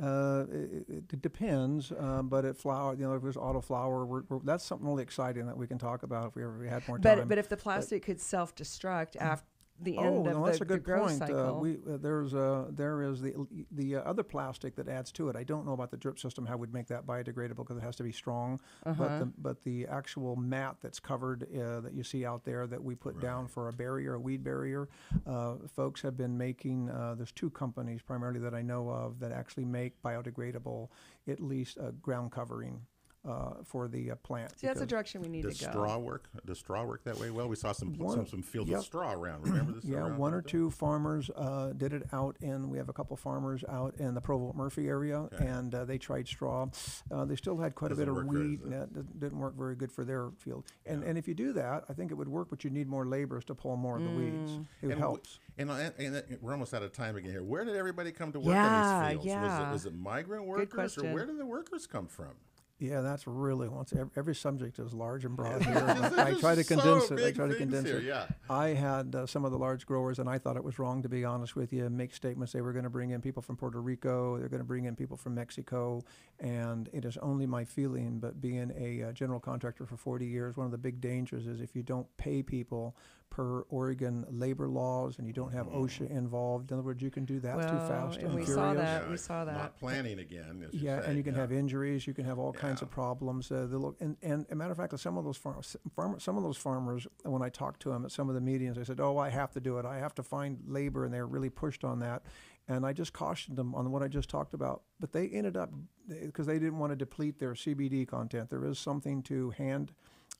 Uh, 0.00 0.46
it, 0.50 0.84
it, 0.88 1.04
it 1.12 1.22
depends, 1.22 1.92
um, 1.98 2.28
but 2.28 2.46
at 2.46 2.56
flower, 2.56 2.94
you 2.94 3.06
know, 3.06 3.12
if 3.14 3.22
there's 3.22 3.36
auto 3.36 3.60
flower, 3.60 4.06
we're, 4.06 4.22
we're, 4.30 4.38
that's 4.44 4.64
something 4.64 4.86
really 4.86 5.02
exciting 5.02 5.46
that 5.46 5.56
we 5.56 5.66
can 5.66 5.76
talk 5.76 6.02
about 6.02 6.28
if 6.28 6.36
we 6.36 6.42
ever 6.42 6.58
we 6.58 6.68
had 6.68 6.86
more 6.88 6.98
time. 6.98 7.18
But 7.18 7.28
but 7.28 7.36
if 7.36 7.50
the 7.50 7.56
plastic 7.58 8.04
could 8.04 8.18
self 8.18 8.54
destruct 8.54 9.16
after 9.20 9.46
the 9.82 9.96
Oh, 9.98 10.18
of 10.18 10.24
no, 10.24 10.40
the, 10.44 10.46
that's 10.46 10.56
a 10.60 10.64
the 10.64 10.74
good 10.74 10.82
growth 10.84 11.06
point. 11.08 11.18
cycle. 11.18 11.38
Uh, 11.38 11.52
we 11.60 11.72
uh, 11.74 11.96
there's 12.00 12.34
uh, 12.34 12.66
there 12.70 13.02
is 13.02 13.20
the 13.20 13.34
the 13.72 13.96
uh, 13.96 14.00
other 14.02 14.22
plastic 14.22 14.76
that 14.76 14.88
adds 14.88 15.10
to 15.12 15.28
it. 15.28 15.36
I 15.36 15.44
don't 15.44 15.64
know 15.66 15.72
about 15.72 15.90
the 15.90 15.96
drip 15.96 16.18
system 16.18 16.46
how 16.46 16.56
we'd 16.56 16.72
make 16.74 16.86
that 16.88 17.06
biodegradable 17.06 17.56
because 17.56 17.76
it 17.76 17.82
has 17.82 17.96
to 17.96 18.02
be 18.02 18.12
strong. 18.12 18.60
But 18.84 18.92
Uh-huh. 18.92 19.18
the 19.20 19.32
but 19.38 19.62
the 19.64 19.86
actual 19.86 20.36
mat 20.36 20.76
that's 20.82 21.00
covered 21.00 21.44
uh, 21.56 21.80
that 21.80 21.94
you 21.94 22.02
see 22.04 22.24
out 22.26 22.44
there 22.44 22.66
that 22.66 22.82
we 22.82 22.94
put 22.94 23.20
down 23.20 23.48
for 23.48 23.68
a 23.68 23.72
barrier, 23.72 24.14
a 24.14 24.20
weed 24.20 24.42
barrier, 24.44 24.88
uh, 25.26 25.54
folks 25.74 26.02
have 26.02 26.16
been 26.16 26.36
making. 26.36 26.90
Uh, 26.90 27.14
there's 27.14 27.32
two 27.32 27.50
companies 27.50 28.02
primarily 28.02 28.40
that 28.40 28.54
I 28.54 28.62
know 28.62 28.88
of 28.90 29.18
that 29.20 29.32
actually 29.32 29.64
make 29.64 30.00
biodegradable, 30.02 30.88
at 31.28 31.40
least 31.40 31.78
uh, 31.78 31.90
ground 32.02 32.32
covering. 32.32 32.80
Uh, 33.22 33.52
for 33.66 33.86
the 33.86 34.12
uh, 34.12 34.14
plant. 34.16 34.58
See, 34.58 34.66
that's 34.66 34.80
the 34.80 34.86
direction 34.86 35.20
we 35.20 35.28
need 35.28 35.42
to 35.42 35.48
go. 35.48 35.50
Does 35.50 35.58
straw 35.58 35.98
work? 35.98 36.30
Does 36.46 36.58
straw 36.58 36.84
work 36.84 37.04
that 37.04 37.18
way? 37.18 37.30
Well, 37.30 37.48
we 37.48 37.54
saw 37.56 37.72
some 37.72 37.92
One- 37.98 38.16
some, 38.16 38.26
some 38.26 38.42
fields 38.42 38.70
yep. 38.70 38.78
of 38.78 38.84
straw 38.86 39.12
around. 39.12 39.42
Remember 39.42 39.72
this? 39.72 39.84
Yeah, 39.90 40.04
one 40.16 40.32
or 40.32 40.38
out 40.38 40.44
there? 40.44 40.50
two 40.50 40.70
farmers 40.70 41.30
uh, 41.36 41.74
did 41.76 41.92
it 41.92 42.04
out 42.14 42.36
in. 42.40 42.70
We 42.70 42.78
have 42.78 42.88
a 42.88 42.94
couple 42.94 43.14
farmers 43.18 43.62
out 43.68 43.94
in 43.98 44.14
the 44.14 44.22
Provolt 44.22 44.54
Murphy 44.56 44.88
area, 44.88 45.18
Okay. 45.34 45.44
and 45.44 45.74
uh, 45.74 45.84
they 45.84 45.98
tried 45.98 46.28
straw. 46.28 46.68
Uh, 47.10 47.26
they 47.26 47.36
still 47.36 47.58
had 47.58 47.74
quite 47.74 47.88
Doesn't 47.88 48.02
a 48.04 48.06
bit 48.06 48.08
of 48.10 48.24
work 48.24 48.32
very- 48.34 48.48
weed, 48.48 48.60
and 48.62 48.72
that 48.72 48.94
didn't- 48.94 49.20
didn't 49.20 49.38
work 49.38 49.54
very 49.54 49.74
good 49.76 49.92
for 49.92 50.02
their 50.02 50.30
field. 50.38 50.64
And 50.86 51.04
and 51.04 51.18
if 51.18 51.28
you 51.28 51.34
do 51.34 51.52
that, 51.52 51.84
I 51.90 51.92
think 51.92 52.10
it 52.10 52.14
would 52.14 52.28
work, 52.28 52.48
but 52.48 52.64
you 52.64 52.70
need 52.70 52.88
more 52.88 53.04
laborers 53.04 53.44
to 53.46 53.54
pull 53.54 53.76
more 53.76 53.98
of 53.98 54.02
the 54.02 54.10
weeds. 54.10 54.52
Mm. 54.52 54.66
It 54.80 54.90
And 54.92 54.98
helps. 54.98 55.38
And, 55.58 55.70
and, 55.70 55.92
and 55.98 56.38
we're 56.40 56.52
almost 56.52 56.72
out 56.72 56.82
of 56.82 56.92
time 56.94 57.16
again 57.16 57.32
here. 57.32 57.42
Where 57.42 57.66
did 57.66 57.76
everybody 57.76 58.12
come 58.12 58.32
to 58.32 58.40
work 58.40 58.54
Yeah, 58.54 59.02
in 59.02 59.02
these 59.02 59.12
fields? 59.12 59.26
yeah. 59.26 59.58
Was, 59.60 59.68
it, 59.68 59.72
was 59.72 59.94
it 59.94 59.98
migrant 60.00 60.46
workers, 60.46 60.96
or 60.96 61.12
where 61.12 61.26
did 61.26 61.36
the 61.38 61.44
workers 61.44 61.86
come 61.86 62.06
from? 62.06 62.32
Yeah, 62.80 63.02
that's 63.02 63.26
really 63.26 63.68
once 63.68 63.92
every, 63.92 64.10
every 64.16 64.34
subject 64.34 64.78
is 64.78 64.94
large 64.94 65.26
and 65.26 65.36
broad 65.36 65.62
here. 65.66 65.76
And 65.76 66.18
I, 66.18 66.28
I 66.28 66.32
try 66.32 66.54
to 66.54 66.64
just 66.64 66.70
so 66.70 66.76
condense 66.76 67.10
it. 67.10 67.20
I 67.20 67.30
try 67.30 67.46
to 67.46 67.54
condense 67.54 67.86
here, 67.86 67.98
it. 67.98 68.04
Yeah. 68.04 68.26
I 68.48 68.68
had 68.68 69.14
uh, 69.14 69.26
some 69.26 69.44
of 69.44 69.52
the 69.52 69.58
large 69.58 69.84
growers, 69.84 70.18
and 70.18 70.28
I 70.28 70.38
thought 70.38 70.56
it 70.56 70.64
was 70.64 70.78
wrong, 70.78 71.02
to 71.02 71.08
be 71.08 71.22
honest 71.22 71.54
with 71.54 71.74
you, 71.74 71.88
make 71.90 72.14
statements 72.14 72.54
they 72.54 72.62
were 72.62 72.72
going 72.72 72.84
to 72.84 72.90
bring 72.90 73.10
in 73.10 73.20
people 73.20 73.42
from 73.42 73.56
Puerto 73.56 73.82
Rico, 73.82 74.38
they're 74.38 74.48
going 74.48 74.62
to 74.62 74.66
bring 74.66 74.86
in 74.86 74.96
people 74.96 75.18
from 75.18 75.34
Mexico, 75.34 76.02
and 76.40 76.88
it 76.94 77.04
is 77.04 77.18
only 77.18 77.46
my 77.46 77.64
feeling, 77.64 78.18
but 78.18 78.40
being 78.40 78.72
a 78.78 79.08
uh, 79.08 79.12
general 79.12 79.40
contractor 79.40 79.84
for 79.84 79.98
40 79.98 80.24
years, 80.24 80.56
one 80.56 80.64
of 80.64 80.72
the 80.72 80.78
big 80.78 81.02
dangers 81.02 81.46
is 81.46 81.60
if 81.60 81.76
you 81.76 81.82
don't 81.82 82.06
pay 82.16 82.42
people 82.42 82.96
per 83.30 83.62
Oregon 83.70 84.26
labor 84.28 84.68
laws 84.68 85.18
and 85.18 85.26
you 85.26 85.32
don't 85.32 85.52
have 85.52 85.68
OSHA 85.68 86.10
involved, 86.10 86.70
in 86.70 86.76
other 86.78 86.84
words, 86.84 87.00
you 87.00 87.10
can 87.10 87.24
do 87.24 87.38
that 87.40 87.56
well, 87.56 87.68
too 87.70 87.76
fast 87.88 88.18
and 88.18 88.26
and 88.26 88.34
we 88.34 88.44
furious. 88.44 88.54
saw 88.54 88.74
that. 88.74 89.02
Yeah, 89.04 89.10
we 89.10 89.16
saw 89.16 89.44
that. 89.44 89.54
Not 89.56 89.76
planning 89.78 90.18
again. 90.18 90.66
As 90.68 90.74
Yeah, 90.74 91.00
say. 91.00 91.06
and 91.06 91.16
you 91.16 91.22
can 91.22 91.34
yeah. 91.34 91.40
have 91.40 91.52
injuries. 91.52 92.06
You 92.06 92.12
can 92.12 92.24
have 92.24 92.38
all 92.38 92.52
kinds 92.52 92.82
of 92.82 92.90
problems. 92.90 93.50
Uh, 93.50 93.66
they 93.70 93.76
look, 93.76 93.96
and, 94.00 94.16
and 94.22 94.46
a 94.50 94.54
matter 94.56 94.72
of 94.72 94.76
fact, 94.76 94.98
some 94.98 95.16
of 95.16 95.24
those 95.24 95.36
farmers, 95.36 95.76
farm, 95.94 96.18
some 96.18 96.36
of 96.36 96.42
those 96.42 96.56
farmers, 96.56 97.06
when 97.22 97.40
I 97.40 97.48
talked 97.48 97.80
to 97.82 97.90
them 97.90 98.04
at 98.04 98.10
some 98.10 98.28
of 98.28 98.34
the 98.34 98.40
meetings, 98.40 98.76
I 98.76 98.82
said, 98.82 98.98
"Oh, 99.00 99.16
I 99.16 99.28
have 99.30 99.52
to 99.52 99.60
do 99.60 99.78
it. 99.78 99.86
I 99.86 99.98
have 99.98 100.14
to 100.16 100.22
find 100.24 100.58
labor," 100.66 101.04
and 101.04 101.14
they're 101.14 101.26
really 101.26 101.50
pushed 101.50 101.84
on 101.84 102.00
that. 102.00 102.22
And 102.68 102.84
I 102.84 102.92
just 102.92 103.12
cautioned 103.12 103.56
them 103.56 103.74
on 103.74 103.90
what 103.90 104.02
I 104.02 104.08
just 104.08 104.28
talked 104.28 104.54
about. 104.54 104.82
But 104.98 105.12
they 105.12 105.28
ended 105.28 105.56
up 105.56 105.70
because 106.08 106.46
they 106.46 106.58
didn't 106.58 106.78
want 106.78 106.90
to 106.92 106.96
deplete 106.96 107.38
their 107.38 107.54
CBD 107.54 108.06
content. 108.06 108.50
There 108.50 108.64
is 108.64 108.78
something 108.78 109.22
to 109.24 109.50
hand. 109.50 109.92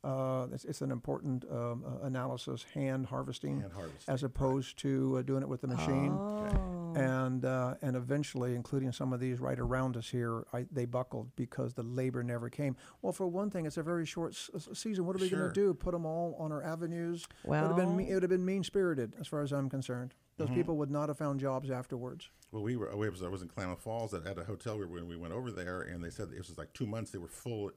Uh, 0.02 0.46
it's, 0.52 0.64
it's 0.64 0.80
an 0.80 0.90
important 0.90 1.44
um, 1.50 1.84
uh, 1.86 2.06
analysis, 2.06 2.64
hand 2.74 3.04
harvesting, 3.06 3.60
Hand 3.60 3.72
harvesting, 3.74 4.12
as 4.14 4.22
opposed 4.22 4.78
to 4.78 5.16
uh, 5.18 5.22
doing 5.22 5.42
it 5.42 5.48
with 5.48 5.60
the 5.60 5.66
machine 5.66 6.12
Oh. 6.12 6.94
and 6.96 7.44
uh, 7.44 7.74
and 7.82 7.94
eventually, 7.96 8.54
including 8.54 8.92
some 8.92 9.12
of 9.12 9.20
these 9.20 9.40
right 9.40 9.58
around 9.58 9.98
us 9.98 10.08
here, 10.08 10.44
I, 10.54 10.64
they 10.72 10.86
buckled 10.86 11.36
because 11.36 11.74
the 11.74 11.82
labor 11.82 12.22
never 12.22 12.48
came. 12.48 12.76
Well, 13.02 13.12
for 13.12 13.26
one 13.26 13.50
thing, 13.50 13.66
it's 13.66 13.76
a 13.76 13.82
very 13.82 14.06
short 14.06 14.32
s- 14.32 14.48
s- 14.54 14.68
season. 14.72 15.04
What 15.04 15.16
are 15.16 15.18
we 15.18 15.28
Sure. 15.28 15.40
going 15.40 15.52
to 15.52 15.60
do? 15.60 15.74
Put 15.74 15.92
them 15.92 16.06
all 16.06 16.34
on 16.38 16.50
our 16.50 16.62
avenues? 16.62 17.26
it 17.44 17.48
would 17.50 17.56
have 17.58 17.76
been 17.76 17.94
me- 17.94 18.04
Well- 18.04 18.10
it 18.12 18.14
would 18.14 18.22
have 18.22 18.30
been 18.30 18.44
mean 18.46 18.64
spirited, 18.64 19.12
as 19.20 19.26
far 19.26 19.42
as 19.42 19.52
I'm 19.52 19.68
concerned. 19.68 20.14
Those 20.38 20.48
Mm-hmm. 20.48 20.56
people 20.56 20.76
would 20.78 20.90
not 20.90 21.10
have 21.10 21.18
found 21.18 21.40
jobs 21.40 21.70
afterwards. 21.70 22.30
Well, 22.52 22.62
we 22.62 22.74
were. 22.76 22.90
I 22.90 22.94
was, 22.94 23.22
I 23.22 23.28
was 23.28 23.42
in 23.42 23.48
Klamath 23.48 23.82
Falls 23.82 24.14
at, 24.14 24.26
at 24.26 24.38
a 24.38 24.44
hotel 24.44 24.78
where 24.78 24.88
when 24.88 25.06
we 25.06 25.16
went 25.16 25.34
over 25.34 25.52
there, 25.52 25.82
and 25.82 26.02
they 26.02 26.08
said 26.10 26.30
it 26.32 26.38
was 26.38 26.56
like 26.56 26.72
two 26.72 26.86
months. 26.86 27.10
They 27.10 27.18
were 27.18 27.28
full 27.28 27.70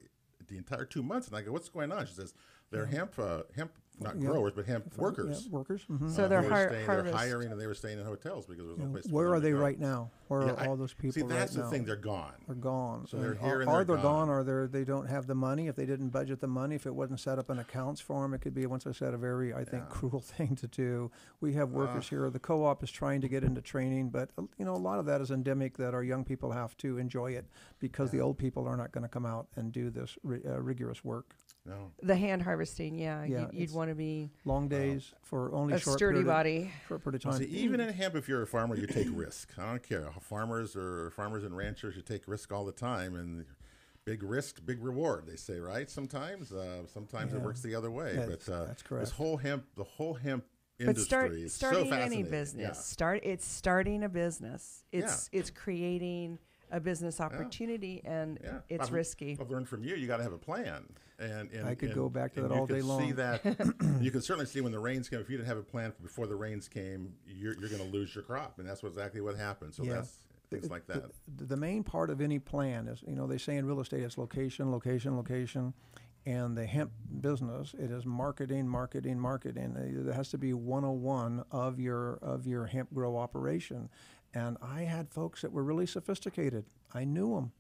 the 0.47 0.57
entire 0.57 0.85
two 0.85 1.03
months, 1.03 1.27
and 1.27 1.35
I 1.35 1.41
go, 1.41 1.51
"What's 1.51 1.69
going 1.69 1.91
on?" 1.91 2.05
She 2.05 2.13
says, 2.13 2.33
"They're 2.71 2.85
hemp, 2.85 3.17
uh, 3.19 3.43
hemp, 3.55 3.73
not 3.99 4.15
Yeah. 4.19 4.29
growers, 4.29 4.53
but 4.55 4.65
hemp 4.65 4.97
workers. 4.97 5.45
Yeah, 5.45 5.51
workers. 5.51 5.83
hmm 5.83 6.09
So 6.09 6.25
Uh, 6.25 6.27
they're 6.27 6.41
were 6.41 6.49
har- 6.49 6.67
staying. 6.69 6.87
They're 6.87 7.11
hiring, 7.13 7.51
and 7.51 7.59
they 7.61 7.67
were 7.67 7.73
staying 7.73 7.99
in 7.99 8.05
hotels 8.05 8.45
because 8.45 8.63
there 8.65 8.69
was 8.75 8.79
no 8.79 8.87
place. 8.91 9.07
for 9.07 9.13
Where 9.13 9.33
are 9.33 9.39
they 9.39 9.51
go. 9.51 9.59
right 9.59 9.79
now? 9.79 10.11
Where 10.29 10.41
Yeah, 10.43 10.51
are 10.53 10.59
I- 10.61 10.67
all 10.67 10.75
those 10.77 10.93
people 10.93 11.11
See, 11.13 11.21
that's 11.21 11.51
right 11.51 11.57
the 11.57 11.63
now? 11.63 11.69
thing. 11.69 11.85
They're 11.85 11.95
gone. 11.95 12.33
They're 12.47 12.55
gone. 12.55 13.05
So 13.07 13.17
they're 13.17 13.31
And 13.31 13.39
here 13.41 13.57
are, 13.57 13.61
and 13.61 13.69
are 13.69 13.83
they're 13.83 13.95
they 13.97 14.01
gone, 14.01 14.27
gone. 14.27 14.29
or 14.29 14.43
they're, 14.43 14.67
they 14.67 14.83
don't 14.83 15.05
have 15.07 15.27
the 15.27 15.35
money? 15.35 15.67
If 15.67 15.75
they 15.75 15.85
didn't 15.85 16.09
budget 16.09 16.39
the 16.39 16.47
money, 16.47 16.75
if 16.75 16.85
it 16.87 16.95
wasn't 16.95 17.19
set 17.19 17.37
up 17.37 17.49
in 17.49 17.59
accounts 17.59 18.01
for 18.01 18.21
them, 18.23 18.33
it 18.33 18.39
could 18.41 18.53
be, 18.53 18.65
once 18.65 18.87
I 18.87 18.93
said, 18.93 19.13
a 19.13 19.17
very, 19.17 19.53
I 19.53 19.63
think, 19.63 19.89
cruel 19.89 20.19
thing 20.21 20.55
to 20.55 20.67
do. 20.67 21.11
We 21.41 21.53
have 21.53 21.71
workers 21.71 22.09
here. 22.09 22.29
The 22.29 22.39
co-op 22.39 22.83
is 22.83 22.89
trying 22.91 23.21
to 23.21 23.27
get 23.27 23.43
into 23.43 23.61
training, 23.61 24.09
but 24.09 24.31
uh, 24.37 24.43
you 24.57 24.65
know, 24.65 24.73
a 24.73 24.77
lot 24.77 24.97
of 24.99 25.05
that 25.05 25.21
is 25.21 25.29
endemic 25.29 25.77
that 25.77 25.93
our 25.93 26.03
young 26.03 26.23
people 26.25 26.51
have 26.51 26.75
to 26.77 26.97
enjoy 26.97 27.31
it 27.33 27.45
because 27.79 28.09
the 28.11 28.21
old 28.21 28.37
people 28.37 28.67
are 28.67 28.77
not 28.77 28.91
going 28.91 29.03
to 29.03 29.09
come 29.09 29.25
out 29.25 29.47
and 29.55 29.71
do 29.71 29.89
this 29.91 30.17
ri- 30.23 30.41
uh, 30.45 30.59
rigorous 30.59 31.03
work. 31.03 31.35
No. 31.65 31.91
The 32.01 32.15
hand 32.15 32.41
harvesting, 32.41 32.97
yeah. 32.99 33.23
Yeah, 33.23 33.41
you'd, 33.41 33.53
you'd 33.53 33.63
it's 33.63 33.73
want 33.73 33.89
to 33.89 33.95
be 33.95 34.29
Long 34.43 34.67
days 34.67 35.13
for 35.21 35.53
only 35.53 35.75
a 35.75 35.79
short 35.79 35.97
sturdy 35.97 36.15
period 36.15 36.27
of- 36.27 36.33
body. 36.35 36.71
short 36.89 37.03
period 37.03 37.21
of 37.21 37.25
Well, 37.25 37.39
time. 37.39 37.49
see, 37.49 37.55
even 37.57 37.79
in 37.79 37.89
hemp, 37.93 38.15
if 38.15 38.27
you're 38.27 38.41
a 38.41 38.47
farmer, 38.47 38.75
you 38.75 38.85
take 38.85 39.07
risk. 39.11 39.49
I 39.57 39.69
don't 39.69 39.81
care. 39.83 40.09
Farmers 40.19 40.75
or 40.75 41.11
farmers 41.11 41.43
and 41.45 41.55
ranchers, 41.55 41.95
you 41.95 42.01
take 42.01 42.27
risk 42.27 42.51
all 42.51 42.65
the 42.65 42.73
time, 42.73 43.15
and 43.15 43.45
big 44.03 44.23
risk, 44.23 44.59
big 44.65 44.83
reward. 44.83 45.25
They 45.25 45.37
say, 45.37 45.59
right? 45.59 45.89
Sometimes, 45.89 46.51
uh, 46.51 46.85
sometimes 46.87 47.33
it 47.33 47.37
Yeah. 47.37 47.43
works 47.45 47.61
the 47.61 47.75
other 47.75 47.91
way. 47.91 48.13
That's- 48.17 48.45
but 48.45 48.53
uh, 48.53 48.65
that's 48.65 48.83
This 48.83 49.11
whole 49.11 49.37
hemp, 49.37 49.65
the 49.77 49.85
whole 49.85 50.15
hemp 50.15 50.43
But 50.79 50.87
industry 50.89 51.05
start 51.05 51.31
is 51.31 51.53
starting 51.53 51.83
so 51.85 51.89
fascinating. 51.91 52.19
any 52.25 52.29
business. 52.29 52.61
Yeah. 52.77 52.81
Start 52.81 53.21
it's 53.23 53.45
starting 53.47 54.03
a 54.03 54.09
business. 54.09 54.83
It's 54.91 55.29
it's 55.31 55.49
creating 55.49 56.39
a 56.71 56.79
business 56.79 57.19
opportunity 57.21 58.01
and 58.05 58.39
Yeah. 58.43 58.59
it's 58.69 58.85
I've- 58.85 58.93
risky. 58.95 59.37
I've 59.39 59.49
learned 59.49 59.67
from 59.69 59.83
you. 59.83 59.95
You 59.95 60.07
got 60.07 60.17
to 60.17 60.23
have 60.23 60.33
a 60.33 60.37
plan, 60.37 60.85
and, 61.19 61.51
and 61.51 61.67
I 61.67 61.75
could 61.75 61.89
and- 61.89 61.95
go 61.97 62.09
back 62.09 62.33
to 62.33 62.41
and 62.41 62.49
that 62.51 62.55
you 62.55 62.59
all 62.61 62.67
can 62.67 62.75
day 62.75 62.81
See 62.81 62.87
long. 62.87 63.13
that 63.15 63.99
you 64.01 64.11
can 64.11 64.21
certainly 64.21 64.45
see 64.47 64.61
when 64.61 64.71
the 64.71 64.79
rains 64.79 65.09
came. 65.09 65.19
If 65.19 65.29
you 65.29 65.37
didn't 65.37 65.49
have 65.49 65.57
a 65.57 65.63
plan 65.63 65.93
before 66.01 66.27
the 66.27 66.35
rains 66.35 66.67
came, 66.67 67.13
you're, 67.27 67.53
you're 67.59 67.69
going 67.69 67.81
to 67.83 67.89
lose 67.89 68.13
your 68.15 68.23
crop, 68.23 68.59
and 68.59 68.67
that's 68.67 68.83
exactly 68.83 69.21
what 69.21 69.35
happened. 69.37 69.73
So 69.75 69.83
Yeah. 69.83 69.93
that's 69.95 70.17
things 70.49 70.69
like 70.69 70.85
that. 70.87 71.03
The, 71.37 71.45
the 71.45 71.57
main 71.57 71.83
part 71.83 72.09
of 72.09 72.21
any 72.21 72.39
plan 72.39 72.87
is, 72.87 73.03
you 73.07 73.15
know, 73.15 73.27
they 73.27 73.37
say 73.37 73.57
in 73.57 73.65
real 73.65 73.79
estate 73.81 74.01
it's 74.03 74.17
location, 74.17 74.71
location, 74.71 75.15
location. 75.15 75.73
And 76.25 76.55
the 76.55 76.65
hemp 76.65 76.91
business, 77.19 77.73
it 77.77 77.91
is 77.91 78.05
marketing, 78.05 78.65
marketing, 78.65 79.19
marketing. 79.19 79.75
It 80.07 80.13
has 80.13 80.29
to 80.29 80.37
be 80.37 80.53
101 80.53 81.43
of 81.51 81.81
your 81.81 82.13
of 82.21 82.47
your 82.47 82.65
hemp 82.65 82.93
grow 82.93 83.17
operation. 83.17 83.89
And 84.33 84.57
I 84.61 84.81
had 84.81 85.11
folks 85.11 85.41
that 85.41 85.51
were 85.51 85.63
really 85.63 85.85
sophisticated. 85.85 86.65
I 86.93 87.03
knew 87.03 87.35
them. 87.35 87.51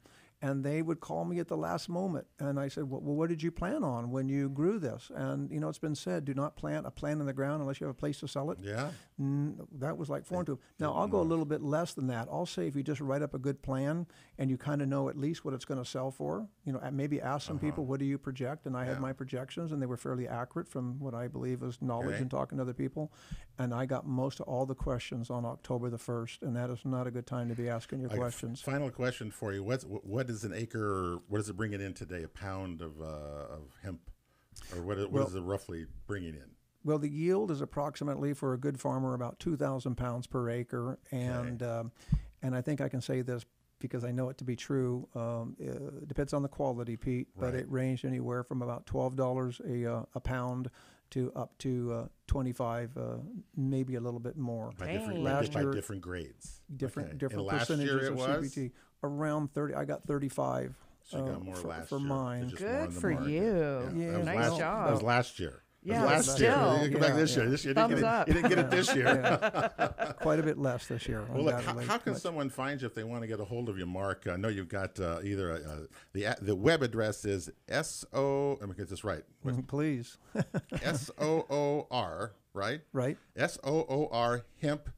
And 0.41 0.61
they 0.61 0.81
would 0.81 0.99
call 0.99 1.23
me 1.23 1.39
at 1.39 1.47
the 1.47 1.55
last 1.55 1.87
moment. 1.87 2.27
And 2.37 2.59
I 2.59 2.67
said, 2.67 2.89
well, 2.89 2.99
what 2.99 3.29
did 3.29 3.41
you 3.41 3.49
plan 3.49 3.81
on 3.81 4.11
when 4.11 4.27
you 4.27 4.49
grew 4.49 4.77
this? 4.77 5.09
And, 5.15 5.49
you 5.49 5.61
know, 5.61 5.69
it's 5.69 5.77
been 5.77 5.95
said, 5.95 6.25
do 6.25 6.33
not 6.33 6.57
plant 6.57 6.85
a 6.85 6.91
plant 6.91 7.21
in 7.21 7.25
the 7.25 7.31
ground 7.31 7.61
unless 7.61 7.79
you 7.79 7.87
have 7.87 7.95
a 7.95 7.97
place 7.97 8.19
to 8.19 8.27
sell 8.27 8.51
it. 8.51 8.57
Yeah. 8.61 8.89
Mm, 9.21 9.67
that 9.79 9.97
was 9.97 10.09
like 10.09 10.25
foreign 10.25 10.45
to 10.47 10.53
him. 10.53 10.59
Now 10.79 10.93
I'll 10.93 11.07
go 11.07 11.21
a 11.21 11.23
little 11.23 11.45
bit 11.45 11.61
less 11.61 11.93
than 11.93 12.07
that. 12.07 12.27
I'll 12.31 12.45
say 12.47 12.67
if 12.67 12.75
you 12.75 12.81
just 12.83 12.99
write 12.99 13.21
up 13.21 13.33
a 13.33 13.37
good 13.39 13.61
plan 13.61 14.07
and 14.39 14.49
you 14.49 14.57
kind 14.57 14.81
of 14.81 14.87
know 14.87 15.07
at 15.09 15.17
least 15.17 15.45
what 15.45 15.53
it's 15.53 15.65
going 15.65 15.79
to 15.83 15.87
sell 15.89 16.09
for, 16.09 16.47
you 16.65 16.73
know, 16.73 16.81
maybe 16.91 17.21
ask 17.21 17.45
some 17.45 17.59
people 17.59 17.85
what 17.85 17.99
do 17.99 18.05
you 18.05 18.17
project, 18.17 18.65
and 18.65 18.75
I 18.75 18.85
had 18.85 18.93
Uh-huh. 18.93 19.01
My 19.01 19.13
projections 19.13 19.71
and 19.71 19.81
they 19.81 19.85
were 19.85 19.97
fairly 19.97 20.27
accurate 20.27 20.67
from 20.67 20.97
what 20.99 21.13
I 21.13 21.27
believe 21.27 21.61
was 21.61 21.81
knowledge 21.81 22.07
Okay. 22.15 22.21
and 22.21 22.31
talking 22.31 22.57
to 22.57 22.61
other 22.63 22.73
people, 22.73 23.11
and 23.59 23.73
I 23.73 23.85
got 23.85 24.05
most 24.07 24.39
of 24.39 24.47
all 24.47 24.65
the 24.65 24.75
questions 24.75 25.29
on 25.29 25.45
October 25.45 25.89
the 25.89 25.97
first, 25.97 26.41
and 26.41 26.55
that 26.55 26.69
is 26.69 26.83
not 26.85 27.05
a 27.05 27.11
good 27.11 27.27
time 27.27 27.49
to 27.49 27.55
be 27.55 27.69
asking 27.69 27.99
your 27.99 28.11
I- 28.11 28.15
questions. 28.17 28.61
Final 28.61 28.89
question 28.89 29.29
for 29.29 29.53
you: 29.53 29.63
What's 29.63 29.83
wh- 29.83 30.05
what 30.05 30.29
is 30.29 30.43
an 30.43 30.53
acre? 30.53 31.19
What 31.27 31.39
is 31.41 31.49
it 31.49 31.57
bringing 31.57 31.81
in 31.81 31.93
today? 31.93 32.23
A 32.23 32.27
pound 32.27 32.81
of 32.81 32.99
uh, 33.01 33.05
of 33.05 33.77
hemp, 33.83 34.01
or 34.75 34.81
what? 34.81 34.97
Is, 34.97 35.03
what 35.05 35.13
Well- 35.13 35.27
is 35.27 35.35
it 35.35 35.41
roughly 35.41 35.85
bringing 36.07 36.33
in? 36.35 36.49
Well, 36.83 36.99
the 36.99 37.09
yield 37.09 37.49
is 37.51 37.61
approximately 37.61 38.33
for 38.33 38.53
a 38.53 38.57
good 38.57 38.79
farmer 38.79 39.13
about 39.13 39.39
two 39.39 39.55
thousand 39.55 39.95
pounds 39.95 40.27
per 40.27 40.49
acre, 40.49 40.97
and 41.11 41.63
um, 41.63 41.91
and 42.41 42.55
I 42.55 42.61
think 42.61 42.81
I 42.81 42.89
can 42.89 43.01
say 43.01 43.21
this 43.21 43.45
because 43.79 44.03
I 44.03 44.11
know 44.11 44.29
it 44.29 44.37
to 44.37 44.43
be 44.43 44.55
true. 44.55 45.07
Um, 45.15 45.55
it 45.59 46.07
depends 46.07 46.33
on 46.33 46.41
the 46.41 46.47
quality, 46.49 46.95
Pete, 46.97 47.27
but 47.37 47.47
Right. 47.53 47.55
it 47.55 47.65
ranged 47.71 48.05
anywhere 48.05 48.43
from 48.43 48.61
about 48.61 48.85
twelve 48.85 49.15
dollars 49.15 49.61
a 49.67 49.85
uh, 49.85 50.03
a 50.15 50.19
pound 50.19 50.69
to 51.11 51.31
up 51.35 51.57
to 51.59 51.93
uh, 51.93 52.07
twenty 52.27 52.51
five, 52.51 52.95
uh, 52.97 53.17
maybe 53.55 53.95
a 53.95 54.01
little 54.01 54.19
bit 54.19 54.35
more. 54.37 54.71
By 54.77 54.87
different, 54.93 55.13
Dang. 55.15 55.23
by, 55.23 55.31
Last 55.31 55.53
by 55.53 55.61
year- 55.61 55.71
different 55.71 56.01
grades. 56.01 56.61
Different 56.75 57.09
Okay. 57.09 57.17
different 57.17 57.41
and 57.41 57.47
last 57.47 57.67
percentages 57.67 57.91
year 57.93 58.03
it 58.05 58.11
of 58.11 58.17
was? 58.17 58.55
CBD. 58.55 58.71
Around 59.03 59.53
thirty, 59.53 59.73
I 59.73 59.85
got 59.85 60.03
thirty 60.05 60.29
five. 60.29 60.75
So 61.05 61.17
you 61.19 61.31
got 61.31 61.43
more 61.43 61.55
for, 61.55 61.67
last 61.67 61.89
for 61.89 61.99
year. 61.99 62.07
mine. 62.07 62.49
It's 62.51 62.61
more 62.61 62.69
Good 62.87 62.93
for 62.93 63.09
market. 63.11 63.29
you. 63.29 63.41
Yeah, 63.95 64.11
that 64.11 64.17
was 64.17 64.25
nice 64.25 64.35
last, 64.37 64.57
job. 64.57 64.85
That 64.87 64.93
was 64.93 65.01
last 65.03 65.39
year. 65.39 65.63
That 65.85 65.93
was 65.93 65.95
Yeah, 66.01 66.05
last 66.05 66.27
but 66.27 66.39
year. 66.39 66.51
still. 66.51 66.83
You 66.85 66.91
come 66.91 67.01
back 67.01 67.09
Yeah, 67.09 67.15
this 67.17 67.35
year. 67.35 67.49
This 67.49 67.65
year 67.65 67.69
you 67.71 67.75
didn't, 67.75 67.89
Thumbs 67.89 68.01
get 68.01 68.07
it, 68.07 68.13
up. 68.13 68.27
you 68.27 68.33
didn't 68.35 68.49
get 68.49 68.59
it 68.59 68.69
this 68.71 68.95
year. 68.95 69.05
Yeah. 69.05 70.11
Quite 70.21 70.39
a 70.39 70.43
bit 70.43 70.57
less 70.57 70.87
this 70.87 71.07
year. 71.07 71.25
Well, 71.29 71.43
look, 71.43 71.61
how, 71.61 71.77
how 71.79 71.97
can 71.97 72.13
but- 72.13 72.21
someone 72.21 72.49
find 72.49 72.81
you 72.81 72.87
if 72.87 72.95
they 72.95 73.03
want 73.03 73.21
to 73.23 73.27
get 73.27 73.39
a 73.39 73.45
hold 73.45 73.67
of 73.69 73.77
you, 73.77 73.85
Mark? 73.85 74.27
I 74.27 74.35
know 74.37 74.47
you've 74.47 74.69
got 74.69 74.99
uh, 74.99 75.19
either 75.23 75.51
a, 75.51 75.55
a, 75.55 75.77
the 76.13 76.35
the 76.41 76.55
web 76.55 76.83
address 76.83 77.25
is 77.25 77.49
s 77.67 78.05
o. 78.13 78.57
Let 78.59 78.69
me 78.69 78.75
get 78.75 78.89
this 78.89 79.03
right. 79.03 79.23
Mhm, 79.45 79.67
Please, 79.67 80.17
S 80.81 81.11
O 81.17 81.45
O 81.49 81.87
R, 81.91 82.33
right? 82.53 82.81
right? 82.93 83.17
S 83.35 83.57
O 83.63 83.85
O 83.89 84.07
R 84.11 84.45
hemp 84.61 84.89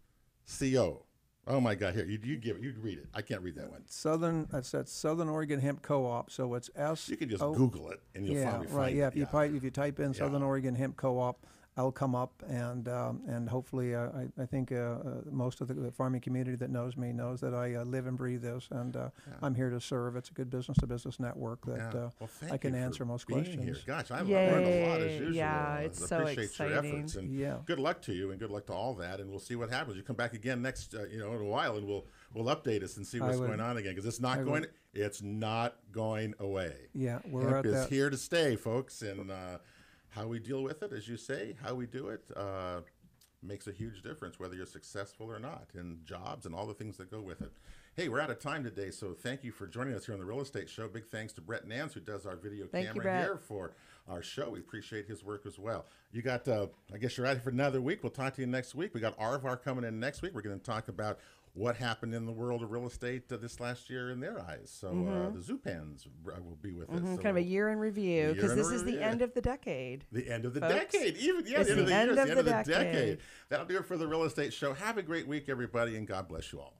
C 0.44 0.78
O. 0.78 1.05
Oh 1.48 1.60
my 1.60 1.76
God! 1.76 1.94
Here, 1.94 2.06
you 2.06 2.20
you 2.24 2.38
give 2.38 2.58
it. 2.58 2.64
You 2.64 2.74
read 2.82 2.98
it. 2.98 3.06
I 3.14 3.22
can't 3.22 3.42
read 3.42 3.56
that 3.56 3.70
one. 3.70 3.84
Southern, 3.88 4.48
that's 4.52 4.72
that 4.72 4.90
Southern 4.90 5.30
Oregon 5.30 5.60
Hemp 5.60 5.84
Co-op. 5.84 6.32
So 6.32 6.56
it's 6.56 6.72
S. 6.76 7.08
You 7.08 7.18
can 7.18 7.30
just 7.30 7.44
Google 7.44 7.92
it, 7.92 8.02
and 8.16 8.26
you'll 8.26 8.36
find. 8.36 8.44
yeah, 8.44 8.50
probably 8.50 8.68
right. 8.68 8.86
find 8.86 8.98
Yeah, 8.98 9.04
it. 9.06 9.08
if 9.10 9.16
you 9.16 9.26
type 9.26 9.54
if 9.54 9.64
you 9.64 9.70
type 9.72 10.00
in 10.00 10.14
Southern 10.14 10.42
Oregon 10.42 10.74
Hemp 10.74 10.98
Co-op, 10.98 11.46
I'll 11.78 11.92
come 11.92 12.16
up, 12.16 12.32
and 12.48 12.88
um, 12.88 13.22
and 13.28 13.50
hopefully, 13.50 13.94
uh, 13.94 14.08
I 14.16 14.42
I 14.42 14.46
think 14.46 14.72
uh, 14.72 14.76
uh, 14.76 15.00
most 15.30 15.60
of 15.60 15.68
the 15.68 15.92
farming 15.92 16.22
community 16.22 16.56
that 16.56 16.70
knows 16.70 16.96
me 16.96 17.12
knows 17.12 17.42
that 17.42 17.54
I 17.54 17.76
uh, 17.76 17.84
live 17.84 18.08
and 18.08 18.18
breathe 18.18 18.42
this, 18.44 18.70
and 18.72 18.96
uh, 18.96 19.10
I'm 19.42 19.54
here 19.56 19.70
to 19.70 19.82
serve. 19.82 20.16
It's 20.16 20.30
a 20.30 20.34
good 20.34 20.50
business 20.50 20.78
to 20.78 20.88
business 20.88 21.20
network 21.20 21.66
that 21.66 21.94
Yeah. 21.94 22.00
uh, 22.06 22.10
Well, 22.20 22.30
thank 22.40 22.54
I 22.54 22.58
can 22.58 22.74
you 22.74 22.80
for 22.80 22.86
answer 22.86 23.06
most 23.06 23.28
being 23.28 23.44
questions. 23.44 23.66
Here. 23.66 23.76
Gosh, 23.86 24.10
I 24.10 24.22
learned 24.22 24.66
a 24.68 24.88
lot 24.90 25.02
as 25.02 25.20
usual. 25.20 25.36
Yeah, 25.36 25.68
I 25.68 25.82
it's 25.82 26.00
so 26.08 26.16
appreciate 26.20 26.36
your 26.36 26.44
exciting. 26.46 26.96
efforts 26.96 27.16
and 27.16 27.30
Yeah. 27.34 27.58
good 27.66 27.80
luck 27.80 28.02
to 28.04 28.14
you 28.14 28.32
and 28.32 28.40
good 28.40 28.52
luck 28.52 28.68
to 28.68 28.74
all 28.74 28.94
that. 28.96 29.20
And 29.20 29.30
we'll 29.30 29.40
see 29.40 29.56
what 29.58 29.70
happens. 29.70 29.98
You 29.98 30.04
come 30.04 30.16
back 30.16 30.34
again 30.34 30.62
next, 30.62 30.96
uh, 30.96 31.04
you 31.08 31.20
know, 31.20 31.34
in 31.34 31.42
a 31.42 31.46
while, 31.46 31.76
and 31.76 31.86
we'll 31.86 32.06
we'll 32.34 32.56
update 32.56 32.84
us 32.84 32.96
and 32.96 33.06
see 33.06 33.20
what's 33.20 33.38
would- 33.38 33.48
going 33.48 33.60
on 33.60 33.76
again 33.76 33.92
because 33.94 34.06
it's 34.06 34.22
not 34.22 34.40
I 34.40 34.44
going. 34.44 34.62
would. 34.62 34.70
It's 34.94 35.22
not 35.22 35.76
going 35.92 36.36
away. 36.40 36.88
Yeah, 36.94 37.20
we're 37.30 37.42
Hemp 37.50 37.58
at 37.58 37.66
is 37.66 37.74
that. 37.74 37.90
here 37.90 38.10
to 38.10 38.16
stay, 38.16 38.56
folks, 38.56 39.02
and 39.02 39.30
uh, 39.30 39.58
how 40.16 40.28
we 40.28 40.40
deal 40.40 40.64
with 40.64 40.82
it, 40.82 40.94
as 40.94 41.08
you 41.08 41.18
say, 41.18 41.56
how 41.62 41.76
we 41.76 41.86
do 41.86 42.08
it, 42.08 42.24
uh, 42.36 42.80
makes 43.44 43.68
a 43.68 43.72
huge 43.72 44.02
difference 44.02 44.40
whether 44.40 44.56
you're 44.56 44.66
successful 44.66 45.32
or 45.32 45.40
not 45.40 45.68
in 45.76 46.00
jobs 46.06 46.46
and 46.46 46.56
all 46.56 46.66
the 46.66 46.74
things 46.74 46.98
that 46.98 47.12
go 47.12 47.22
with 47.22 47.42
it. 47.42 47.52
Hey, 47.96 48.10
we're 48.10 48.20
out 48.20 48.30
of 48.30 48.40
time 48.40 48.64
today, 48.64 48.92
so 48.92 49.14
thank 49.14 49.44
you 49.44 49.52
for 49.52 49.68
joining 49.68 49.94
us 49.94 50.06
here 50.06 50.14
on 50.14 50.20
the 50.20 50.26
Real 50.26 50.42
Estate 50.42 50.70
Show. 50.70 50.88
Big 50.88 51.06
thanks 51.06 51.32
to 51.34 51.42
Brett 51.42 51.68
Nance, 51.68 51.94
who 51.94 52.00
does 52.00 52.26
our 52.26 52.36
video 52.36 52.66
Thank 52.68 52.88
camera 52.88 53.04
Brett. 53.04 53.24
here 53.24 53.38
for 53.38 53.74
our 54.08 54.22
show. 54.22 54.50
We 54.50 54.60
appreciate 54.60 55.06
his 55.06 55.24
work 55.24 55.46
as 55.46 55.60
well. 55.60 55.86
You 56.12 56.22
got, 56.22 56.48
uh, 56.48 56.68
I 56.94 56.98
guess 56.98 57.18
you're 57.18 57.28
out 57.28 57.34
here 57.34 57.42
for 57.42 57.50
another 57.52 57.82
week. 57.82 58.04
We'll 58.04 58.12
talk 58.12 58.36
to 58.36 58.42
you 58.42 58.48
next 58.48 58.76
week. 58.76 58.94
We 58.94 59.02
got 59.02 59.16
Arvar 59.20 59.58
coming 59.58 59.84
in 59.84 60.00
next 60.00 60.22
week. 60.22 60.34
We're 60.34 60.42
going 60.42 60.60
to 60.60 60.66
talk 60.66 60.88
about 60.88 61.20
what 61.56 61.78
happened 61.78 62.14
in 62.14 62.26
the 62.26 62.32
world 62.32 62.62
of 62.62 62.70
real 62.72 62.86
estate 62.86 63.24
uh, 63.32 63.38
this 63.38 63.60
last 63.62 63.90
year 63.90 64.12
in 64.12 64.20
their 64.20 64.40
eyes. 64.42 64.70
So 64.78 64.90
uh, 64.90 65.30
the 65.32 65.40
Zupans 65.40 66.06
uh, 66.28 66.42
will 66.44 66.58
be 66.62 66.74
with 66.74 66.90
us. 66.90 67.00
Mhm, 67.00 67.16
So 67.16 67.22
kind 67.24 67.38
of 67.38 67.38
a 67.38 67.48
year 67.48 67.70
in 67.70 67.80
review 67.80 68.34
because 68.36 68.56
this 68.56 68.68
is 68.70 68.84
the 68.84 69.02
end 69.02 69.22
of 69.22 69.34
the 69.34 69.42
decade. 69.42 70.04
the 70.12 70.30
end 70.30 70.44
of 70.46 70.54
the 70.54 70.60
folks. 70.60 70.74
decade, 70.92 71.16
even 71.18 71.46
yeah, 71.48 71.62
It's 71.62 71.70
the 71.70 71.72
end 71.74 71.80
of 71.82 71.88
the, 71.88 71.94
end 71.96 72.08
year, 72.08 72.10
of 72.10 72.16
the 72.16 72.22
end 72.22 72.32
the 72.32 72.40
of 72.40 72.46
the 72.46 72.52
decade. 72.52 72.94
decade. 72.94 73.18
That'll 73.50 73.66
do 73.66 73.78
it 73.78 73.86
for 73.86 73.96
the 73.98 74.06
real 74.08 74.24
estate 74.24 74.52
show. 74.54 74.74
Have 74.74 74.98
a 74.98 75.02
great 75.02 75.28
week, 75.28 75.48
everybody, 75.48 75.96
and 75.96 76.06
God 76.06 76.28
bless 76.28 76.52
you 76.52 76.60
all. 76.60 76.74